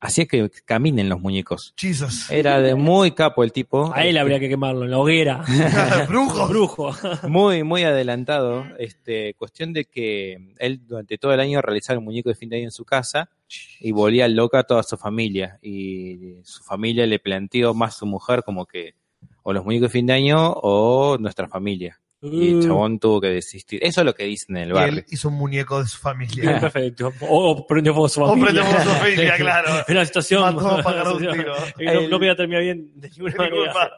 [0.00, 1.72] hacía que caminen los muñecos.
[1.78, 2.30] Jesus.
[2.30, 3.90] Era de muy capo el tipo.
[3.94, 5.44] A él este, habría que quemarlo, en la hoguera.
[6.08, 6.48] Brujos.
[6.50, 6.94] Brujo.
[7.26, 8.66] Muy, muy adelantado.
[8.78, 12.56] Este, cuestión de que él durante todo el año realizaba el muñeco de fin de
[12.56, 13.30] año en su casa
[13.80, 15.58] y volvía loca a toda su familia.
[15.62, 18.94] Y su familia le planteó más su mujer como que
[19.42, 21.98] o los muñecos de fin de año o nuestra familia.
[22.24, 22.62] Y el Uh.
[22.62, 23.78] chabón tuvo que desistir.
[23.82, 24.98] Eso es lo que dicen en el Y barrio.
[25.00, 26.58] él hizo un muñeco de su familia.
[26.60, 27.12] perfecto.
[27.20, 28.52] O, o prendió fuego su O familia.
[28.62, 29.80] prendió fuego su familia, claro.
[29.80, 30.54] Es una situación.
[30.54, 31.54] Mató para agarrar un tiro.
[31.76, 33.90] que no, no voy a terminar bien de ninguna manera.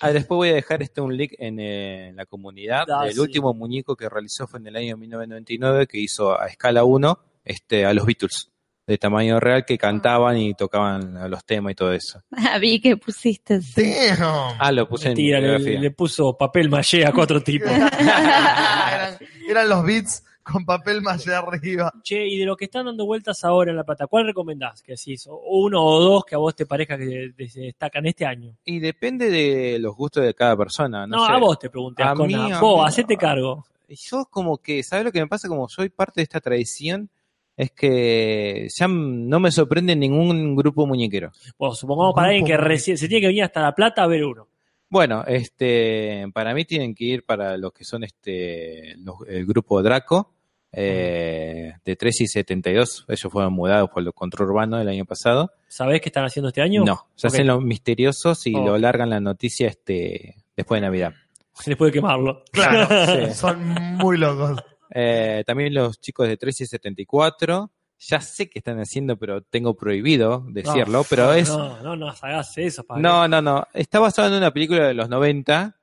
[0.00, 2.84] Ah, después voy a dejar este un link en, eh, en la comunidad.
[2.90, 3.20] Ah, el sí.
[3.20, 7.84] último muñeco que realizó fue en el año 1999, que hizo a escala 1 este,
[7.86, 8.50] a los Beatles,
[8.86, 12.20] de tamaño real, que cantaban y tocaban los temas y todo eso.
[12.36, 13.58] Ah, Vi que pusiste.
[13.76, 14.56] Damn.
[14.58, 17.70] Ah, lo puse Mentira, en le, le puso papel maché a cuatro tipos.
[17.98, 21.90] eran, eran los beats con papel maché arriba.
[22.02, 24.92] che, y de lo que están dando vueltas ahora en La Plata, ¿cuál recomendás que
[24.92, 25.26] decís?
[25.26, 28.54] O Uno o dos que a vos te parezca que de- se destacan este año.
[28.66, 31.06] Y depende de los gustos de cada persona.
[31.06, 31.32] No, No, sé.
[31.32, 33.64] a vos te pregunté, A mí, a Vos, mí, hacete cargo.
[33.88, 35.48] Yo como que, ¿sabes lo que me pasa?
[35.48, 37.08] Como soy parte de esta tradición,
[37.56, 41.30] es que ya no me sorprende ningún grupo muñequero.
[41.58, 44.24] Bueno, supongamos para alguien que recién se tiene que venir hasta La Plata a ver
[44.24, 44.48] uno.
[44.90, 49.82] Bueno, este, para mí tienen que ir para los que son este, los- el grupo
[49.82, 50.32] Draco,
[50.72, 53.04] eh, de 3 y 72.
[53.08, 55.52] Ellos fueron mudados por el control urbano el año pasado.
[55.68, 56.84] ¿Sabés qué están haciendo este año?
[56.84, 58.64] No, se hacen los misteriosos y Oh.
[58.64, 61.14] lo largan la noticia este, después de Navidad.
[61.66, 62.42] Después de quemarlo.
[62.50, 62.88] Claro,
[63.28, 63.34] Sí.
[63.34, 63.64] son
[63.96, 64.58] muy locos.
[64.96, 67.70] Eh, también los chicos de 3 y 74.
[67.98, 70.98] Ya sé que están haciendo, pero tengo prohibido decirlo.
[71.00, 71.48] No, pero no, es.
[71.48, 73.02] No, no, no hagas eso, padre.
[73.02, 73.66] No, no, no.
[73.72, 75.76] Está basado en una película de los 90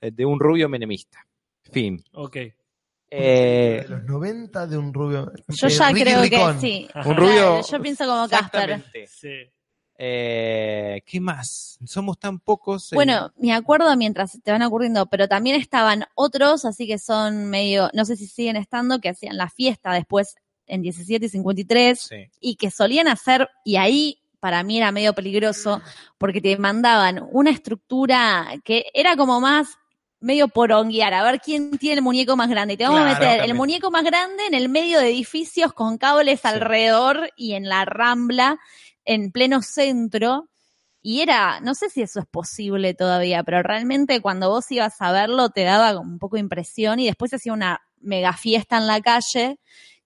[0.00, 1.26] eh, de un rubio menemista.
[1.70, 2.02] Fin.
[2.12, 2.36] Ok.
[3.08, 5.32] Eh, de los 90 de un rubio.
[5.48, 6.54] Yo eh, ya Ricky creo Ricón.
[6.54, 6.88] que sí.
[7.04, 8.82] Un rubio- Claro, yo pienso como Casper.
[9.08, 9.28] Sí.
[9.98, 11.78] Eh, ¿Qué más?
[11.86, 12.90] Somos tan pocos.
[12.92, 17.90] Bueno, me acuerdo mientras te van ocurriendo, pero también estaban otros, así que son medio,
[17.94, 20.36] no sé si siguen estando, que hacían la fiesta después
[20.66, 22.16] en 17 y 53 sí.
[22.40, 25.80] y que solían hacer, y ahí para mí era medio peligroso,
[26.18, 29.78] porque te mandaban una estructura que era como más
[30.20, 32.74] medio poronguear, a ver quién tiene el muñeco más grande.
[32.74, 35.72] Y te vamos Claro, a meter el muñeco más grande en el medio de edificios
[35.72, 36.48] con cables Sí.
[36.48, 38.58] alrededor y en la rambla,
[39.06, 40.48] en pleno centro.
[41.00, 45.12] Y era, no sé si eso es posible todavía, pero realmente cuando vos ibas a
[45.12, 48.76] verlo te daba como un poco de impresión y después se hacía una mega fiesta
[48.76, 49.60] en la calle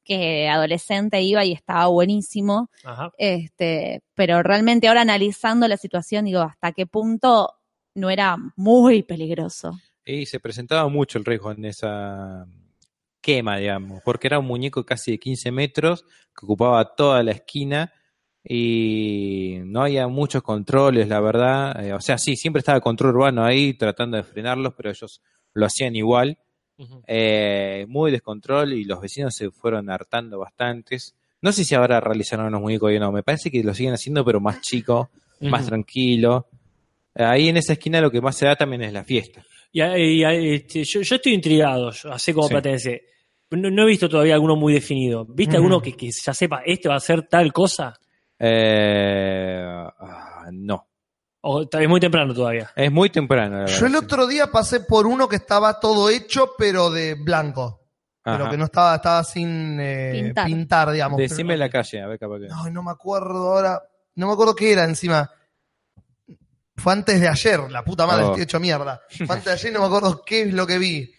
[0.05, 2.68] que adolescente iba y estaba buenísimo.
[2.85, 3.12] Ajá.
[3.16, 7.55] Este, pero realmente ahora analizando la situación digo, hasta qué punto
[7.94, 9.78] no era muy peligroso.
[10.05, 12.47] Y se presentaba mucho el riesgo en esa
[13.20, 16.05] quema, digamos, porque era un muñeco casi de 15 metros
[16.36, 17.93] que ocupaba toda la esquina
[18.45, 21.85] y no había muchos controles, la verdad.
[21.85, 25.21] Eh, o sea, sí, siempre estaba el control urbano ahí tratando de frenarlos, pero ellos
[25.55, 26.39] lo hacían igual.
[27.07, 31.15] Eh, muy descontrol y los vecinos se fueron hartando bastantes.
[31.43, 34.25] No sé si ahora realizaron unos muñecos o no, me parece que lo siguen haciendo,
[34.25, 35.11] pero más chico,
[35.41, 36.47] más tranquilo.
[37.15, 39.45] Ahí en esa esquina lo que más se da también es la fiesta.
[39.73, 42.55] Y, y, este, yo, yo estoy intrigado, yo, así como Sí.
[42.55, 43.03] platense.
[43.51, 45.27] No, no he visto todavía alguno muy definido.
[45.27, 47.99] ¿Viste alguno que, que ya sepa, este va a ser tal cosa?
[48.43, 49.62] Eh,
[49.99, 50.89] ah, no,
[51.43, 52.71] O vez muy temprano todavía.
[52.75, 53.61] es muy temprano.
[53.61, 57.15] la Yo verdad, el otro día pasé por uno que estaba todo hecho, pero de
[57.15, 57.79] blanco.
[58.23, 58.51] Pero Ajá.
[58.51, 60.47] que no estaba, estaba sin eh, Pintar.
[60.47, 60.91] pintar.
[60.91, 61.19] digamos.
[61.19, 62.49] Decime Pero- la calle, a ver capaz que.
[62.49, 63.83] No, no me acuerdo ahora.
[64.17, 65.31] No me acuerdo qué era encima.
[66.77, 68.29] Fue antes de ayer, la puta madre, Oh.
[68.29, 69.03] estoy hecho mierda.
[69.09, 71.15] Fue antes de ayer y no me acuerdo qué es lo que vi.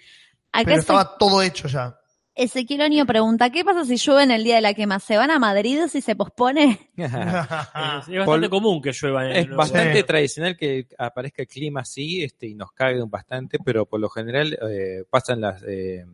[0.52, 1.98] Acá Pero estaba todo hecho ya.
[2.35, 4.99] Ezequiel Oño pregunta, ¿qué pasa si llueve en el día de la quema?
[4.99, 6.91] ¿Se van a Madrid si se pospone?
[6.95, 10.03] Es, es bastante Pol- común que llueva en Es el bastante Sí.
[10.05, 14.57] tradicional que aparezca el clima así este, y nos cague bastante, pero por lo general
[14.69, 16.05] eh, pasan las eh,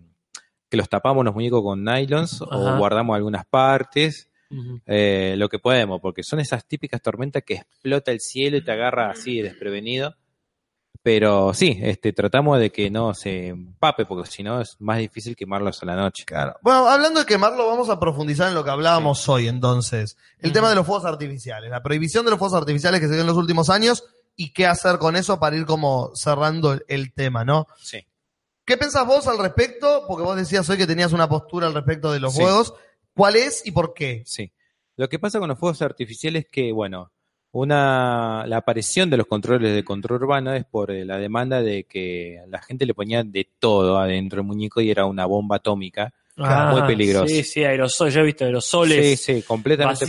[0.69, 2.57] que los tapamos los muñecos con nylons Ajá.
[2.57, 4.29] o guardamos algunas partes,
[4.85, 8.71] eh, lo que podemos, porque son esas típicas tormentas que explota el cielo y te
[8.71, 10.15] agarra así desprevenido.
[11.07, 15.37] Pero sí, este, tratamos de que no se empape, porque si no es más difícil
[15.37, 16.25] quemarlos a la noche.
[16.25, 16.57] Claro.
[16.61, 20.17] Bueno, hablando de quemarlo, vamos a profundizar en lo que hablábamos hoy entonces.
[20.39, 23.21] El tema de los fuegos artificiales, la prohibición de los fuegos artificiales que se dio
[23.21, 24.03] en los últimos años
[24.35, 27.67] y qué hacer con eso para ir como cerrando el, el tema, ¿no?
[27.77, 28.05] Sí.
[28.65, 30.03] ¿Qué pensás vos al respecto?
[30.09, 32.41] Porque vos decías hoy que tenías una postura al respecto de los Sí.
[32.41, 32.73] fuegos.
[33.15, 34.23] ¿Cuál es y por qué?
[34.25, 34.51] Sí.
[34.97, 37.13] Lo que pasa con los fuegos artificiales es que, bueno,
[37.59, 41.83] una, la aparición de los controles de control urbano es por eh, la demanda de
[41.85, 46.13] que la gente le ponía de todo adentro del muñeco y era una bomba atómica.
[46.37, 47.27] Ah, muy peligroso.
[47.27, 48.13] Sí, sí, aerosoles.
[48.13, 50.05] Yo he visto aerosoles Sí, sí, completamente.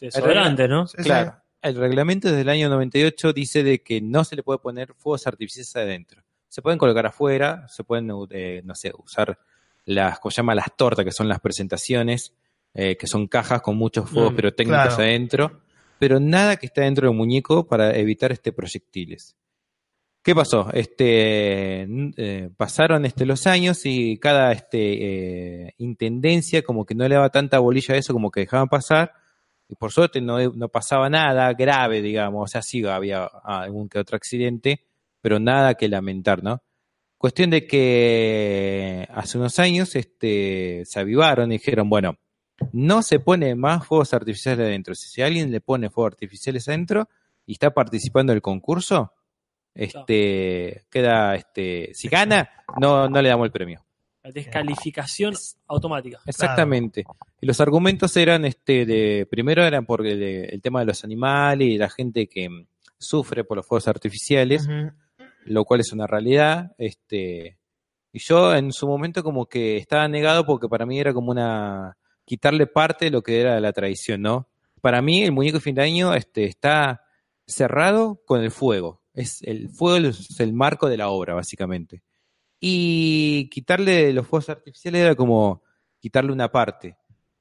[0.00, 0.86] Desodorante, ¿no?
[0.86, 1.02] Sí, sí.
[1.04, 1.34] Claro.
[1.62, 5.26] El reglamento desde el año 98 dice de que no se le puede poner fuegos
[5.26, 6.22] artificiales adentro.
[6.48, 9.38] Se pueden colocar afuera, se pueden, eh, no sé, usar
[9.84, 12.32] las, como se llama, las tortas, que son las presentaciones,
[12.72, 15.02] eh, que son cajas con muchos fuegos Mm, pirotécnicos claro.
[15.02, 15.60] adentro,
[16.00, 19.36] pero nada que esté dentro del muñeco para evitar este proyectiles.
[20.22, 20.70] ¿Qué pasó?
[20.72, 21.82] Este,
[22.16, 27.28] eh, pasaron este, los años y cada este, eh, intendencia como que no le daba
[27.28, 29.12] tanta bolilla a eso, como que dejaban pasar.
[29.68, 32.44] Y por suerte no, no pasaba nada grave, digamos.
[32.44, 34.86] O sea, sí había algún que otro accidente,
[35.20, 36.62] pero nada que lamentar, ¿no?
[37.18, 42.16] Cuestión de que hace unos años este, se avivaron y dijeron, bueno,
[42.72, 44.94] no se pone más fuegos artificiales adentro.
[44.94, 47.08] Si alguien le pone fuegos artificiales adentro
[47.46, 49.12] y está participando del concurso,
[49.74, 52.50] este, queda, este, si gana,
[52.80, 53.84] no, no le damos el premio.
[54.22, 55.34] La descalificación
[55.66, 56.20] automática.
[56.26, 57.04] Exactamente.
[57.40, 61.68] Y los argumentos eran, este, de, primero eran por el, el tema de los animales
[61.68, 62.66] y la gente que mm,
[62.98, 64.68] sufre por los fuegos artificiales,
[65.44, 66.72] lo cual es una realidad.
[66.76, 67.56] Este,
[68.12, 71.96] y yo en su momento como que estaba negado porque para mí era como una
[72.30, 74.46] quitarle parte de lo que era la tradición, ¿no?
[74.80, 77.02] Para mí el muñeco de fin de año este, está
[77.44, 79.02] cerrado con el fuego.
[79.12, 82.04] Es el fuego es el marco de la obra, básicamente.
[82.60, 85.64] Y quitarle los fuegos artificiales era como
[85.98, 86.96] quitarle una parte.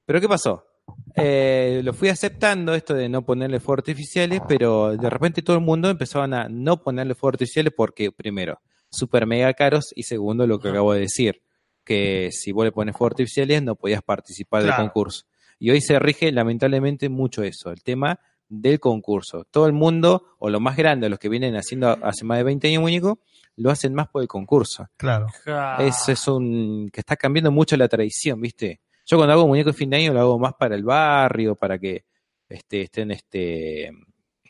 [0.08, 0.66] Pero ¿qué pasó?
[1.14, 5.64] Eh, lo fui aceptando esto de no ponerle fuegos artificiales, pero de repente todo el
[5.64, 8.60] mundo empezaban a no ponerle fuegos artificiales porque, primero,
[8.90, 11.44] super mega caros y segundo, lo que acabo de decir,
[11.90, 14.78] que si vos le pones fuegos artificiales no podías participar Claro.
[14.78, 15.26] del concurso.
[15.58, 19.46] Y hoy se rige lamentablemente mucho eso, el tema del concurso.
[19.50, 22.68] Todo el mundo, o lo más grande, los que vienen haciendo hace más de 20
[22.68, 23.20] años muñeco,
[23.56, 24.88] lo hacen más por el concurso.
[24.98, 25.26] Claro.
[25.80, 28.82] Eso es un que está cambiando mucho la tradición, ¿viste?
[29.06, 31.80] Yo cuando hago muñeco de fin de año lo hago más para el barrio, para
[31.80, 32.06] que
[32.48, 33.92] este, estén, este,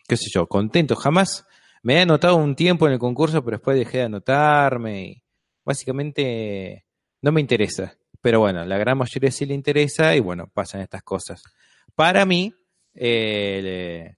[0.07, 0.99] qué sé yo, contentos.
[0.99, 1.45] Jamás
[1.83, 5.23] me he anotado un tiempo en el concurso, pero después dejé de anotarme y
[5.65, 6.85] básicamente
[7.21, 7.97] no me interesa.
[8.21, 11.41] Pero bueno, la gran mayoría sí le interesa y bueno, pasan estas cosas.
[11.95, 12.53] Para mí,
[12.93, 14.15] eh,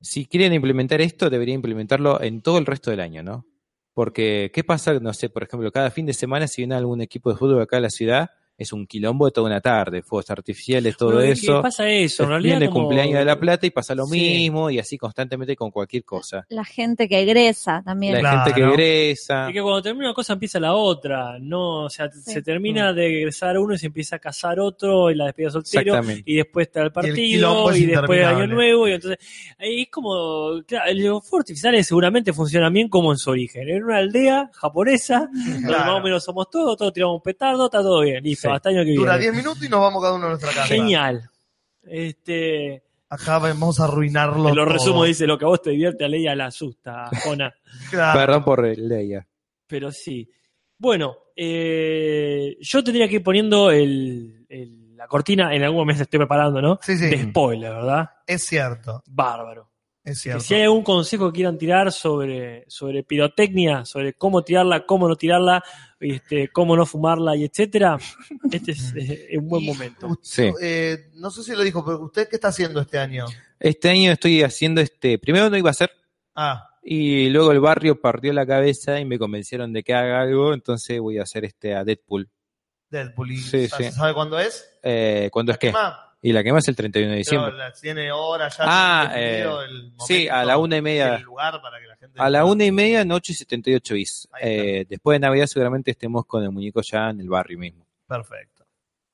[0.00, 3.46] si quieren implementar esto, deberían implementarlo en todo el resto del año, ¿no?
[3.92, 4.94] Porque, ¿qué pasa?
[4.94, 7.76] No sé, por ejemplo, cada fin de semana, si viene algún equipo de fútbol acá
[7.76, 8.30] a la ciudad,
[8.60, 11.62] es un quilombo de toda una tarde, fuegos artificiales, todo Pero eso.
[11.62, 12.52] pasa eso, en realidad.
[12.56, 14.12] Viene el como- cumpleaños de la plata y pasa lo Sí.
[14.20, 16.44] mismo, y así constantemente con cualquier cosa.
[16.50, 18.14] La gente que egresa también.
[18.14, 18.44] La Claro.
[18.44, 19.48] gente que egresa.
[19.48, 22.32] Es que cuando termina una cosa empieza la otra, no, o sea, Sí.
[22.32, 25.94] se termina de egresar uno y se empieza a casar otro y la despedida soltero
[25.94, 26.22] Exactamente.
[26.30, 28.46] y después está el partido y, después año interminable.
[28.54, 29.18] nuevo y entonces
[29.58, 33.84] ahí es como, claro, los fuegos artificiales seguramente funcionan bien como en su origen, en
[33.84, 35.30] una aldea japonesa,
[35.72, 38.49] donde más o menos somos todos, todos tiramos un petardo, está todo bien, listo, Sí.
[38.56, 39.32] Hasta año que Dura viene.
[39.32, 40.64] 10 minutos y nos vamos cada uno a nuestra casa.
[40.66, 41.28] Genial.
[41.82, 44.48] Este, Acá vamos a arruinarlo.
[44.50, 44.72] te lo todo.
[44.74, 47.52] resumo, dice, lo que a vos te divierte a Leia la asusta, Jona.
[47.90, 48.18] Claro.
[48.18, 49.26] Perdón por Leia.
[49.66, 50.28] Pero sí.
[50.78, 56.18] Bueno, eh, yo tendría que ir poniendo el, el- la cortina, en algún momento estoy
[56.18, 56.78] preparando, ¿no?
[56.82, 57.06] Sí, sí.
[57.06, 58.10] De spoiler, ¿verdad?
[58.26, 59.70] Es cierto, Bárbaro.
[60.04, 60.40] es cierto.
[60.42, 65.16] si hay algún consejo que quieran tirar sobre, sobre pirotecnia, sobre cómo tirarla, cómo no
[65.16, 65.64] tirarla,
[66.00, 67.98] este, cómo no fumarla y etcétera,
[68.52, 70.06] este es eh, un buen momento.
[70.08, 70.54] Usted- Sí.
[70.62, 73.26] eh, no sé si lo dijo, pero ¿usted qué está haciendo este año?
[73.58, 75.18] Este año estoy haciendo este.
[75.18, 75.90] Primero no iba a hacer,
[76.34, 80.54] Ah, y luego el barrio partió la cabeza y me convencieron de que haga algo,
[80.54, 82.30] entonces voy a hacer este a Deadpool.
[82.88, 83.32] Deadpool.
[83.32, 83.92] ¿Y Sí, ¿sabe, sí.
[83.96, 84.66] sabe cuándo es?
[84.82, 85.70] Eh, ¿Cuándo es que?
[85.72, 87.56] Ma, Y la que más el 31 de pero diciembre.
[87.56, 88.56] la- tiene hora ya.
[88.66, 91.16] Ah, eh, el sí, a la una y media.
[91.16, 92.20] El lugar para que la gente.
[92.20, 94.28] A la una y media, noche y 78 bis.
[94.40, 97.86] Eh, después de Navidad seguramente estemos con el muñeco ya en el barrio mismo.
[98.06, 98.66] Perfecto.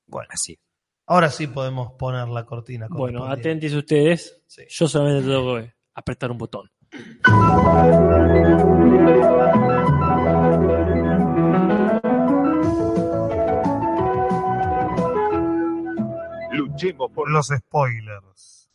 [0.05, 0.57] Bueno, Así.
[1.05, 2.87] ahora sí podemos poner la cortina.
[2.89, 4.41] Bueno, atentis ustedes.
[4.47, 4.63] Sí.
[4.67, 6.69] Yo solamente tengo que apretar un botón.
[17.13, 18.69] Por Los spoilers.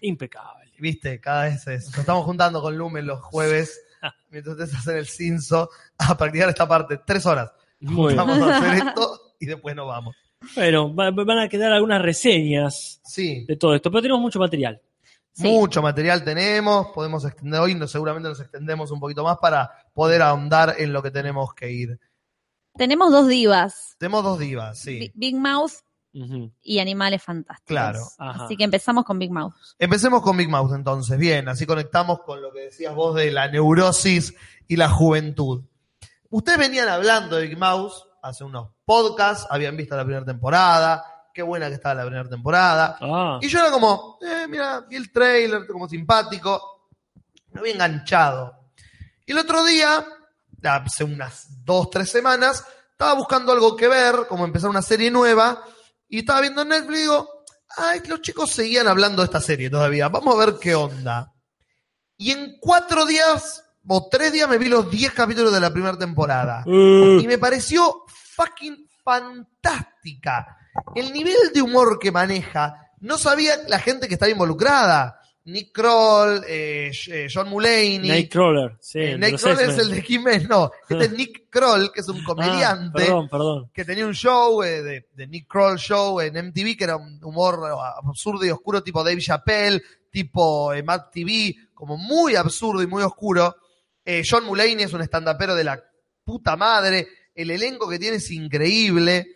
[0.00, 0.72] Impecable.
[0.78, 1.86] Viste, cada vez es.
[1.90, 3.80] Nos estamos juntando con Lumen los jueves,
[4.30, 6.98] mientras ustedes hacen el cinzo, a practicar esta parte.
[7.06, 7.52] Tres horas.
[7.80, 8.16] Muy bien.
[8.26, 10.14] Vamos a hacer esto y después nos vamos.
[10.56, 14.80] Bueno, va- van a quedar algunas reseñas Sí, de todo esto, pero tenemos mucho material.
[15.32, 15.48] Sí.
[15.48, 20.22] mucho material tenemos, podemos extender hoy, no- seguramente nos extendemos un poquito más para poder
[20.22, 21.98] ahondar en lo que tenemos que ir.
[22.76, 24.98] Tenemos dos divas, Tenemos dos divas, sí.
[24.98, 25.72] Bi- Big Mouth
[26.62, 27.66] Y Animales Fantásticos.
[27.66, 28.00] Claro.
[28.18, 28.44] Ajá.
[28.44, 29.54] Así que empezamos con Big Mouth.
[29.78, 33.48] Empecemos con Big Mouth entonces, bien, así conectamos con lo que decías vos de la
[33.48, 34.32] neurosis
[34.68, 35.64] y la juventud.
[36.30, 37.92] Ustedes venían hablando de Big Mouth
[38.22, 42.96] hace unos podcasts, habían visto la primera temporada, qué buena que estaba la primera temporada.
[43.00, 46.88] Ah, Y yo era como, eh, mira, vi el trailer, como simpático,
[47.50, 48.68] me había enganchado.
[49.26, 50.06] Y el otro día,
[50.62, 55.62] hace unas dos, tres semanas, estaba buscando algo que ver, como empezar una serie nueva,
[56.14, 57.28] y estaba viendo en Netflix y digo,
[57.76, 61.32] ay, los chicos seguían hablando de esta serie todavía, vamos a ver qué onda.
[62.16, 65.98] Y en cuatro días o tres días me vi los 10 capítulos de la primera
[65.98, 66.62] temporada.
[66.66, 68.04] Uh, Y me pareció
[68.36, 70.56] fucking fantástica.
[70.94, 75.18] El nivel de humor que maneja, no sabía la gente que estaba involucrada.
[75.46, 77.98] Nick Kroll, eh, eh, John Mulaney.
[77.98, 78.98] Nightcrawler, sí.
[79.00, 80.70] Eh, Nick Kroll es el de Jiménez, no.
[80.88, 83.70] Este es Nick Kroll, que es un Ah, comediante perdón, perdón.
[83.74, 87.22] que tenía un show eh, de, de Nick Kroll Show en MTV, que era un
[87.22, 87.60] humor
[88.06, 93.02] absurdo y oscuro, tipo Dave Chappelle, tipo eh, Matt TV, como muy absurdo y muy
[93.02, 93.54] oscuro.
[94.02, 95.82] Eh, John Mulaney es un estandapero de la
[96.24, 97.06] puta madre.
[97.34, 99.26] El elenco que tiene es increíble.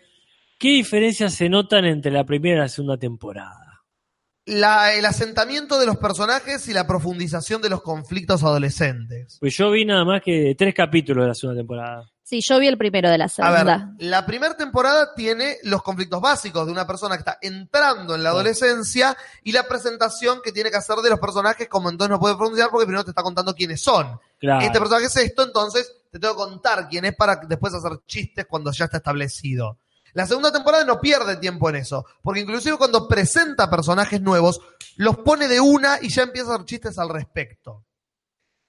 [0.58, 3.67] ¿Qué diferencias se notan entre la primera y la segunda temporada?
[4.48, 9.36] La- el asentamiento de los personajes y la profundización de los conflictos adolescentes.
[9.40, 12.10] Pues yo vi nada más que tres capítulos de la segunda temporada.
[12.22, 13.64] Sí, yo vi el primero de la A segunda.
[13.64, 18.22] ver, la primera temporada tiene los conflictos básicos de una persona que está entrando en
[18.22, 22.20] la adolescencia y la presentación que tiene que hacer de los personajes, como entonces no
[22.20, 24.20] puede pronunciar porque primero te está contando quiénes son.
[24.38, 24.60] Claro.
[24.64, 28.44] Este personaje es esto, entonces te tengo que contar quién es para después hacer chistes
[28.46, 29.78] cuando ya está establecido.
[30.14, 34.60] La segunda temporada no pierde tiempo en eso, porque inclusive cuando presenta personajes nuevos,
[34.96, 37.84] los pone de una y ya empieza a hacer chistes al respecto.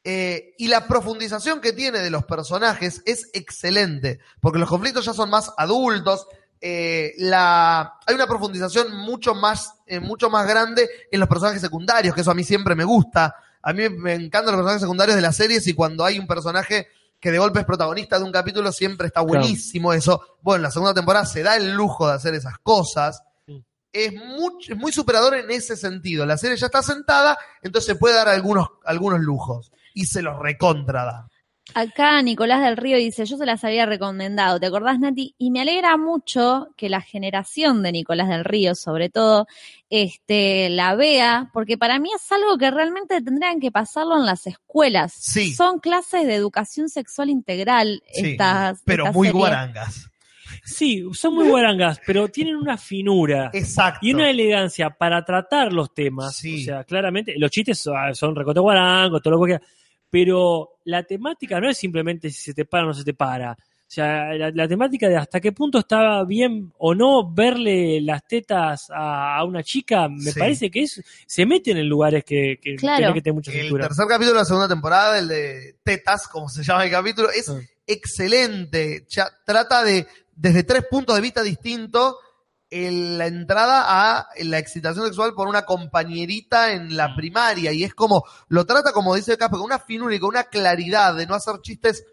[0.03, 5.13] Eh, y la profundización que tiene de los personajes es excelente, porque los conflictos ya
[5.13, 6.27] son más adultos.
[6.61, 12.13] eh, la, hay una profundización mucho más, eh, mucho más grande en los personajes secundarios,
[12.13, 13.35] que eso a mí siempre me gusta.
[13.61, 16.87] A mí me encantan los personajes secundarios de las series y cuando hay un personaje
[17.19, 20.37] que de golpe es protagonista de un capítulo, siempre está buenísimo eso.
[20.41, 23.21] Bueno, la segunda temporada se da el lujo de hacer esas cosas.
[23.45, 23.63] Sí.
[23.91, 26.25] Es muy, es muy superador en ese sentido.
[26.25, 29.71] La serie ya está sentada, entonces se puede dar algunos, algunos lujos.
[29.93, 31.28] Y se los recontra da.
[31.75, 35.35] Acá Nicolás del Río dice, yo se las había recomendado, ¿te acordás Nati?
[35.37, 39.47] Y me alegra mucho que la generación de Nicolás del Río, sobre todo,
[39.89, 44.47] este, la vea, porque para mí es algo que realmente tendrían que pasarlo en las
[44.47, 45.13] escuelas.
[45.13, 45.53] Sí.
[45.53, 48.81] Son clases de educación sexual integral Sí, estas.
[48.85, 49.39] pero esta muy serie.
[49.39, 50.09] guarangas.
[50.65, 53.99] Sí, son muy guarangas, pero tienen una finura Exacto.
[54.01, 56.35] y una elegancia para tratar los temas.
[56.35, 56.61] Sí.
[56.61, 59.63] O sea, claramente, los chistes son, son recote guarangos, todo lo que quiera,
[60.10, 63.52] pero la temática no es simplemente si se te para o no se te para.
[63.53, 68.23] O sea, la, la temática de hasta qué punto estaba bien o no verle las
[68.27, 70.38] tetas a, a una chica, me Sí.
[70.40, 72.98] parece que es, se meten en lugares que, que Claro.
[72.99, 73.88] tenés que tener mucha El cintura.
[73.88, 77.49] tercer capítulo de la segunda temporada, el de Tetas, como se llama el capítulo, es
[77.49, 77.60] Ah.
[77.88, 79.06] excelente.
[79.10, 80.06] Ya trata de,
[80.36, 82.15] desde tres puntos de vista distintos,
[82.69, 83.85] el- la entrada
[84.17, 87.15] a la excitación sexual por una compañerita en la Mm.
[87.15, 87.71] primaria.
[87.71, 91.15] Y es como, lo trata como dice Casper, con una finura y con una claridad
[91.15, 92.05] de no hacer chistes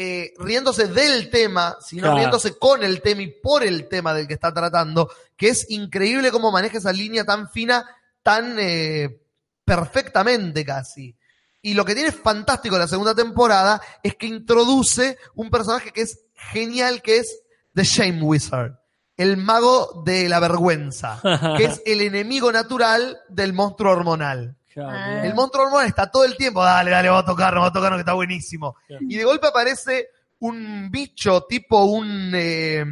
[0.00, 2.18] eh, riéndose del tema, sino Claro.
[2.18, 6.30] riéndose con el tema y por el tema del que está tratando, que es increíble
[6.30, 7.84] cómo maneja esa línea tan fina,
[8.22, 9.20] tan eh,
[9.64, 11.16] perfectamente casi.
[11.62, 16.20] Y lo que tiene fantástico la segunda temporada es que introduce un personaje que es
[16.34, 17.40] genial, que es
[17.74, 18.77] The Shame Wizard,
[19.18, 21.20] el mago de la vergüenza,
[21.58, 24.56] que es el enemigo natural del monstruo hormonal.
[24.80, 25.22] Ah.
[25.24, 27.92] El monstruo hormonal está todo el tiempo, dale, dale, vamos a tocar, vamos a tocar,
[27.94, 28.76] que está buenísimo.
[29.00, 30.08] Y de golpe aparece
[30.38, 32.84] un bicho tipo un eh,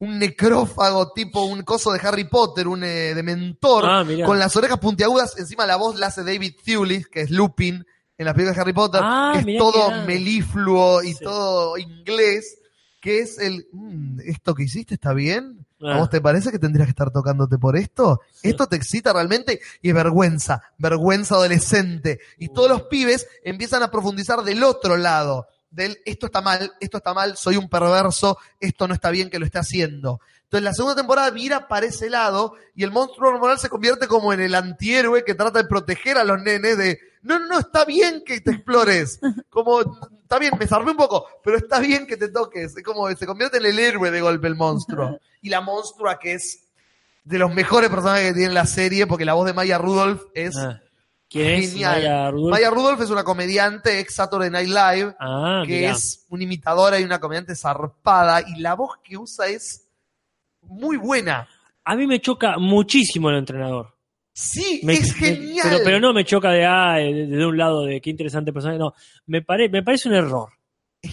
[0.00, 4.78] un necrófago, tipo un coso de Harry Potter, un eh, dementor, Ah, con las orejas
[4.78, 7.86] puntiagudas, encima la voz la hace David Thewlis, que es Lupin
[8.18, 11.24] en las películas de Harry Potter, Ah, que es mirá todo melifluo y Sí.
[11.24, 12.58] todo inglés,
[13.04, 15.66] que es el, "Mm, ¿esto que hiciste está bien?
[15.82, 15.98] ¿A Ah.
[15.98, 18.22] vos te parece que tendrías que estar tocándote por esto?
[18.42, 19.60] ¿Esto te excita realmente?
[19.82, 22.20] Y es vergüenza, vergüenza adolescente.
[22.38, 26.96] Y todos los pibes empiezan a profundizar del otro lado, del esto está mal, esto
[26.96, 30.20] está mal, soy un perverso, esto no está bien que lo esté haciendo.
[30.44, 34.32] Entonces la segunda temporada mira para ese lado y el monstruo hormonal se convierte como
[34.32, 37.84] en el antihéroe que trata de proteger a los nenes de, no, no, no, está
[37.84, 39.18] bien que te explores.
[39.50, 39.80] Como,
[40.22, 42.76] está bien, me zarpé un poco, pero está bien que te toques.
[42.76, 45.18] Es como, se convierte en el héroe de golpe el monstruo.
[45.42, 46.60] Y la monstrua que es
[47.24, 50.56] de los mejores personajes que tiene la serie, porque la voz de Maya Rudolph es
[50.56, 50.80] Ah.
[51.28, 51.70] ¿Quién es?
[51.72, 51.96] genial.
[52.00, 52.50] Maya Rudolph.
[52.52, 55.92] Maya Rudolph es una comediante ex Saturday Night Live, Ah, que mirá.
[55.92, 59.83] es una imitadora y una comediante zarpada, y la voz que usa es
[60.68, 61.48] muy buena.
[61.84, 63.94] A mí me choca muchísimo el entrenador.
[64.32, 65.66] Sí, Me- es me- genial.
[65.70, 68.78] pero, pero no me choca de, ah, de, de un lado de qué interesante personaje.
[68.78, 68.94] No,
[69.26, 70.48] me, pare, me parece un error.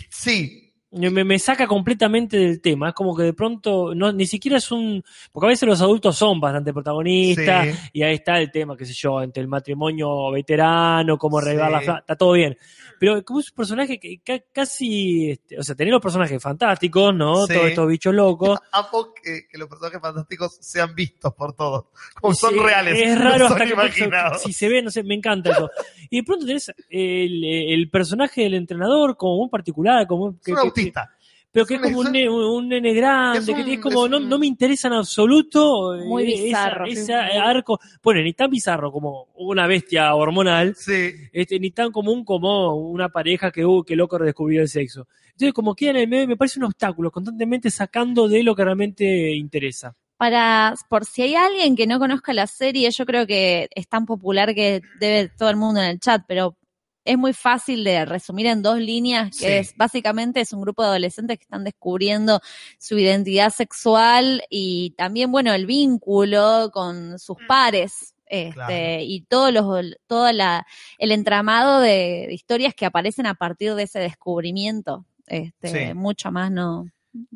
[0.10, 2.90] Sí, me, me saca completamente del tema.
[2.90, 5.04] Es como que de pronto no, ni siquiera es un.
[5.32, 7.90] Porque a veces los adultos son bastante protagonistas Sí.
[7.94, 11.46] y ahí está el tema, qué sé yo, entre el matrimonio veterano, cómo Sí.
[11.48, 11.82] regar la.
[11.82, 12.58] fla- Está todo bien.
[13.00, 15.32] Pero como es un personaje que ca- casi.
[15.32, 17.48] este, o sea, tener los personajes fantásticos, ¿no?
[17.48, 17.54] Sí.
[17.54, 18.60] Todos estos bichos locos.
[18.72, 21.86] Amo que, que los personajes fantásticos sean vistos por todos.
[22.20, 23.00] Como son reales.
[23.00, 24.42] Es no raro son hasta que imaginados.
[24.42, 25.72] si se ve, no sé, me encanta eso.
[26.10, 30.52] Y de pronto tenés el, el personaje del entrenador como muy particular, como que-
[30.82, 31.10] autista.
[31.54, 34.30] pero que es como un, un nene grande, es que es como, es no, un-
[34.30, 35.98] no me interesa en absoluto.
[36.06, 36.86] Muy eh, esa- bizarro.
[36.86, 41.12] Ese arco, bueno, ni tan bizarro como una bestia hormonal, Sí.
[41.34, 45.08] este, ni tan común como una pareja que, uh, que loco redescubrió el sexo.
[45.32, 48.64] Entonces, como queda en el medio, me parece un obstáculo, constantemente sacando de lo que
[48.64, 49.96] realmente interesa.
[50.18, 54.06] Para, por si hay alguien que no conozca la serie, yo creo que es tan
[54.06, 56.56] popular que debe todo el mundo en el chat, pero
[57.04, 59.46] es muy fácil de resumir en dos líneas, que Sí.
[59.48, 62.42] es básicamente es un grupo de adolescentes que están descubriendo
[62.78, 68.14] su identidad sexual y también, bueno, el vínculo con sus pares.
[68.28, 68.74] Este, Claro.
[69.02, 69.66] y todos los,
[70.08, 70.66] todo la,
[70.98, 75.06] el entramado de, de historias que aparecen a partir de ese descubrimiento.
[75.28, 75.94] Este, Sí.
[75.94, 76.88] mucho más no.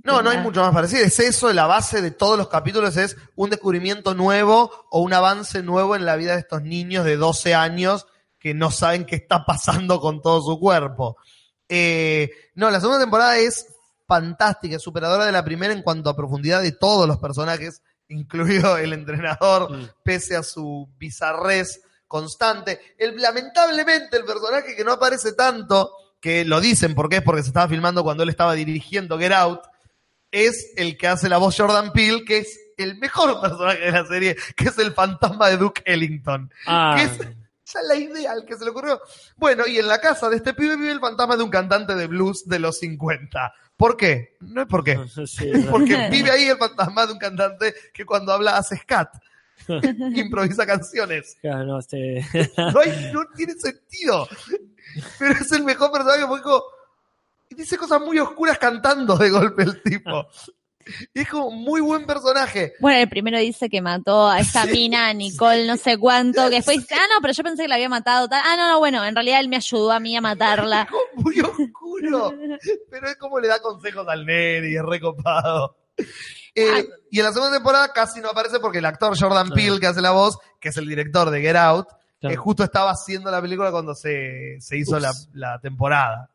[0.05, 1.03] No, no hay mucho más parecido.
[1.03, 5.61] Es eso, la base de todos los capítulos es un descubrimiento nuevo o un avance
[5.63, 8.07] nuevo en la vida de estos niños de 12 años
[8.45, 11.17] que no saben qué está pasando con todo su cuerpo.
[11.67, 13.65] Eh, no, la segunda temporada es
[14.07, 18.93] fantástica, superadora de la primera en cuanto a profundidad de todos los personajes, incluido el
[18.93, 19.87] entrenador, Mm.
[20.03, 22.79] pese a su bizarrez constante.
[22.99, 25.89] El, lamentablemente, el personaje que no aparece tanto,
[26.21, 29.61] que lo dicen porque es porque se estaba filmando cuando él estaba dirigiendo Get Out,
[30.29, 34.05] es el que hace la voz Jordan Peele, que es el mejor personaje de la
[34.05, 36.51] serie, que es el fantasma de Duke Ellington.
[36.67, 36.95] Ah.
[37.65, 39.01] Ya la idea al que se le ocurrió.
[39.37, 42.05] Bueno, y en la casa de este pibe vive el fantasma de un cantante de
[42.07, 43.53] blues de los 50.
[43.75, 44.37] ¿Por qué?
[44.41, 44.99] No es por qué.
[45.25, 49.09] sí, Porque vive ahí el fantasma de un cantante que cuando habla hace scat.
[49.67, 51.37] Improvisa canciones.
[51.41, 52.23] claro, no, este,
[52.57, 54.27] No, hay- no tiene sentido.
[55.17, 56.49] Pero es el mejor personaje porque
[57.49, 60.27] dice cosas muy oscuras cantando de golpe el tipo.
[61.13, 62.73] Es como muy buen personaje.
[62.79, 64.71] Bueno, el primero dice que mató a esa Sí.
[64.71, 67.75] mina, Nicole, no sé cuánto, que después dice, ah, no, pero yo pensé que la
[67.75, 68.27] había matado.
[68.27, 68.41] tal.
[68.45, 70.87] Ah, no, no, bueno, en realidad él me ayudó a mí a matarla.
[70.89, 72.33] Como muy oscuro.
[72.91, 75.77] Pero es como le da consejos al nene y es recopado.
[76.57, 79.55] Eh, y en la segunda temporada casi no aparece porque el actor Jordan Claro.
[79.55, 81.89] Peele, que hace la voz, que es el director de Get Out,
[82.21, 82.33] Claro.
[82.33, 86.29] eh, justo estaba haciendo la película cuando se, se hizo la temporada.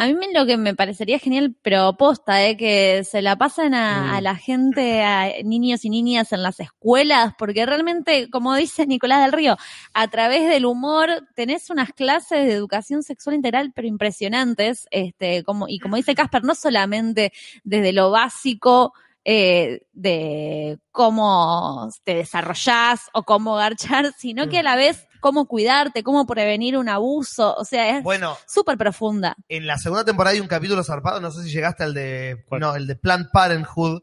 [0.00, 3.74] A mí me- lo que me parecería genial, pero posta, eh, que se la pasen
[3.74, 4.14] a, Mm.
[4.14, 9.22] a la gente, a niños y niñas en las escuelas, porque realmente, como dice Nicolás
[9.22, 9.56] del Río,
[9.94, 15.66] a través del humor tenés unas clases de educación sexual integral, pero impresionantes, este, como,
[15.68, 17.32] y como dice Casper, no solamente
[17.64, 18.92] desde lo básico,
[19.30, 26.02] eh, de cómo te desarrollás o cómo garchar, sino que a la vez cómo cuidarte,
[26.02, 29.36] cómo prevenir un abuso, o sea, es Bueno, súper profunda.
[29.48, 32.60] en la segunda temporada hay un capítulo zarpado, no sé si llegaste al de, ¿Cuál?
[32.62, 34.00] no, el de Planned Parenthood.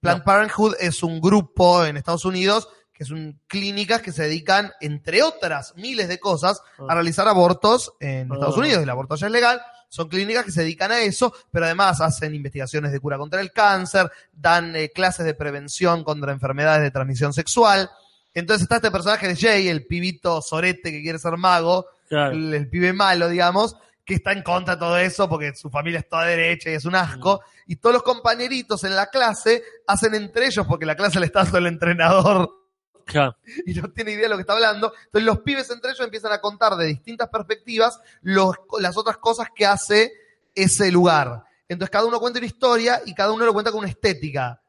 [0.00, 0.24] Planned No.
[0.24, 5.74] Parenthood es un grupo en Estados Unidos que son clínicas que se dedican, entre otras
[5.76, 6.94] miles de cosas, a Ah.
[6.94, 8.34] realizar abortos en Ah.
[8.34, 8.82] Estados Unidos.
[8.82, 9.60] El aborto ya es legal.
[9.88, 13.52] Son clínicas que se dedican a eso, pero además hacen investigaciones de cura contra el
[13.52, 17.90] cáncer, dan eh, clases de prevención contra enfermedades de transmisión sexual.
[18.34, 22.32] Entonces está este personaje de Jay, el pibito sorete que quiere ser mago, claro.
[22.32, 26.00] el, el pibe malo, digamos, que está en contra de todo eso porque su familia
[26.00, 27.40] es toda derecha y es un asco.
[27.66, 31.42] Y todos los compañeritos en la clase hacen entre ellos, porque la clase le está
[31.42, 32.65] dando el entrenador
[33.06, 33.36] claro.
[33.66, 34.92] y no tiene idea de lo que está hablando.
[35.06, 39.48] Entonces los pibes entre ellos empiezan a contar de distintas perspectivas los, las otras cosas
[39.54, 40.12] que hace
[40.54, 41.44] ese lugar.
[41.68, 44.60] Entonces cada uno cuenta una historia y cada uno lo cuenta con una estética.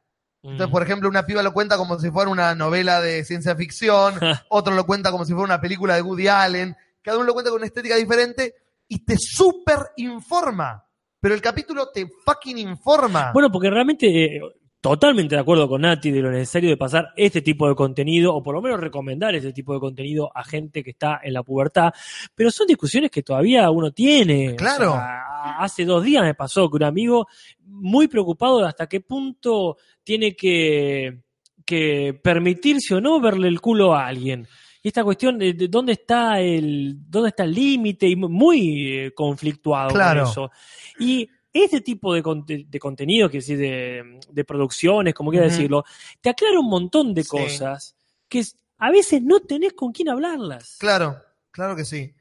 [0.43, 0.71] Entonces, Mm.
[0.71, 4.15] por ejemplo, una piba lo cuenta como si fuera una novela de ciencia ficción,
[4.49, 7.49] otro lo cuenta como si fuera una película de Woody Allen, cada uno lo cuenta
[7.49, 8.53] con una estética diferente
[8.87, 10.83] y te súper informa.
[11.19, 13.31] Pero el capítulo te fucking informa.
[13.33, 14.41] Bueno, porque realmente, eh,
[14.81, 18.43] totalmente de acuerdo con Nati de lo necesario de pasar este tipo de contenido, o
[18.43, 21.91] por lo menos recomendar este tipo de contenido a gente que está en la pubertad,
[22.35, 24.51] pero son discusiones que todavía uno tiene.
[24.53, 24.91] O Claro.
[24.93, 27.27] sea, hace dos días me pasó que un amigo
[27.65, 31.21] muy preocupado de hasta qué punto tiene que,
[31.65, 34.47] que permitirse o no verle el culo a alguien.
[34.83, 39.11] Y esta cuestión de, de dónde está el dónde está el límite y muy eh,
[39.13, 40.21] conflictuado Claro.
[40.21, 40.51] con eso.
[40.99, 41.27] Y
[41.63, 45.83] este tipo de, conte- de contenido, que decir, de, de producciones, como quiera decirlo,
[46.21, 47.29] te aclara un montón de Sí.
[47.29, 47.95] cosas
[48.27, 48.43] que
[48.79, 50.77] a veces no tenés con quién hablarlas.
[50.79, 51.21] Claro,
[51.51, 52.13] claro que sí.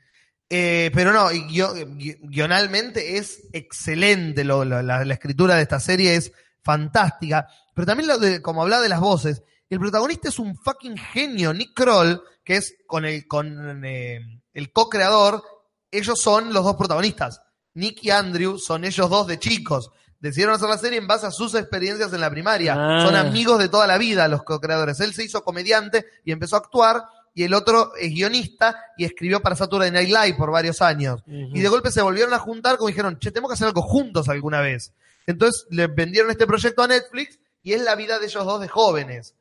[0.48, 1.28] Eh, pero no,
[2.22, 4.44] guionalmente es excelente.
[4.44, 6.32] lo- lo- la, la escritura de esta serie es
[6.62, 7.48] fantástica.
[7.74, 11.52] Pero también, lo de, como hablaba de las voces, el protagonista es un fucking genio.
[11.52, 14.20] Nick Kroll, que es con el, con, eh,
[14.54, 15.42] el co-creador,
[15.90, 17.40] ellos son los dos protagonistas.
[17.76, 19.90] Nick y Andrew son ellos dos de chicos.
[20.18, 22.74] Decidieron hacer la serie en base a sus experiencias en la primaria.
[22.76, 23.02] Ah.
[23.04, 24.98] Son amigos de toda la vida los co-creadores.
[25.00, 27.04] Él se hizo comediante y empezó a actuar,
[27.34, 31.22] y el otro es guionista y escribió para Saturday Night Live por varios años.
[31.26, 34.30] Y de golpe se volvieron a juntar como dijeron, che, tenemos que hacer algo juntos
[34.30, 34.92] alguna vez.
[35.26, 38.68] Entonces le vendieron este proyecto a Netflix y es la vida de ellos dos de
[38.68, 39.34] jóvenes.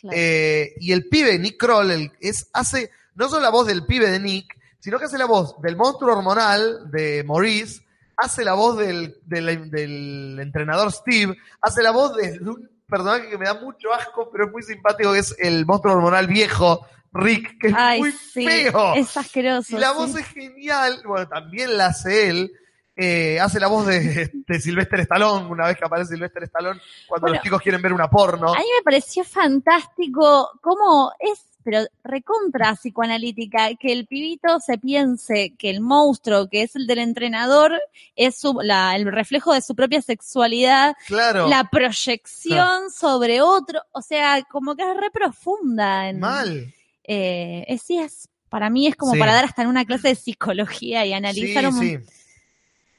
[0.00, 0.16] Claro.
[0.18, 4.10] Eh, y el pibe, Nick Kroll, el- es, hace no solo la voz del pibe
[4.10, 7.82] de Nick, sino que hace la voz del monstruo hormonal de Maurice,
[8.16, 13.38] hace la voz del, del, del entrenador Steve, hace la voz de un personaje que
[13.38, 17.58] me da mucho asco, pero es muy simpático, que es el monstruo hormonal viejo, Rick,
[17.60, 18.94] que es Ay, muy sí, feo.
[18.96, 19.76] es asqueroso.
[19.76, 19.94] Y la sí.
[19.94, 21.00] voz es genial.
[21.06, 22.52] Bueno, también la hace él.
[22.96, 27.22] Eh, hace la voz de, de Sylvester Stallone, una vez que aparece Sylvester Stallone, cuando
[27.26, 28.48] Bueno, los chicos quieren ver una porno.
[28.52, 35.54] A mí me pareció fantástico cómo es, pero recontra psicoanalítica, que el pibito se piense
[35.58, 37.72] que el monstruo, que es el del entrenador,
[38.16, 41.48] es su, la- el reflejo de su propia sexualidad, Claro.
[41.48, 46.08] la proyección sobre otro, o sea, como que es re profunda.
[46.08, 46.72] En, Mal.
[47.04, 49.18] eh, es, sí, es, para mí es como Sí.
[49.18, 51.98] para dar hasta en una clase de psicología y analizar Sí, un- sí.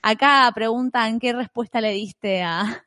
[0.01, 2.83] Acá preguntan qué respuesta le diste a...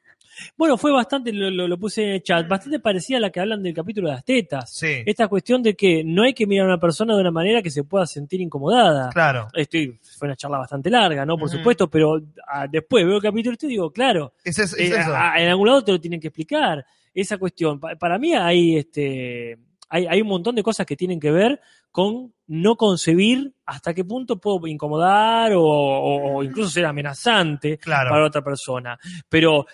[0.57, 3.41] Bueno, fue bastante, lo, lo- lo puse en el chat, bastante parecida a la que
[3.41, 4.71] hablan del capítulo de las tetas.
[4.73, 5.03] Sí.
[5.07, 7.71] Esta cuestión de que no hay que mirar a una persona de una manera que
[7.71, 9.11] se pueda sentir incomodada.
[9.11, 9.49] Claro.
[9.55, 11.37] Estoy, fue una charla bastante larga, ¿no?
[11.37, 14.91] Por supuesto, pero ah, después veo el capítulo y te digo, claro, Es, es- es
[14.93, 15.15] eh, eso.
[15.15, 16.85] a- en algún lado te lo tienen que explicar.
[17.15, 19.59] Esa cuestión, Pa- para mí hay este
[19.89, 21.61] hay, hay un montón de cosas que tienen que ver
[21.93, 28.11] con no concebir hasta qué punto puedo incomodar o, o- o incluso ser amenazante Claro.
[28.11, 28.99] para otra persona.
[29.29, 29.65] Pero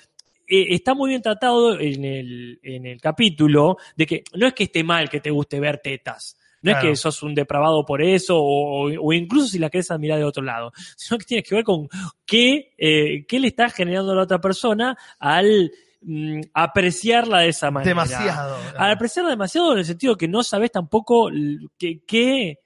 [0.46, 4.64] eh, está muy bien tratado en el, en el capítulo de que no es que
[4.64, 6.36] esté mal que te guste ver tetas.
[6.62, 6.88] No Claro.
[6.88, 10.44] es que sos un depravado por eso, o, incluso si la querés admirar de otro
[10.44, 11.88] lado, sino que tiene que ver con
[12.24, 17.72] qué, eh, qué le está generando a la otra persona al mm, apreciarla de esa
[17.72, 17.90] manera.
[17.90, 18.56] Demasiado.
[18.78, 21.30] Al apreciarla demasiado en el sentido que no sabes tampoco
[21.78, 22.58] qué,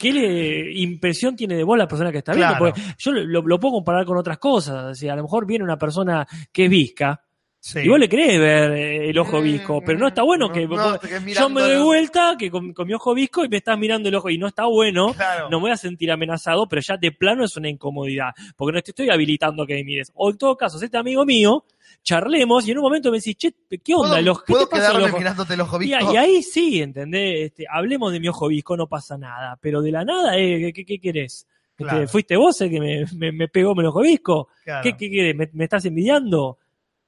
[0.00, 2.56] qué, le- impresión tiene de vos la persona que está viendo.
[2.56, 2.72] Claro.
[2.74, 4.84] Porque yo lo, lo puedo comparar con otras cosas.
[4.92, 7.20] O sea, a lo mejor viene una persona que es visca
[7.62, 7.80] Sí.
[7.80, 10.52] y vos le querés ver eh, el ojo Mm, visco, pero no está bueno no,
[10.52, 13.78] que no, yo me doy vuelta que con, con mi ojo visco y me estás
[13.78, 15.12] mirando el ojo y no está bueno.
[15.12, 15.50] Claro.
[15.50, 18.82] No me voy a sentir amenazado, pero ya de plano es una incomodidad, porque no
[18.82, 20.10] te estoy habilitando a que me mires.
[20.14, 21.64] O en todo caso, este amigo mío,
[22.02, 23.52] charlemos y en un momento me decís, che,
[23.84, 24.08] ¿qué onda?
[24.08, 24.44] ¿Puedo, el ojo?
[24.46, 25.18] ¿Qué ¿puedo te pasa ojo?
[25.18, 26.12] mirándote el ojo visco?
[26.14, 27.50] y ahí sí, ¿entendés?
[27.50, 29.58] Este, hablemos de mi ojo visco, no pasa nada.
[29.60, 31.46] Pero de la nada, eh, ¿qué, qué querés?
[31.72, 32.08] Este, Claro.
[32.08, 34.48] ¿Fuiste vos el que me, me, me pegó el ojo visco?
[34.64, 34.82] Claro.
[34.82, 35.34] ¿Qué, qué querés?
[35.36, 36.58] ¿Me, me estás envidiando?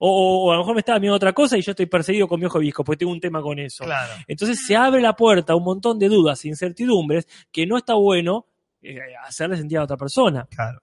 [0.05, 2.47] O, a lo mejor me estás mirando otra cosa y yo estoy perseguido con mi
[2.47, 3.85] ojo visco, porque tengo un tema con eso.
[3.85, 4.13] Claro.
[4.27, 7.95] Entonces se abre la puerta a un montón de dudas e incertidumbres que no está
[7.95, 8.47] bueno
[8.83, 10.45] eh, hacerle sentir a otra persona.
[10.51, 10.81] Claro.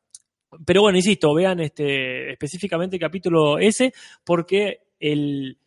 [0.66, 3.94] Pero bueno, insisto, vean este específicamente el capítulo ese,
[4.24, 5.58] porque el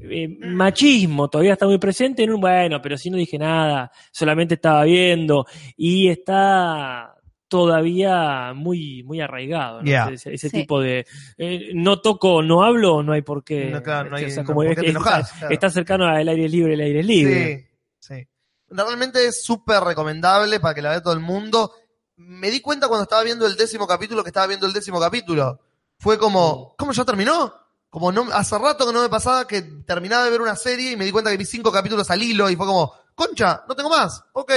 [0.00, 4.56] eh, machismo todavía está muy presente en un bueno, pero si no dije nada, solamente
[4.56, 5.46] estaba viendo,
[5.78, 7.07] y está
[7.48, 9.84] todavía muy, muy arraigado, ¿no?
[9.86, 10.08] Yeah.
[10.10, 10.56] ese, ese Sí.
[10.58, 11.06] tipo de
[11.36, 13.66] eh, no toco, no hablo, no hay por qué.
[13.66, 15.26] No, claro, no hay- o sea, no, como ¿por es- qué te enojás?
[15.26, 15.54] está, Claro.
[15.54, 17.70] está cercano al aire libre, el aire libre.
[17.98, 18.28] Sí, sí.
[18.70, 21.72] Realmente es súper recomendable para que la vea todo el mundo.
[22.16, 25.60] Me di cuenta cuando estaba viendo el décimo capítulo que estaba viendo el décimo capítulo.
[25.98, 26.20] Fue Mm.
[26.20, 27.54] como, ¿cómo ya terminó?
[27.90, 30.96] Como no, hace rato que no me pasaba que terminaba de ver una serie y
[30.96, 33.88] me di cuenta que vi cinco capítulos al hilo y fue como, concha, no tengo
[33.88, 34.22] más.
[34.34, 34.52] Ok,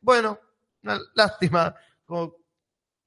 [0.00, 0.38] bueno,
[0.82, 1.74] una lástima.
[2.10, 2.34] Como,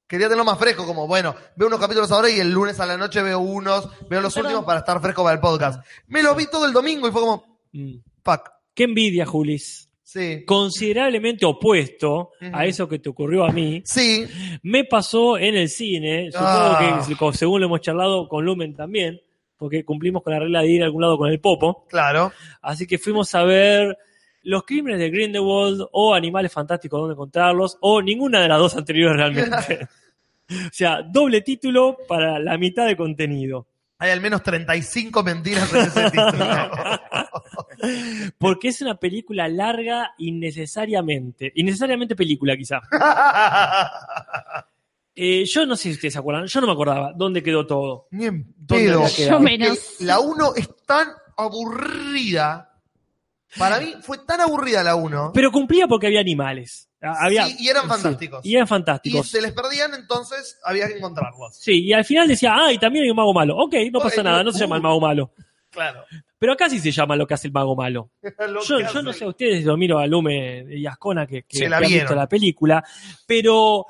[0.06, 2.96] quería tenerlo más fresco, como, bueno, veo unos capítulos ahora y el lunes a la
[2.96, 4.46] noche veo unos, veo los Perdón.
[4.50, 5.84] últimos para estar fresco para el podcast.
[6.08, 7.96] Me lo vi todo el domingo y fue como, Mm.
[8.24, 8.48] fuck.
[8.74, 9.88] Qué envidia, Julis.
[10.02, 10.44] Sí.
[10.46, 14.26] Considerablemente opuesto a eso que te ocurrió a mí, Sí,
[14.62, 16.30] me pasó en el cine.
[16.30, 17.04] Supongo Ah.
[17.06, 19.20] que, según lo hemos charlado con Lumen también,
[19.56, 21.84] porque cumplimos con la regla de ir a algún lado con el popo.
[21.88, 22.32] claro.
[22.62, 23.96] Así que fuimos a ver
[24.44, 29.16] Los crímenes de Grindelwald o Animales Fantásticos, dónde encontrarlos, o ninguna de las dos anteriores
[29.16, 29.88] realmente.
[30.50, 33.66] o sea, doble título para la mitad de contenido.
[33.98, 36.44] Hay al menos 35 mentiras en ese título.
[38.38, 41.52] Porque es una película larga innecesariamente.
[41.54, 42.80] Innecesariamente película, quizá.
[45.16, 48.08] Eh, yo no sé si ustedes se acuerdan, yo no me acordaba dónde quedó todo.
[48.10, 49.06] Ni en ¿Dónde pedo.
[49.06, 50.00] Yo menos.
[50.00, 51.06] La 1 es tan
[51.36, 52.73] aburrida.
[53.58, 55.32] Para mí fue tan aburrida la 1.
[55.34, 56.88] Pero cumplía porque había animales.
[57.00, 58.46] Ah, Había, Sí, y eran sí, fantásticos.
[58.46, 59.28] y eran Y fantásticos.
[59.28, 61.54] se les perdían, entonces había que encontrarlos.
[61.56, 63.56] Sí, y al final decía, ah, y también hay un mago malo.
[63.58, 65.30] Ok, no pasa nada, no se llama el mago malo.
[65.74, 66.04] Claro.
[66.38, 68.10] Pero acá sí se llama lo que hace el mago malo.
[68.48, 71.80] Lo Yo, no sé a ustedes, lo miro a Lume y Ascona que, que, la
[71.80, 72.84] que han visto la película,
[73.26, 73.84] pero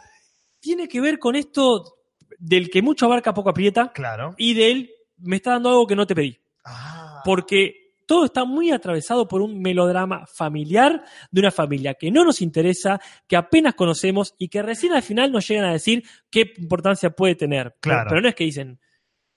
[0.61, 1.97] tiene que ver con esto
[2.39, 4.35] del que mucho abarca poco aprieta Claro.
[4.39, 6.39] y del me está dando algo que no te pedí.
[6.65, 7.21] Ah.
[7.23, 12.43] Porque todo está muy atravesado por un melodrama familiar de una familia que no nos
[12.43, 17.11] interesa, que apenas conocemos y que recién al final nos llegan a decir qué importancia
[17.11, 17.77] puede tener.
[17.81, 18.01] Claro.
[18.01, 18.79] Pero, pero no es que dicen,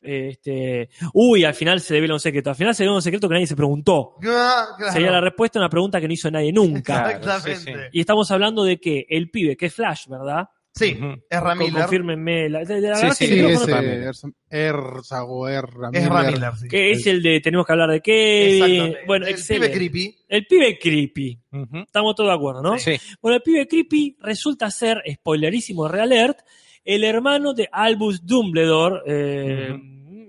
[0.02, 2.50] eh, este, uy, al final se devela un secreto.
[2.50, 4.16] Al final se devela un secreto que nadie se preguntó.
[4.26, 4.94] Ah, claro.
[4.94, 7.12] Sería la respuesta a una pregunta que no hizo nadie nunca.
[7.12, 7.90] Exactamente.
[7.92, 10.50] Y estamos hablando de que el pibe, que es Flash, ¿verdad?
[10.78, 10.98] Sí,
[11.30, 11.82] es Con- Ramiller.
[11.82, 12.50] Confírmenme.
[12.50, 14.28] La, de- la Sí, verdad sí, es que Sí.
[14.50, 15.48] Erzago.
[15.50, 16.68] Es Ramiller, sí.
[16.68, 17.98] que es el de tenemos que hablar de.
[17.98, 19.00] Exactamente.
[19.08, 19.68] Bueno, el excelente.
[19.68, 20.16] pibe creepy.
[20.28, 21.40] El pibe creepy.
[21.86, 22.78] Estamos todos de acuerdo, ¿no?
[22.78, 22.96] Sí.
[23.22, 26.40] Bueno, el pibe creepy resulta ser, spoilerísimo Realert,
[26.86, 29.02] el hermano de Albus Dumbledore.
[29.06, 29.68] eh,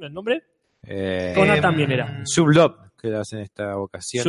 [0.01, 0.43] ¿El nombre?
[0.87, 2.23] Eh, Conan Eh, también era.
[2.25, 4.23] Sublove, que lo hace en esta ocasión.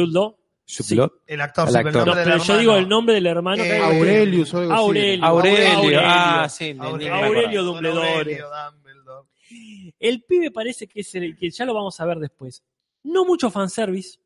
[0.71, 0.83] Zuldo.
[1.07, 1.11] Sublove.
[1.27, 2.05] El actor, El sí, pero actor.
[2.07, 2.59] No, pero yo hermano.
[2.59, 3.63] digo el nombre del hermano.
[3.63, 4.53] que Eh, Aurelius.
[4.53, 5.25] Aurelio.
[5.25, 5.67] Aurelio.
[5.77, 5.99] Aurelio.
[6.03, 6.75] Ah, sí.
[6.79, 7.13] Aurelio.
[7.15, 8.09] Aurelio Dumbledore.
[8.13, 9.27] Aurelio Dumbledore.
[9.99, 12.63] El pibe parece que, es el- que ya lo vamos a ver después.
[13.03, 14.19] No mucho fanservice.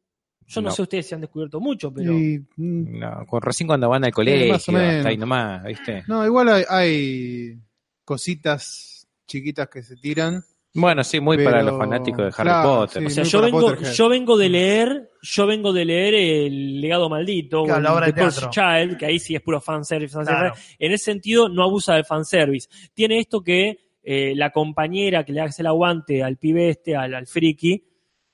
[0.45, 0.75] Yo no, No.
[0.75, 2.11] sé ustedes si han descubierto mucho, pero.
[2.11, 4.95] Y, mm, No, con, recién cuando van al colegio, más o menos.
[4.97, 6.03] hasta ahí nomás, ¿viste?
[6.07, 7.57] no, igual hay, hay
[8.03, 10.43] cositas chiquitas que se tiran.
[10.75, 13.01] Bueno, sí, muy Pero- para los fanáticos de Harry claro, Potter.
[13.01, 13.05] sí.
[13.05, 13.93] O sea, yo vengo, Potterhead.
[13.93, 18.29] yo vengo de leer, yo vengo de leer el legado maldito, Claro, la obra de.
[18.49, 20.41] Child, que ahí sí es puro fanservice, fanservice.
[20.41, 20.55] Claro.
[20.79, 22.67] En ese sentido, no abusa del fanservice.
[22.93, 27.13] Tiene esto que eh, la compañera que le hace el aguante al pibe este, al,
[27.13, 27.83] al friki,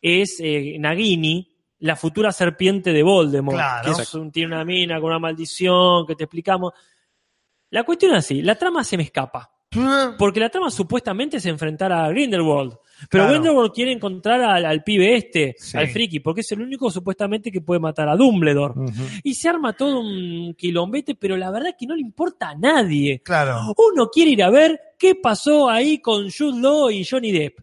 [0.01, 1.45] es eh, Nagini,
[1.79, 3.95] la futura serpiente de Voldemort, Claro.
[3.95, 6.71] que es un- tiene una mina con una maldición, que te explicamos.
[7.71, 9.51] La cuestión es así, la trama se me escapa.
[10.17, 12.73] Porque la trama supuestamente es enfrentar a Grindelwald.
[13.09, 13.29] Pero Claro.
[13.29, 15.77] Grindelwald quiere encontrar al, al pibe este, Sí.
[15.77, 18.73] al friki, porque es el único supuestamente que puede matar a Dumbledore.
[19.23, 23.21] Y se arma todo un quilombete, pero la verdad que no le importa a nadie.
[23.23, 23.59] Claro,
[23.93, 27.59] Uno quiere ir a ver qué pasó ahí con Jude Law y Johnny Depp.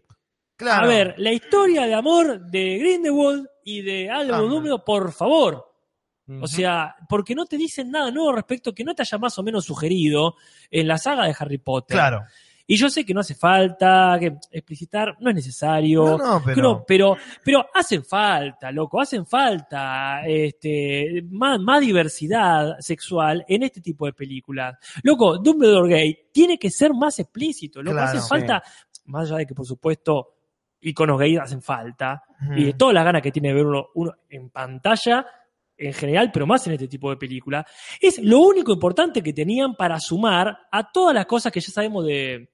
[0.55, 0.85] claro.
[0.85, 4.49] A ver, la historia de amor de Grindelwald y de Albus.
[4.49, 5.65] Dumbledore, por favor.
[6.41, 9.43] O sea, porque no te dicen nada nuevo respecto que no te haya más o
[9.43, 10.35] menos sugerido
[10.69, 11.95] en la saga de Harry Potter.
[11.95, 12.23] Claro.
[12.69, 16.03] Y yo sé que no hace falta que explicitar, no es necesario.
[16.03, 22.77] No, no, pero- Creo- pero, pero hacen falta, loco, hacen falta este, más, más diversidad
[22.79, 24.75] sexual en este tipo de películas.
[25.03, 28.09] Loco, Dumbledore Gay tiene que ser más explícito, loco, Claro.
[28.09, 28.27] hace Sí.
[28.27, 28.61] falta,
[29.05, 30.33] más allá de que por supuesto
[30.81, 32.21] iconos gay hacen falta,
[32.55, 35.25] y de todas las ganas que tiene de ver uno, uno en pantalla
[35.77, 37.65] en general, pero más en este tipo de película,
[38.01, 42.05] es lo único importante que tenían para sumar a todas las cosas que ya sabemos
[42.05, 42.49] de,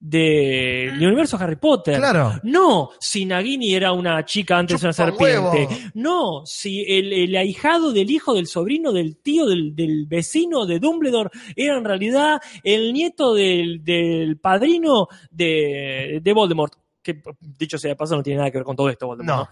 [0.00, 1.96] de- del universo Harry Potter.
[1.98, 2.32] Claro.
[2.42, 5.24] No, si Nagini era una chica antes de una serpiente.
[5.24, 5.68] huevo.
[5.94, 10.78] No, si el, el ahijado del hijo del sobrino del tío del, del vecino de
[10.80, 16.74] Dumbledore era en realidad el nieto del, del padrino de, de Voldemort.
[17.02, 19.38] Que dicho sea de paso no tiene nada que ver con todo esto, Voldemort.
[19.38, 19.44] No.
[19.44, 19.50] ¿no?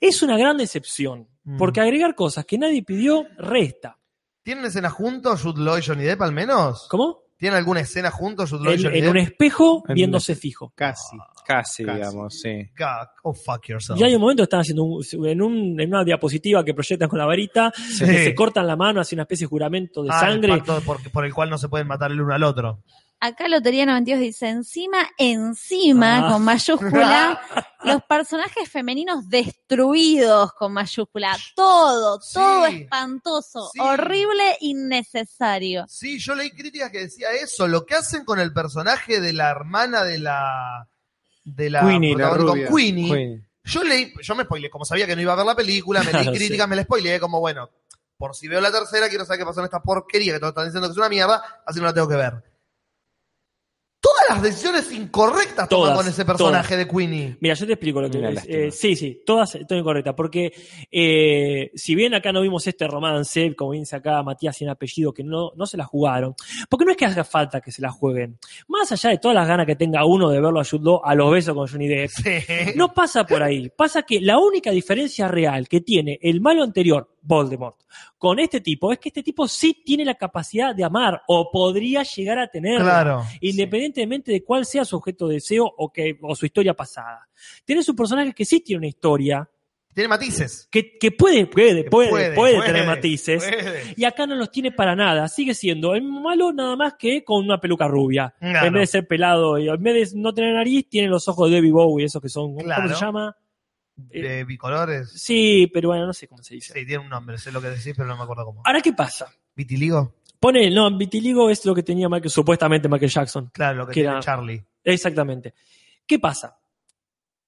[0.00, 1.26] Es una gran decepción.
[1.58, 3.98] Porque agregar cosas que nadie pidió resta.
[4.42, 6.86] ¿Tienen escena juntos, Jude Law y Johnny Depp al menos?
[6.90, 7.22] ¿Cómo?
[7.36, 9.10] ¿Tienen alguna escena juntos, Jude Law y En, Johnny en Depp?
[9.10, 10.72] un espejo En viéndose fijo.
[10.74, 11.16] Casi.
[11.46, 11.98] Casi, Casi.
[11.98, 12.70] digamos, sí.
[12.78, 13.98] God, oh, fuck yourself.
[13.98, 17.08] Ya hay un momento que están haciendo un- en, un- en una diapositiva que proyectan
[17.08, 18.04] con la varita, Sí.
[18.06, 20.48] que se cortan la mano, hace una especie de juramento de Ah, el sangre.
[20.56, 22.82] pacto por, por el cual no se pueden matar el uno al otro.
[23.26, 26.32] Acá Lotería 92 dice, encima, encima, Ah.
[26.32, 27.40] con mayúscula,
[27.84, 31.36] los personajes femeninos destruidos con mayúscula.
[31.56, 32.34] Todo, Sí.
[32.34, 33.80] todo espantoso, Sí.
[33.80, 35.86] horrible, innecesario.
[35.88, 37.66] Sí, yo leí críticas que decía eso.
[37.66, 40.88] Lo que hacen con el personaje de la hermana de la.
[41.44, 41.80] de la.
[41.80, 42.76] Queenie, la protagonista, con.
[42.78, 43.08] Queenie.
[43.08, 46.02] Fue- Yo leí, yo me spoileé, como sabía que no iba a ver la película,
[46.02, 46.26] me leí
[46.60, 47.70] críticas, me la spoileé, como bueno,
[48.18, 50.66] por si veo la tercera, quiero saber qué pasó en esta porquería que todos están
[50.66, 52.53] diciendo que es una mierda, así no la tengo que ver.
[54.04, 57.38] Todas las decisiones incorrectas toman Todas, con ese personaje de Queenie.
[57.40, 58.44] Mira, yo te explico lo que Una es.
[58.46, 60.14] Eh, sí, sí, todas, todo incorrecta.
[60.14, 60.52] Porque
[60.90, 65.24] eh, si bien acá no vimos este romance, como dice acá Matías sin apellido, que
[65.24, 66.34] no, no se la jugaron,
[66.68, 68.38] porque no es que haga falta que se la jueguen.
[68.68, 71.14] Más allá de todas las ganas que tenga uno de verlo a Jude Law a
[71.14, 72.30] los besos con Johnny Depp, Sí.
[72.76, 73.70] no pasa por ahí.
[73.74, 77.76] Pasa que la única diferencia real que tiene el malo anterior, Voldemort,
[78.18, 82.02] con este tipo, es que este tipo sí tiene la capacidad de amar, o podría
[82.02, 83.22] llegar a tenerla Claro.
[83.40, 87.26] independientemente de cuál sea su objeto de deseo o, que, o su historia pasada.
[87.64, 89.48] Tienes un personaje que sí tiene una historia,
[89.94, 90.68] Tiene matices.
[90.70, 93.44] que, que puede, puede, Que puede, puede, tener matices.
[93.44, 93.94] puede.
[93.96, 95.28] Y acá no los tiene para nada.
[95.28, 98.34] Sigue siendo el malo nada más que con una peluca rubia.
[98.40, 101.48] En vez de ser pelado y en vez de no tener nariz, tiene los ojos
[101.48, 102.54] de Debbie Bowie, esos que son.
[102.54, 102.88] ¿Cómo Claro.
[102.94, 103.36] se llama?
[104.10, 105.10] Eh, De bicolores.
[105.10, 106.72] sí, pero bueno, no sé cómo se dice.
[106.72, 108.62] Sí, tiene un nombre, sé lo que decís, pero no me acuerdo cómo.
[108.64, 109.32] Ahora, ¿qué pasa?
[109.54, 110.14] ¿Vitiligo?
[110.40, 113.50] Pone, no, vitiligo es lo que tenía Michael, supuestamente Michael Jackson.
[113.52, 114.62] Claro, lo que Que tiene era- Charlie.
[114.82, 115.54] Exactamente.
[116.06, 116.58] ¿Qué pasa?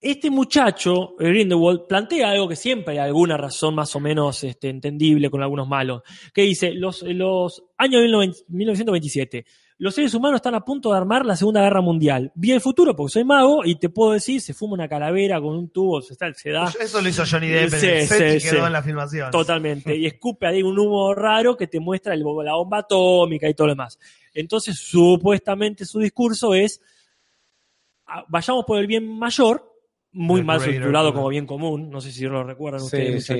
[0.00, 5.30] Este muchacho, Grindelwald, plantea algo que siempre hay alguna razón más o menos este, entendible
[5.30, 6.02] con algunos malos.
[6.32, 9.46] Que dice, los, los años 19- 1927,
[9.78, 12.32] los seres humanos están a punto de armar la Segunda Guerra Mundial.
[12.34, 15.54] Vi el futuro porque soy mago y te puedo decir, se fuma una calavera con
[15.54, 18.40] un tubo, se, está- se da Eso lo hizo Johnny Depp en Sí, el set
[18.40, 18.66] sí, y quedó sí.
[18.66, 19.30] en la filmación.
[19.30, 19.94] Totalmente.
[19.96, 23.66] Y escupe ahí un humo raro que te muestra el, la bomba atómica y todo
[23.66, 23.98] lo demás.
[24.32, 26.80] Entonces, supuestamente su discurso es,
[28.06, 29.72] ah, vayamos por el bien mayor,
[30.12, 31.12] muy mal good.
[31.14, 33.30] como bien común, no sé si lo recuerdan ustedes.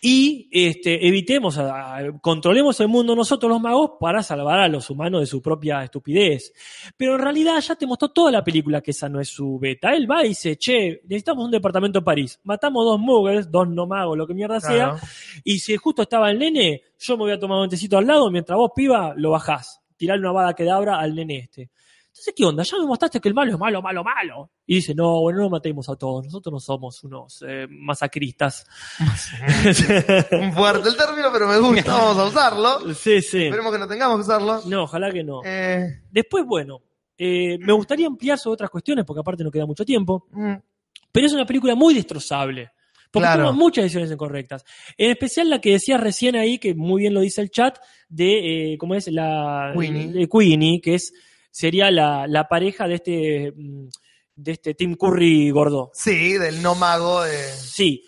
[0.00, 4.88] Y este, evitemos, a- a- controlemos el mundo nosotros los magos para salvar a los
[4.90, 6.52] humanos de su propia estupidez.
[6.96, 9.90] Pero en realidad ya te mostró toda la película que esa no es su beta.
[9.94, 12.38] Él va y dice, che, necesitamos un departamento en París.
[12.44, 14.90] Matamos dos muggles, dos no magos, lo que mierda sea.
[15.42, 18.30] Y si justo estaba el nene, yo me voy a tomar un tecito al lado,
[18.30, 19.80] mientras vos, piba, lo bajás.
[19.96, 21.70] Tirarle una bada que abra al nene este.
[22.18, 22.62] Entonces, ¿qué onda?
[22.64, 24.50] Ya me mostraste que el malo es malo, malo, malo.
[24.66, 26.24] Y dice, no, bueno, no matemos a todos.
[26.24, 28.66] Nosotros no somos unos eh, masacristas.
[30.32, 32.94] Un fuerte el término, pero me gusta, vamos a usarlo.
[32.94, 33.44] sí, sí.
[33.44, 34.62] Esperemos que no tengamos que usarlo.
[34.66, 35.42] No, ojalá que no.
[35.44, 36.80] Eh, Después, bueno,
[37.16, 40.26] eh, me gustaría ampliar sobre otras cuestiones, porque aparte no queda mucho tiempo.
[40.32, 40.54] mm,
[41.12, 42.70] Pero es una película muy destrozable.
[43.10, 43.46] Porque Claro.
[43.46, 44.64] toma muchas decisiones incorrectas.
[44.98, 47.78] En especial la que decías recién ahí, que muy bien lo dice el chat,
[48.08, 49.08] de, eh, ¿cómo es?
[49.08, 50.08] La, Queenie.
[50.12, 51.14] de Queenie, que es,
[51.50, 53.88] sería la, la pareja de este, mm,
[54.36, 55.90] de este Tim Curry gordo.
[55.94, 57.24] sí, del no mago.
[57.24, 57.52] eh.
[57.56, 58.04] Sí.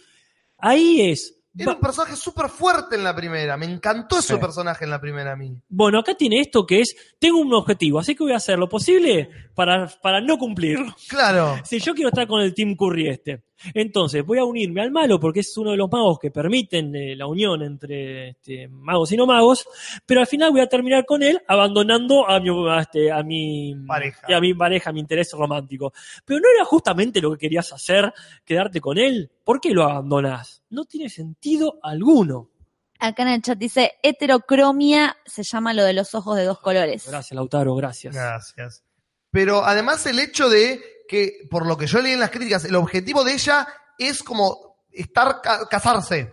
[0.58, 1.36] Ahí es.
[1.58, 3.56] Era un personaje súper fuerte en la primera.
[3.56, 4.40] Me encantó ese Sí.
[4.40, 5.52] personaje en la primera a mí.
[5.68, 8.68] Bueno, acá tiene esto que es, tengo un objetivo, así que voy a hacer lo
[8.68, 10.94] posible para, para no cumplirlo.
[11.08, 11.56] Claro.
[11.64, 13.42] Si yo quiero estar con el Team Curry este,
[13.74, 17.16] entonces voy a unirme al malo porque es uno de los magos que permiten eh,
[17.16, 19.66] la unión entre este, magos y no magos,
[20.06, 23.74] pero al final voy a terminar con él abandonando a mi, a este, a mi
[23.86, 24.26] Pareja.
[24.36, 25.92] a mi pareja, a mi interés romántico.
[26.24, 28.12] Pero no era justamente lo que querías hacer,
[28.44, 29.30] quedarte con él.
[29.44, 30.62] ¿Por qué lo abandonás?
[30.70, 32.50] No tiene sentido alguno.
[32.98, 37.08] Acá en el chat dice, heterocromia se llama lo de los ojos de dos colores.
[37.08, 38.14] Gracias, Lautaro, gracias.
[38.14, 38.84] Gracias.
[39.30, 42.74] Pero además el hecho de que, por lo que yo leí en las críticas, el
[42.76, 43.66] objetivo de ella
[43.98, 46.32] es como estar ca- casarse.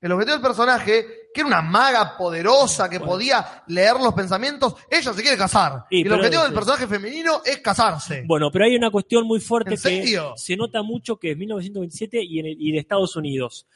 [0.00, 3.12] El objetivo del personaje, que era una maga poderosa que Bueno.
[3.14, 5.86] podía leer los pensamientos, ella se quiere casar.
[5.90, 8.22] Y, Y, el objetivo del personaje femenino es casarse.
[8.26, 10.34] Bueno, pero hay una cuestión muy fuerte ¿En que serio?
[10.36, 13.66] se nota mucho que es 1927 y, en el- y de Estados Unidos.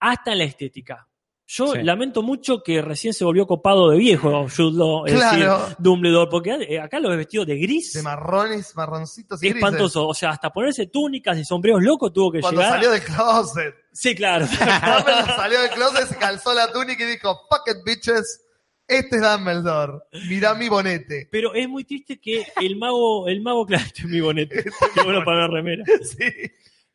[0.00, 1.06] Hasta en la estética.
[1.52, 1.82] Yo Sí.
[1.82, 5.58] lamento mucho que recién se volvió copado de viejo Jude Law, es Claro.
[5.58, 7.92] decir, Dumbledore, porque eh, acá lo ves vestido de gris.
[7.94, 9.56] De marrones, marroncitos y grises.
[9.64, 10.06] espantoso.
[10.06, 12.74] O sea, hasta ponerse túnicas y sombreros locos tuvo que Cuando llegar.
[12.76, 13.74] salió del closet.
[13.92, 14.46] Sí, claro.
[14.46, 18.42] Dumbledore salió del closet, se calzó la túnica y dijo, fuck it, bitches.
[18.86, 19.92] Este es Dumbledore.
[20.28, 21.28] Mirá mi bonete.
[21.32, 24.62] Pero es muy triste que el mago, el mago, claro, este es mi bonete.
[24.94, 25.84] Qué bueno para una remera.
[26.04, 26.26] Sí.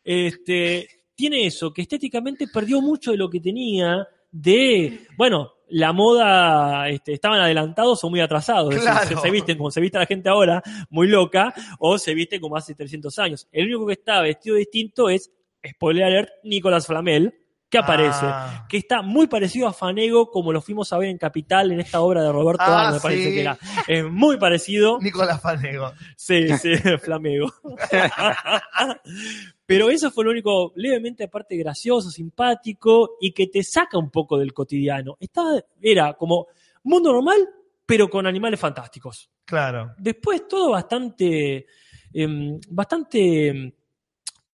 [0.04, 6.90] este, tiene eso, que estéticamente perdió mucho de lo que tenía de, bueno, la moda,
[6.90, 8.76] este, estaban adelantados o muy atrasados.
[8.76, 9.08] Claro.
[9.08, 12.58] se, se visten como se viste la gente ahora, muy loca, o se visten como
[12.58, 13.48] hace 300 años.
[13.52, 15.32] El único que está vestido distinto es,
[15.66, 17.34] spoiler alert, Nicolás Flamel,
[17.76, 18.26] que aparece.
[18.26, 18.66] Ah.
[18.70, 22.00] Que está muy parecido a Fanego, como lo fuimos a ver en Capital, en esta
[22.00, 23.58] obra de Roberto Ah, me parece que era.
[23.88, 24.98] Es muy parecido.
[25.02, 25.92] Nicolás Fanego.
[26.16, 27.52] Sí, sí, Flamego.
[29.66, 34.38] Pero eso fue lo único levemente aparte gracioso, simpático y que te saca un poco
[34.38, 35.18] del cotidiano.
[35.20, 36.48] Estaba, era como
[36.84, 37.50] mundo normal,
[37.86, 39.30] pero con animales fantásticos.
[39.44, 39.94] Claro.
[39.98, 41.66] Después todo bastante,
[42.14, 43.72] em, bastante em,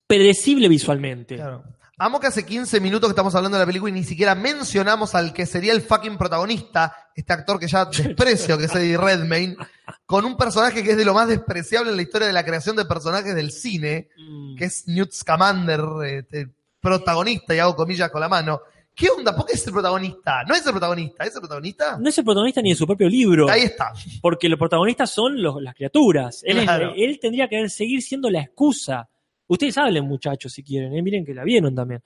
[0.07, 1.35] predecible visualmente.
[1.35, 1.63] Claro.
[2.03, 5.13] Amo que hace 15 minutos que estamos hablando de la película y ni siquiera mencionamos
[5.13, 7.85] al que sería el fucking protagonista, este actor que ya
[8.17, 9.55] desprecio, que es Eddie Redmayne,
[10.07, 12.75] con un personaje que es de lo más despreciable en la historia de la creación
[12.75, 14.55] de personajes del cine, Mm.
[14.55, 16.47] que es Newt Scamander, este,
[16.79, 18.61] protagonista, y hago comillas con la mano.
[18.95, 19.35] ¿Qué onda?
[19.35, 20.43] ¿Por qué es el protagonista?
[20.47, 21.23] ¿No es el protagonista?
[21.23, 21.97] ¿Es el protagonista?
[21.99, 23.47] No es el protagonista ni de su propio libro.
[23.47, 23.93] Ahí está.
[24.21, 26.41] porque los protagonistas son los- las criaturas.
[26.45, 29.07] Él tendría que seguir siendo la excusa.
[29.51, 31.01] Ustedes hablen, muchachos, si quieren, ¿eh?
[31.01, 32.01] miren que la vieron también.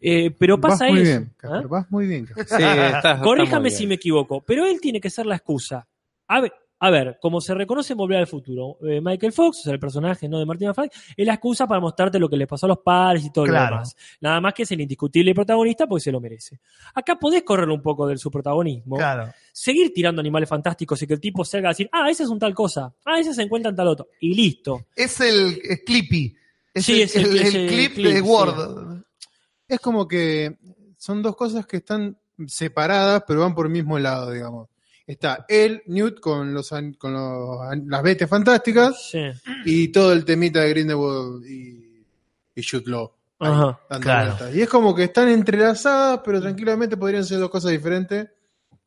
[0.00, 1.10] Eh, pero Vas pasa muy eso.
[1.10, 1.66] bien, Casper, ¿ah?
[1.68, 2.26] vas muy bien.
[2.26, 2.46] Casper.
[2.46, 3.88] Sí, está- está Corríjame muy si bien.
[3.90, 5.86] me equivoco, pero él tiene que ser la excusa.
[6.28, 9.62] A ver, A ver, como se reconoce en Volver al Futuro, eh, Michael Fox, o
[9.62, 12.46] sea, el personaje no de Martin McFly, es la excusa para mostrarte lo que le
[12.46, 13.96] pasó a los padres y todo lo demás.
[14.20, 16.58] Nada más que es el indiscutible protagonista porque se lo merece.
[16.94, 19.32] Acá podés correr un poco de su protagonismo, Claro.
[19.50, 22.38] seguir tirando animales fantásticos y que el tipo salga a decir, ah, ese es un
[22.40, 24.84] tal cosa, ah, ese se encuentra en tal otro, y listo.
[24.94, 26.36] Es el es Clippy.
[26.74, 28.20] Es Sí, el, es el- el- es el el clip clip, de sí.
[28.20, 29.02] Word.
[29.68, 30.58] Es como que
[30.98, 34.68] son dos cosas que están separadas, pero van por el mismo lado, digamos.
[35.06, 39.20] Está él, Newt, con los con los las bestias fantásticas Sí.
[39.64, 42.04] y todo el temita de Grindelwald y,
[42.54, 43.12] y Jude Law.
[43.38, 44.54] ahí, Ajá, claro.
[44.54, 48.28] Y es como que están entrelazadas, pero tranquilamente podrían ser dos cosas diferentes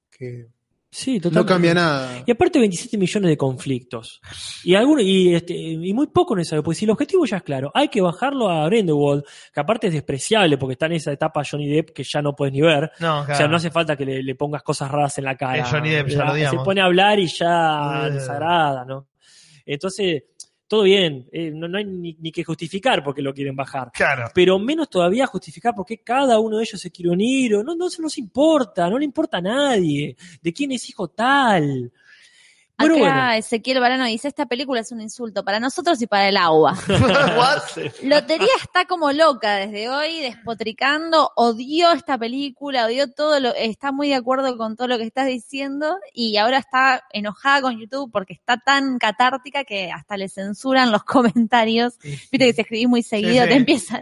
[0.09, 0.47] que
[0.89, 1.47] Sí, no totalmente.
[1.53, 2.23] cambia nada.
[2.25, 4.21] Y aparte 27 millones de conflictos.
[4.63, 7.71] Y algunos, y, este, y muy poco necesario, porque si el objetivo ya es claro,
[7.73, 9.23] hay que bajarlo a Grindelwald,
[9.53, 12.53] que aparte es despreciable porque está en esa etapa Johnny Depp que ya no puedes
[12.53, 12.89] ni ver.
[12.99, 13.37] No, O claro.
[13.37, 15.57] sea, no hace falta que le, le pongas cosas raras en la cara.
[15.63, 18.11] Es Johnny Depp, ya lo Se pone a hablar y ya Eh.
[18.11, 19.07] desagrada, ¿no?
[19.65, 20.23] Entonces,
[20.67, 23.91] todo bien, eh, no, no hay ni, ni que justificar porque lo quieren bajar.
[23.93, 24.29] Claro.
[24.33, 27.55] Pero menos todavía justificar por qué cada uno de ellos se quiere unir.
[27.55, 30.15] o No, no se nos importa, no le importa a nadie.
[30.41, 31.91] ¿De quién es hijo tal?
[32.77, 33.31] Acá bueno.
[33.31, 36.77] Ezequiel Barano dice, esta película es un insulto para nosotros y para el agua.
[38.03, 44.09] Lotería está como loca desde hoy, despotricando, odió esta película, odió todo lo, está muy
[44.09, 48.33] de acuerdo con todo lo que estás diciendo y ahora está enojada con YouTube porque
[48.33, 51.97] está tan catártica que hasta le censuran los comentarios.
[52.03, 53.49] Viste que si escribís muy seguido sí.
[53.49, 54.01] te empieza...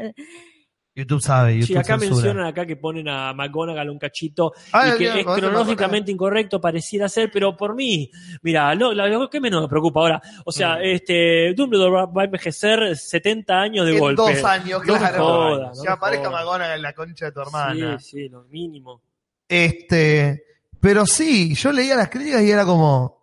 [0.96, 2.16] YouTube sabe, YouTube Sí, acá censura.
[2.16, 4.54] mencionan acá que ponen a McGonagall un cachito
[4.94, 8.10] y que es cronológicamente incorrecto, pareciera ser, pero por mí,
[8.44, 12.26] mira, lo, lo- lo que menos me preocupa ahora, o sea, este Dumbledore va, a
[12.26, 14.22] envejecer 70 años de En golpe.
[14.22, 15.60] dos años, No claro.
[15.68, 16.30] no que me aparezca.
[16.30, 18.00] McGonagall en la concha de tu hermana.
[18.00, 19.02] Sí, sí, lo mínimo.
[19.50, 20.44] Este,
[20.80, 23.22] pero sí, yo leía las críticas y era como,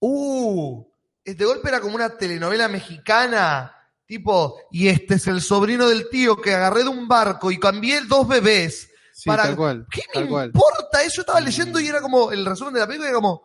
[0.00, 0.84] uh,
[1.24, 3.72] este golpe era como una telenovela mexicana,
[4.08, 8.00] tipo, y este es el sobrino del tío que agarré de un barco y cambié
[8.08, 8.90] dos bebés.
[9.12, 9.86] Sí, para- tal cual.
[9.90, 10.46] ¿Qué tal me cual.
[10.46, 11.02] importa?
[11.02, 13.42] Eso yo estaba leyendo y era como, el resumen de la película era como,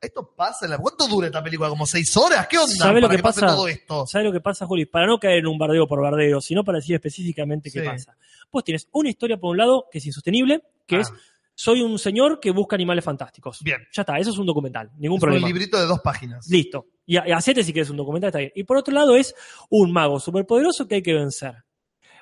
[0.00, 1.68] esto pasa, en la- ¿cuánto dura esta película?
[1.68, 2.46] ¿Como seis horas?
[2.48, 2.74] ¿Qué onda?
[2.74, 3.54] ¿Sabe lo para que pase pasa?
[3.54, 4.06] todo esto?
[4.06, 4.86] ¿Sabes lo que pasa, Juli?
[4.86, 7.86] Para no caer en un bardeo por bardeo, sino para decir específicamente qué Sí.
[7.86, 8.16] pasa.
[8.50, 11.00] Vos tienes una historia por un lado que es insostenible, que Ah.
[11.00, 11.12] es
[11.54, 13.60] soy un señor que busca animales fantásticos.
[13.62, 13.78] Bien.
[13.92, 15.44] Ya está, eso es un documental, ningún Es problema.
[15.46, 16.46] un librito de dos páginas.
[16.48, 16.86] Listo.
[17.08, 18.52] Y, y hacete si quieres un documental, está bien.
[18.54, 19.34] Y por otro lado es
[19.70, 21.54] un mago superpoderoso que hay que vencer.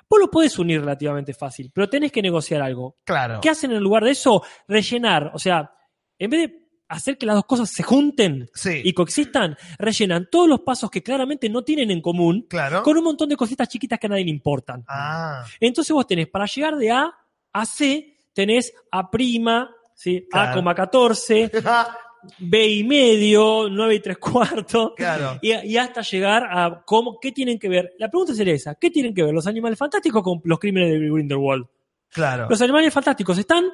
[0.09, 2.95] Vos lo podés unir relativamente fácil, pero tenés que negociar algo.
[3.03, 3.41] Claro.
[3.41, 4.41] ¿Qué hacen en lugar de eso?
[4.65, 5.31] Rellenar.
[5.33, 5.69] O sea,
[6.17, 10.47] en vez de hacer que las dos cosas se junten Sí, y coexistan, rellenan todos
[10.47, 12.81] los pasos que claramente no tienen en común claro.
[12.83, 14.85] con un montón de cositas chiquitas que a nadie le importan.
[14.87, 17.11] Ah, Entonces vos tenés, para llegar de A
[17.51, 20.25] a C, tenés A prima, ¿sí?
[20.31, 20.51] Claro.
[20.51, 21.51] A, coma 14,
[22.39, 24.93] B y medio, 9 y tres cuartos.
[24.95, 25.39] claro.
[25.41, 27.93] Y, y hasta llegar a cómo, qué tienen que ver.
[27.99, 31.09] La pregunta sería esa: ¿qué tienen que ver los animales fantásticos con los crímenes de
[31.09, 31.65] Grindelwald?
[32.09, 32.47] Claro.
[32.49, 33.65] Los animales fantásticos están,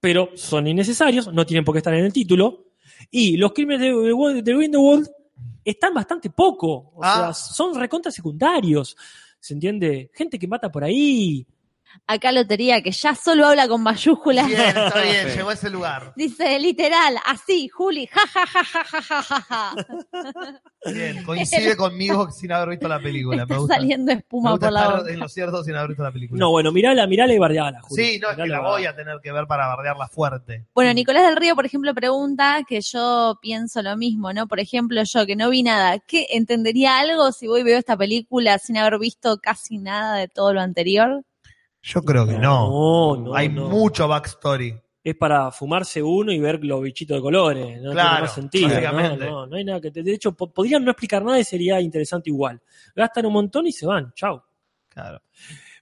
[0.00, 2.66] pero son innecesarios, no tienen por qué estar en el título.
[3.10, 5.08] Y los crímenes de, de, de Grindelwald
[5.64, 6.92] están bastante poco.
[6.94, 7.32] O Ah.
[7.32, 8.96] sea, son recontra secundarios.
[9.40, 10.10] ¿Se entiende?
[10.14, 11.46] Gente que mata por ahí.
[12.06, 14.46] Acá Lotería, que ya solo habla con mayúsculas.
[14.46, 16.12] Bien, está bien, llegó a ese lugar.
[16.16, 19.74] Dice literal, así, Juli, ja, ja, ja, ja, ja, ja, ja, ja.
[20.92, 23.36] Bien, coincide conmigo sin haber visto la película.
[23.38, 23.74] Me Está gusta.
[23.76, 25.10] saliendo Me espuma gusta por la estar boca.
[25.12, 26.38] en lo cierto sin haber visto la película.
[26.38, 28.04] No, bueno, mirala, mirala y bardeala, Juli.
[28.04, 30.66] sí, no, es que la voy a tener que ver para bardearla fuerte.
[30.74, 34.46] Bueno, Nicolás del Río, por ejemplo, pregunta que yo pienso lo mismo, ¿no?
[34.46, 37.96] Por ejemplo, yo que no vi nada, ¿qué entendería algo si voy y veo esta
[37.96, 41.22] película sin haber visto casi nada de todo lo anterior?
[41.86, 42.68] Yo creo que no.
[42.70, 43.68] No, no, Hay no.
[43.68, 44.80] mucho backstory.
[45.02, 47.80] Es para fumarse uno y ver los bichitos de colores.
[47.82, 48.68] No Claro, tiene más sentido.
[48.68, 48.74] ¿no?
[48.74, 49.26] básicamente.
[49.26, 49.90] No, no hay nada que.
[49.90, 52.58] De hecho, po- podrían no explicar nada y sería interesante igual.
[52.96, 54.12] Gastan un montón y se van.
[54.14, 54.42] Chau.
[54.88, 55.20] Claro.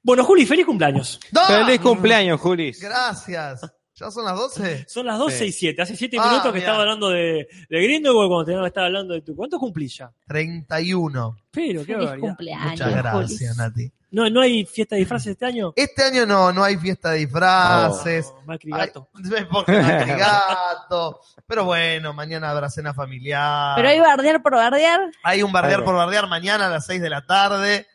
[0.03, 1.21] Bueno, Juli, feliz cumpleaños.
[1.31, 1.41] ¡No!
[1.47, 2.81] Feliz cumpleaños, Julis.
[2.83, 3.61] Gracias.
[4.03, 4.85] ¿Ya son las 12?
[4.89, 5.45] Son las 12 Sí.
[5.45, 5.83] y 7.
[5.83, 6.67] Hace 7 Ah, minutos que mirá.
[6.67, 9.37] estaba hablando de, de Grindelwald cuando teníamos que estar hablando de tu.
[9.37, 10.11] ¿Cuánto cumplís ya?
[10.27, 11.37] 31.
[11.51, 12.21] Pero, qué barbaridad.
[12.21, 13.93] cumpleaños, Muchas gracias, Nati.
[14.11, 15.73] ¿No, ¿No hay fiesta de disfraces este año?
[15.75, 18.27] Este año no, no hay fiesta de disfraces.
[18.41, 19.09] No, Macri Ay, gato.
[19.53, 21.21] porque Macri gato.
[21.47, 23.75] Pero bueno, mañana habrá cena familiar.
[23.77, 25.01] Pero hay bardear por bardear.
[25.23, 27.87] Hay un bardear por bardear mañana a las 6 de la tarde.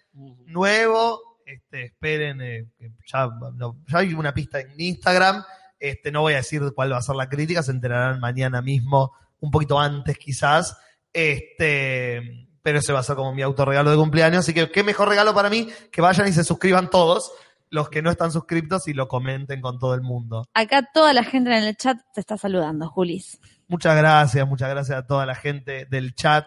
[0.47, 1.21] nuevo.
[1.45, 5.43] Este, esperen, eh, que ya, no, ya hay una pista en Instagram.
[5.80, 9.14] Este, no voy a decir cuál va a ser la crítica, se enterarán mañana mismo,
[9.40, 10.78] un poquito antes quizás.
[11.14, 14.40] Este, pero ese va a ser como mi autorregalo de cumpleaños.
[14.40, 17.32] Así que qué mejor regalo para mí que vayan y se suscriban todos.
[17.70, 20.48] los que no están suscriptos y lo comenten con todo el mundo.
[20.54, 23.40] Acá toda la gente en el chat te está saludando, Julis.
[23.68, 26.45] Muchas gracias, muchas gracias a toda la gente del chat.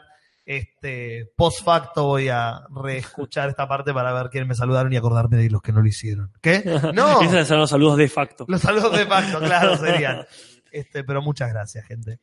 [0.52, 5.36] Este, post facto voy a reescuchar esta parte para ver quiénes me saludaron y acordarme
[5.36, 6.32] de los que no lo hicieron.
[6.42, 6.64] ¿Qué?
[6.92, 8.46] No, Esos son los saludos de facto.
[8.48, 10.26] los saludos de facto, claro, serían.
[10.72, 12.18] Este, pero muchas gracias, gente.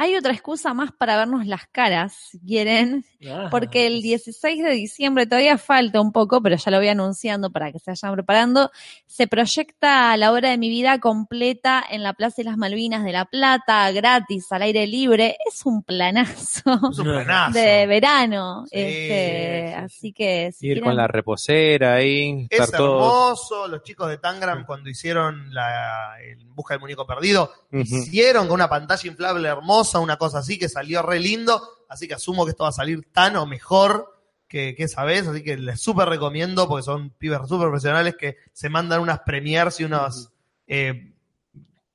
[0.00, 3.48] Hay otra excusa más para vernos las caras, si quieren, Ah.
[3.50, 7.72] porque el 16 de diciembre todavía falta un poco, pero ya lo voy anunciando para
[7.72, 8.70] que se vayan preparando.
[9.06, 13.10] Se proyecta la hora de mi vida completa en la Plaza de las Malvinas de
[13.10, 15.36] La Plata, gratis, al aire libre.
[15.52, 16.62] Es un planazo
[16.92, 17.58] Es un planazo.
[17.58, 18.66] de verano.
[18.70, 19.74] Sí, este, sí, sí.
[19.84, 22.98] Así que si Ir quieren- con la reposera ahí, Es estar todo.
[22.98, 23.66] hermoso.
[23.66, 28.68] Los chicos de Tangram, cuando hicieron la en Busca del Muñeco Perdido, hicieron con una
[28.68, 31.62] pantalla inflable hermosa, una cosa así que salió re lindo.
[31.88, 34.14] Así que asumo que esto va a salir tan o mejor
[34.46, 35.26] que, que esa vez.
[35.26, 39.80] Así que les súper recomiendo porque son pibes súper profesionales que se mandan unas premiers
[39.80, 40.30] y unos
[40.66, 41.12] eh,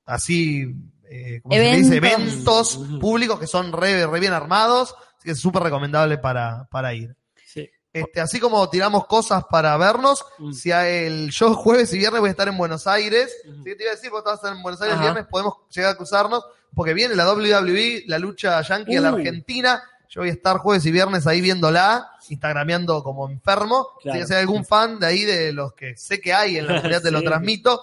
[0.04, 0.74] así,
[1.08, 1.96] eh, ¿cómo se dice?
[1.96, 2.80] Eventos.
[3.00, 4.94] Públicos que son re, re bien armados.
[5.16, 7.14] Así que es súper recomendable para, para ir.
[7.46, 7.70] Sí.
[7.92, 10.52] Este, así como tiramos cosas para vernos, Mm.
[10.52, 13.82] si a el, yo jueves y viernes voy a estar en Buenos Aires, si te
[13.84, 15.96] iba a decir, vos vas a estar en Buenos Aires el viernes, podemos llegar a
[15.96, 16.44] cruzarnos,
[16.74, 19.16] porque viene la WWE, la lucha yankee a la Uh.
[19.16, 24.26] Argentina, yo voy a estar jueves y viernes ahí viéndola, instagrameando como enfermo, Claro.
[24.26, 27.02] si hay algún fan de ahí de los que sé que hay en la comunidad
[27.02, 27.82] te lo transmito,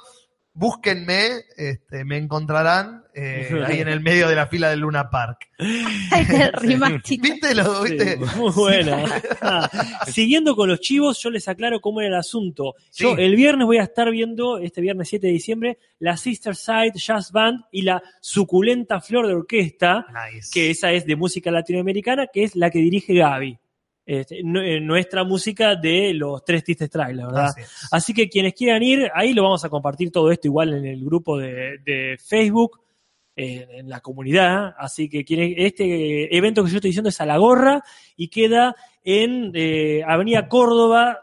[0.53, 5.49] búsquenme, este, me encontrarán eh, ahí en el medio de la fila del Luna Park.
[7.21, 7.55] ¿Viste?
[7.55, 8.17] Lo, Sí, ¿viste?
[8.37, 9.03] muy buena.
[9.41, 9.69] Ah,
[10.07, 12.75] Siguiendo con los chivos, yo les aclaro cómo era el asunto.
[12.93, 13.21] Yo Sí.
[13.21, 17.31] el viernes voy a estar viendo, este viernes 7 de diciembre, la Sister Side Jazz
[17.31, 20.49] Band y la suculenta Flor de Orquesta, Nice.
[20.53, 23.57] que esa es de música latinoamericana, que es la que dirige Gaby.
[24.05, 27.49] Este, eh, nuestra música de los tres tristes trailers, ¿verdad?
[27.91, 31.05] Así que quienes quieran ir, ahí lo vamos a compartir todo esto igual en el
[31.05, 32.81] grupo de, de Facebook,
[33.35, 34.73] eh, en la comunidad.
[34.77, 37.83] Así que quienes- este evento que yo estoy diciendo es a la gorra
[38.17, 41.19] y queda en eh, Avenida Córdoba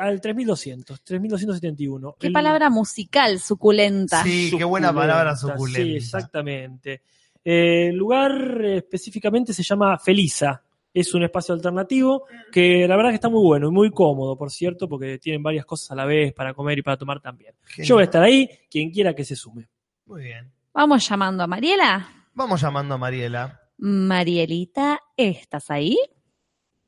[0.00, 2.16] al 3200, 3271.
[2.18, 4.22] Qué El- palabra musical, suculenta.
[4.22, 5.82] Sí, qué buena palabra suculenta.
[5.82, 7.02] Sí, exactamente.
[7.44, 10.62] Eh, el lugar eh, específicamente se llama Felisa.
[10.94, 14.50] Es un espacio alternativo que la verdad que está muy bueno y muy cómodo, por
[14.50, 17.54] cierto, porque tienen varias cosas a la vez para comer y para tomar también.
[17.64, 17.88] Genial.
[17.88, 19.68] Yo voy a estar ahí, quien quiera que se sume.
[20.04, 20.52] Muy bien.
[20.74, 22.08] Vamos llamando a Mariela.
[22.34, 23.60] Vamos llamando a Mariela.
[23.78, 25.98] Marielita, ¿estás ahí?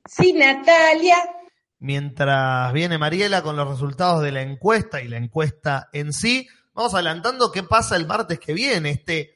[0.07, 1.17] Sí, Natalia.
[1.79, 6.95] Mientras viene Mariela con los resultados de la encuesta y la encuesta en sí, vamos
[6.95, 9.35] adelantando qué pasa el martes que viene, este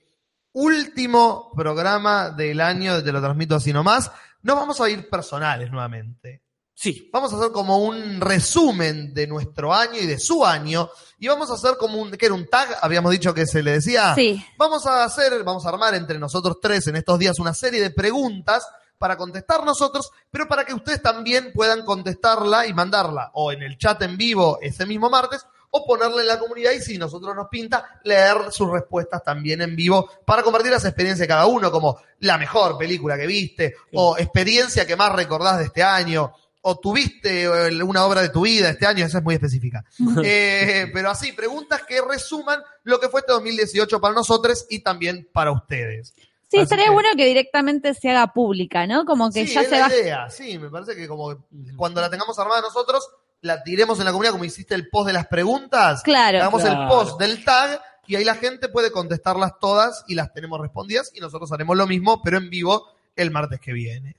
[0.52, 4.10] último programa del año, te lo transmito así nomás.
[4.42, 6.42] No vamos a ir personales nuevamente.
[6.80, 10.88] Sí, Vamos a hacer como un resumen de nuestro año y de su año.
[11.18, 13.72] Y vamos a hacer como un, que era un tag, habíamos dicho que se le
[13.72, 14.14] decía.
[14.14, 14.40] Sí.
[14.56, 17.90] Vamos a hacer, vamos a armar entre nosotros tres en estos días una serie de
[17.90, 18.64] preguntas
[18.96, 23.76] para contestar nosotros, pero para que ustedes también puedan contestarla y mandarla o en el
[23.76, 27.48] chat en vivo ese mismo martes o ponerla en la comunidad y si nosotros nos
[27.48, 31.98] pinta, leer sus respuestas también en vivo para compartir las experiencias de cada uno, como
[32.20, 36.32] la mejor película que viste o experiencia que más recordás de este año
[36.62, 37.48] o tuviste
[37.82, 39.84] una obra de tu vida este año, esa es muy específica.
[40.24, 45.28] Eh, pero así, preguntas que resuman lo que fue este 2018 para nosotros y también
[45.32, 46.12] para ustedes.
[46.50, 49.04] Sí, Así estaría que- bueno que directamente se haga pública, ¿no?
[49.04, 49.94] Como que sí, ya es se la va.
[49.94, 51.36] idea, sí, me parece que como que
[51.76, 53.06] cuando la tengamos armada nosotros,
[53.40, 56.38] la tiremos en la comunidad como hiciste el post de las preguntas, Claro.
[56.38, 56.88] hagamos el Claro.
[56.88, 61.20] post del tag y ahí la gente puede contestarlas todas y las tenemos respondidas y
[61.20, 62.86] nosotros haremos lo mismo, pero en vivo
[63.16, 64.16] el martes que viene.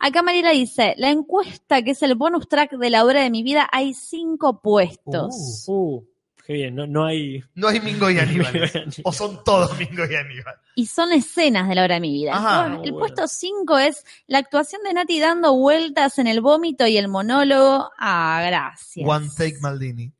[0.00, 3.42] Acá Mariela dice, la encuesta que es el bonus track de la hora de mi
[3.42, 5.64] vida, hay cinco puestos.
[5.66, 6.02] Uh,
[6.46, 7.42] qué bien, no, no hay...
[7.54, 8.70] No hay Mingo y Aníbal.
[9.02, 10.54] o son todos Mingo y Aníbal.
[10.76, 12.32] Y son escenas de la hora de mi vida.
[12.36, 12.66] Ajá.
[12.66, 12.98] Entonces, el Bueno.
[13.06, 17.90] puesto cinco es la actuación de Nati dando vueltas en el vómito y el monólogo.
[17.98, 19.08] Ah, gracias.
[19.08, 20.12] One Take Maldini.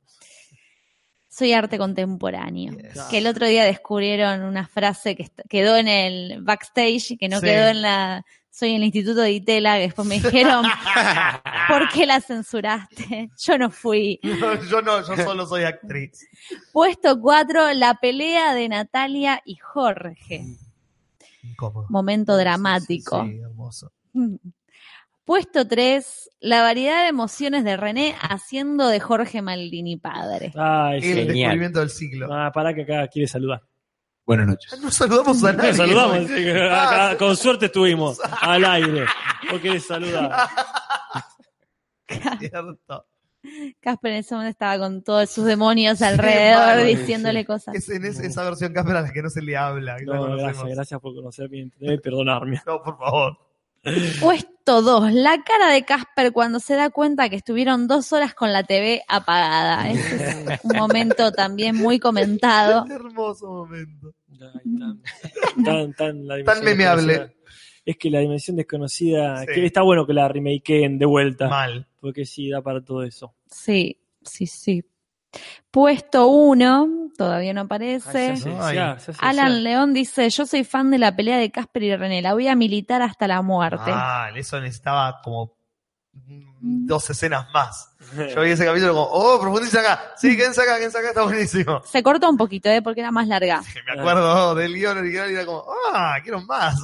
[1.29, 2.75] Soy arte contemporáneo.
[2.77, 3.03] Yes.
[3.11, 7.47] Que el otro día descubrieron una frase que quedó en el backstage, que no Sí.
[7.47, 8.25] quedó en la...
[8.55, 10.65] Soy en el Instituto de Itela, que después me dijeron,
[11.69, 13.29] ¿por qué la censuraste?
[13.37, 14.21] Yo no fui.
[14.71, 16.25] yo no, yo solo soy actriz.
[16.73, 20.45] Puesto cuatro, la pelea de Natalia y Jorge.
[21.43, 21.87] Incómodo.
[21.89, 23.25] Momento dramático.
[23.25, 23.91] Sí, hermoso.
[25.25, 30.53] Puesto 3, la variedad de emociones de René haciendo de Jorge Maldini padre.
[30.55, 31.03] Ay, El.
[31.03, 31.27] Genial.
[31.27, 32.29] descubrimiento del siglo.
[32.31, 33.63] Ah, para que acá quiere saludar.
[34.27, 34.81] Buenas noches.
[34.81, 35.75] No saludamos a nadie.
[35.75, 39.05] saludamos, que acá Ah, con suerte estuvimos al aire.
[39.51, 40.49] ¿Por qué saludar?
[42.39, 43.07] cierto.
[43.81, 47.75] Casper en ese momento estaba con todos sus demonios alrededor diciéndole cosas.
[47.75, 49.99] Es en esa versión Casper a la que no se le habla.
[50.05, 52.63] No, gracias, gracias por conocerme y perdonarme.
[52.67, 53.39] No, por favor.
[54.21, 55.13] Puesto 2.
[55.13, 59.03] La cara de Casper cuando se da cuenta que estuvieron dos horas con la TV
[59.09, 59.91] apagada.
[59.91, 60.17] Ese
[60.55, 62.87] es un momento también muy comentado.
[62.91, 64.15] Hermoso momento.
[64.41, 65.03] Ay, tan,
[65.65, 67.37] tan, tan, la Tan memeable.
[67.85, 69.47] Es que la dimensión desconocida, Sí.
[69.55, 71.87] que está bueno que la remakeen de vuelta, Mal.
[72.01, 73.35] porque sí, da para todo eso.
[73.51, 74.83] Sí, sí, sí.
[75.71, 77.11] Puesto 1.
[77.17, 78.35] Todavía no aparece.
[78.61, 78.79] Ay.
[79.19, 79.63] Alan.
[79.63, 82.55] León dice, yo soy fan de la pelea de Casper y René, la voy a
[82.55, 83.91] militar hasta la muerte.
[83.91, 85.57] Mal, eso necesitaba como
[86.13, 87.91] mm, dos escenas más.
[88.35, 90.13] Yo vi ese capítulo como, oh, profundiza acá.
[90.17, 91.83] Sí, quédense acá, quédense acá, está buenísimo.
[91.85, 92.83] Se cortó un poquito, ¿eh?
[92.83, 93.63] porque era más larga.
[93.87, 96.77] Me acuerdo del guion original y era como, ah, quiero más.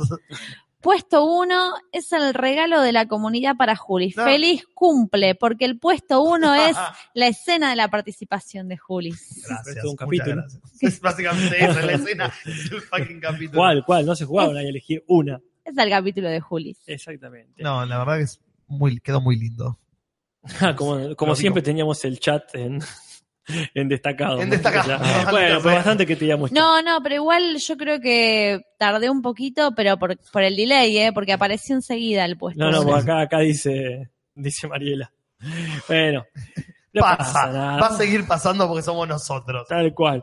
[0.80, 4.14] Puesto 1 es el regalo de la comunidad para Juli.
[4.16, 4.24] No.
[4.24, 6.76] Feliz cumple, porque el puesto 1 es
[7.14, 9.10] la escena de la participación de Juli.
[9.46, 9.76] Gracias.
[9.76, 10.36] Es un capítulo.
[10.36, 10.62] gracias.
[10.80, 12.32] Es básicamente esa la escena.
[12.46, 13.58] Es el fucking capítulo.
[13.58, 13.84] ¿Cuál?
[13.84, 14.06] ¿Cuál?
[14.06, 15.40] No se jugaban hay que elegir una.
[15.64, 16.76] Es el capítulo de Juli.
[16.86, 17.62] Exactamente.
[17.62, 19.78] No, la verdad que es muy, quedó muy lindo.
[20.76, 21.66] Como como siempre digo.
[21.66, 22.80] teníamos el chat en,
[23.74, 24.40] en destacado.
[24.40, 24.54] En ¿no?
[24.54, 24.88] destacado.
[24.88, 24.98] Ya.
[24.98, 26.52] Bastante, Bueno, pero bastante que teníamos.
[26.52, 30.96] No, no, pero igual yo creo que tardé un poquito, pero por, por el delay,
[30.98, 31.12] ¿eh?
[31.12, 32.62] porque apareció enseguida el puesto.
[32.62, 35.12] No, no, acá, acá dice, dice Mariela.
[35.88, 36.26] Bueno,
[36.92, 37.80] no Pasa, pasa nada.
[37.80, 39.66] va a seguir pasando porque somos nosotros.
[39.68, 40.22] Tal cual.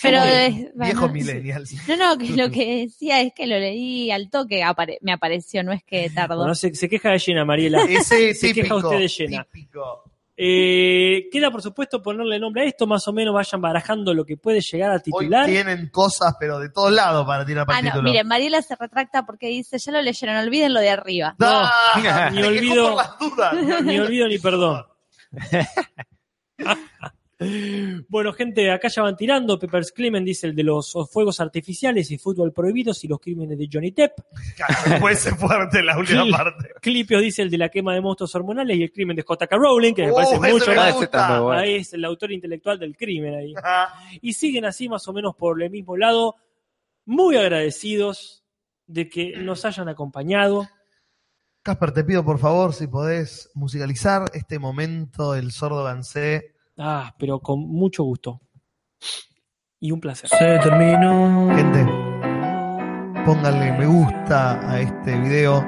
[0.00, 1.74] Pero Viejos bueno, millennials.
[1.88, 5.64] No, no, que lo que decía es que lo leí al toque, apare- me apareció,
[5.64, 6.36] no es que tardó.
[6.38, 7.82] Bueno, se, se queja de llena, Mariela.
[7.82, 9.44] Ese Se queja usted de llena.
[9.52, 10.04] Típico.
[10.40, 14.36] Eh, queda, por supuesto, ponerle nombre a esto, más o menos vayan barajando lo que
[14.36, 15.46] puede llegar a Hoy titular.
[15.46, 18.76] tienen cosas, pero de todos lados para tirar para Ah, el no, miren, Mariela se
[18.76, 21.34] retracta porque dice, ya lo leyeron, olviden lo de arriba.
[21.40, 22.30] ¡Ah!
[22.32, 23.82] ni Se quejó olvido-.
[23.82, 24.84] Ni olvido ni perdón.
[28.08, 29.58] bueno, gente, acá ya van tirando.
[29.58, 33.68] Peppers Clement dice el de los fuegos artificiales y fútbol prohibidos y los crímenes de
[33.72, 34.12] Johnny Depp.
[34.86, 36.70] Después se fuerte la última parte.
[36.80, 39.56] Clipios dice el de la quema de monstruos hormonales y el crimen de J.K.
[39.56, 41.40] Rowling, que me Uh, parece mucho me Ah, gusta.
[41.40, 41.60] bueno.
[41.60, 43.54] Ahí es el autor intelectual del crimen ahí.
[43.62, 46.34] Ah, Y siguen así más o menos por el mismo lado,
[47.04, 48.44] muy agradecidos
[48.86, 50.66] de que nos hayan acompañado.
[51.62, 56.54] Casper, te pido por favor si podés musicalizar este momento del sordo gansé.
[56.78, 58.40] Ah, pero con mucho gusto.
[59.80, 60.30] Y un placer.
[60.30, 61.54] Se terminó.
[61.54, 61.84] Gente,
[63.24, 65.64] pónganle me gusta a este video,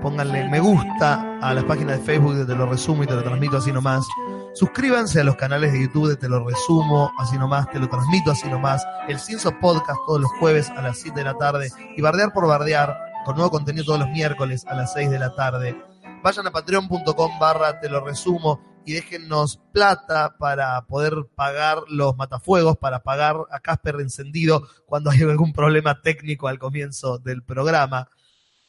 [0.00, 3.24] pónganle me gusta a las páginas de Facebook de Te lo resumo y te lo
[3.24, 4.06] transmito así nomás.
[4.54, 8.30] Suscríbanse a los canales de YouTube de Te lo resumo así nomás, te lo transmito
[8.30, 8.86] así nomás.
[9.08, 12.46] El Cinso Podcast todos los jueves a las 7 de la tarde y Bardear por
[12.46, 15.76] Bardear con nuevo contenido todos los miércoles a las 6 de la tarde.
[16.22, 22.76] Vayan a patreon.com barra te lo resumo y déjennos plata para poder pagar los matafuegos,
[22.78, 28.08] para pagar a Casper encendido cuando hay algún problema técnico al comienzo del programa.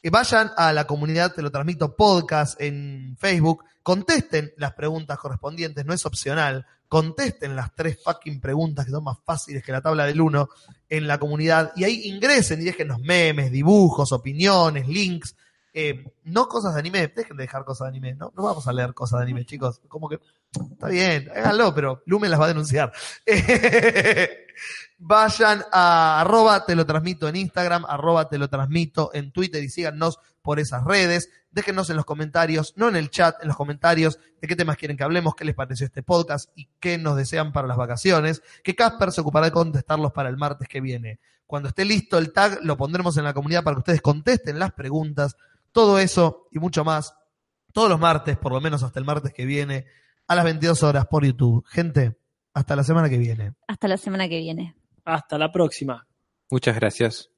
[0.02, 5.86] Y vayan a la comunidad, te lo transmito, podcast en Facebook, contesten las preguntas correspondientes,
[5.86, 10.04] no es opcional, contesten las tres fucking preguntas que son más fáciles que la tabla
[10.04, 10.48] del 1
[10.90, 15.34] en la comunidad y ahí ingresen y déjennos memes, dibujos, opiniones, links,
[15.76, 18.72] eh, no cosas de anime, dejen de dejar cosas de anime, no, no vamos a
[18.72, 20.20] leer cosas de anime, chicos, como que
[20.70, 22.92] está bien, háganlo, pero Lumen las va a denunciar.
[24.98, 29.68] Vayan a arroba te lo transmito en Instagram, arroba te lo transmito en Twitter y
[29.68, 31.28] síganos por esas redes.
[31.50, 34.96] Déjenos en los comentarios, no en el chat, en los comentarios, de qué temas quieren
[34.96, 38.42] que hablemos, qué les pareció este podcast y qué nos desean para las vacaciones.
[38.62, 41.18] Que Casper se ocupará de contestarlos para el martes que viene.
[41.46, 44.72] Cuando esté listo el tag, lo pondremos en la comunidad para que ustedes contesten las
[44.72, 45.36] preguntas.
[45.74, 47.16] Todo eso y mucho más,
[47.72, 49.86] todos los martes, por lo menos hasta el martes que viene,
[50.28, 51.64] a las 22 horas por YouTube.
[51.66, 52.16] Gente,
[52.52, 53.54] hasta la semana que viene.
[53.66, 54.76] Hasta la semana que viene.
[55.04, 56.06] Hasta la próxima.
[56.48, 57.28] Muchas gracias.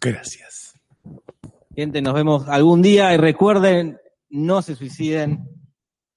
[0.00, 0.80] Gracias.
[1.76, 4.00] Gente, nos vemos algún día y recuerden,
[4.30, 5.50] no se suiciden,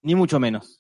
[0.02, 0.80] ni mucho menos.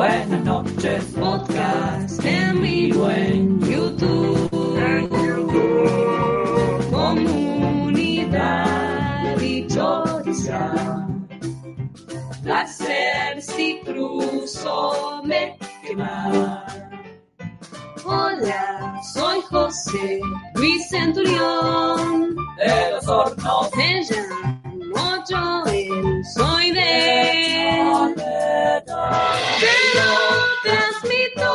[0.00, 4.48] Buenas noches, podcast en vivo en YouTube.
[6.90, 8.26] Comunidad
[9.36, 11.06] dichosa.
[12.42, 16.64] Placer si cruzo me quemar.
[18.02, 20.22] Hola, soy José
[20.54, 23.68] Luis Centurión de los hornos.
[23.76, 24.59] Me llamo
[25.00, 25.64] ocho.
[26.34, 28.14] Soy de él.
[28.14, 30.10] Te lo
[30.62, 31.50] transmito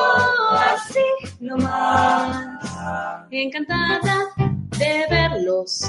[0.74, 1.08] así
[1.40, 2.46] nomás.
[3.32, 4.18] Encantada
[4.78, 5.82] de verlos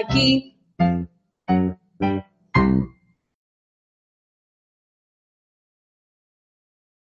[0.00, 0.56] aquí.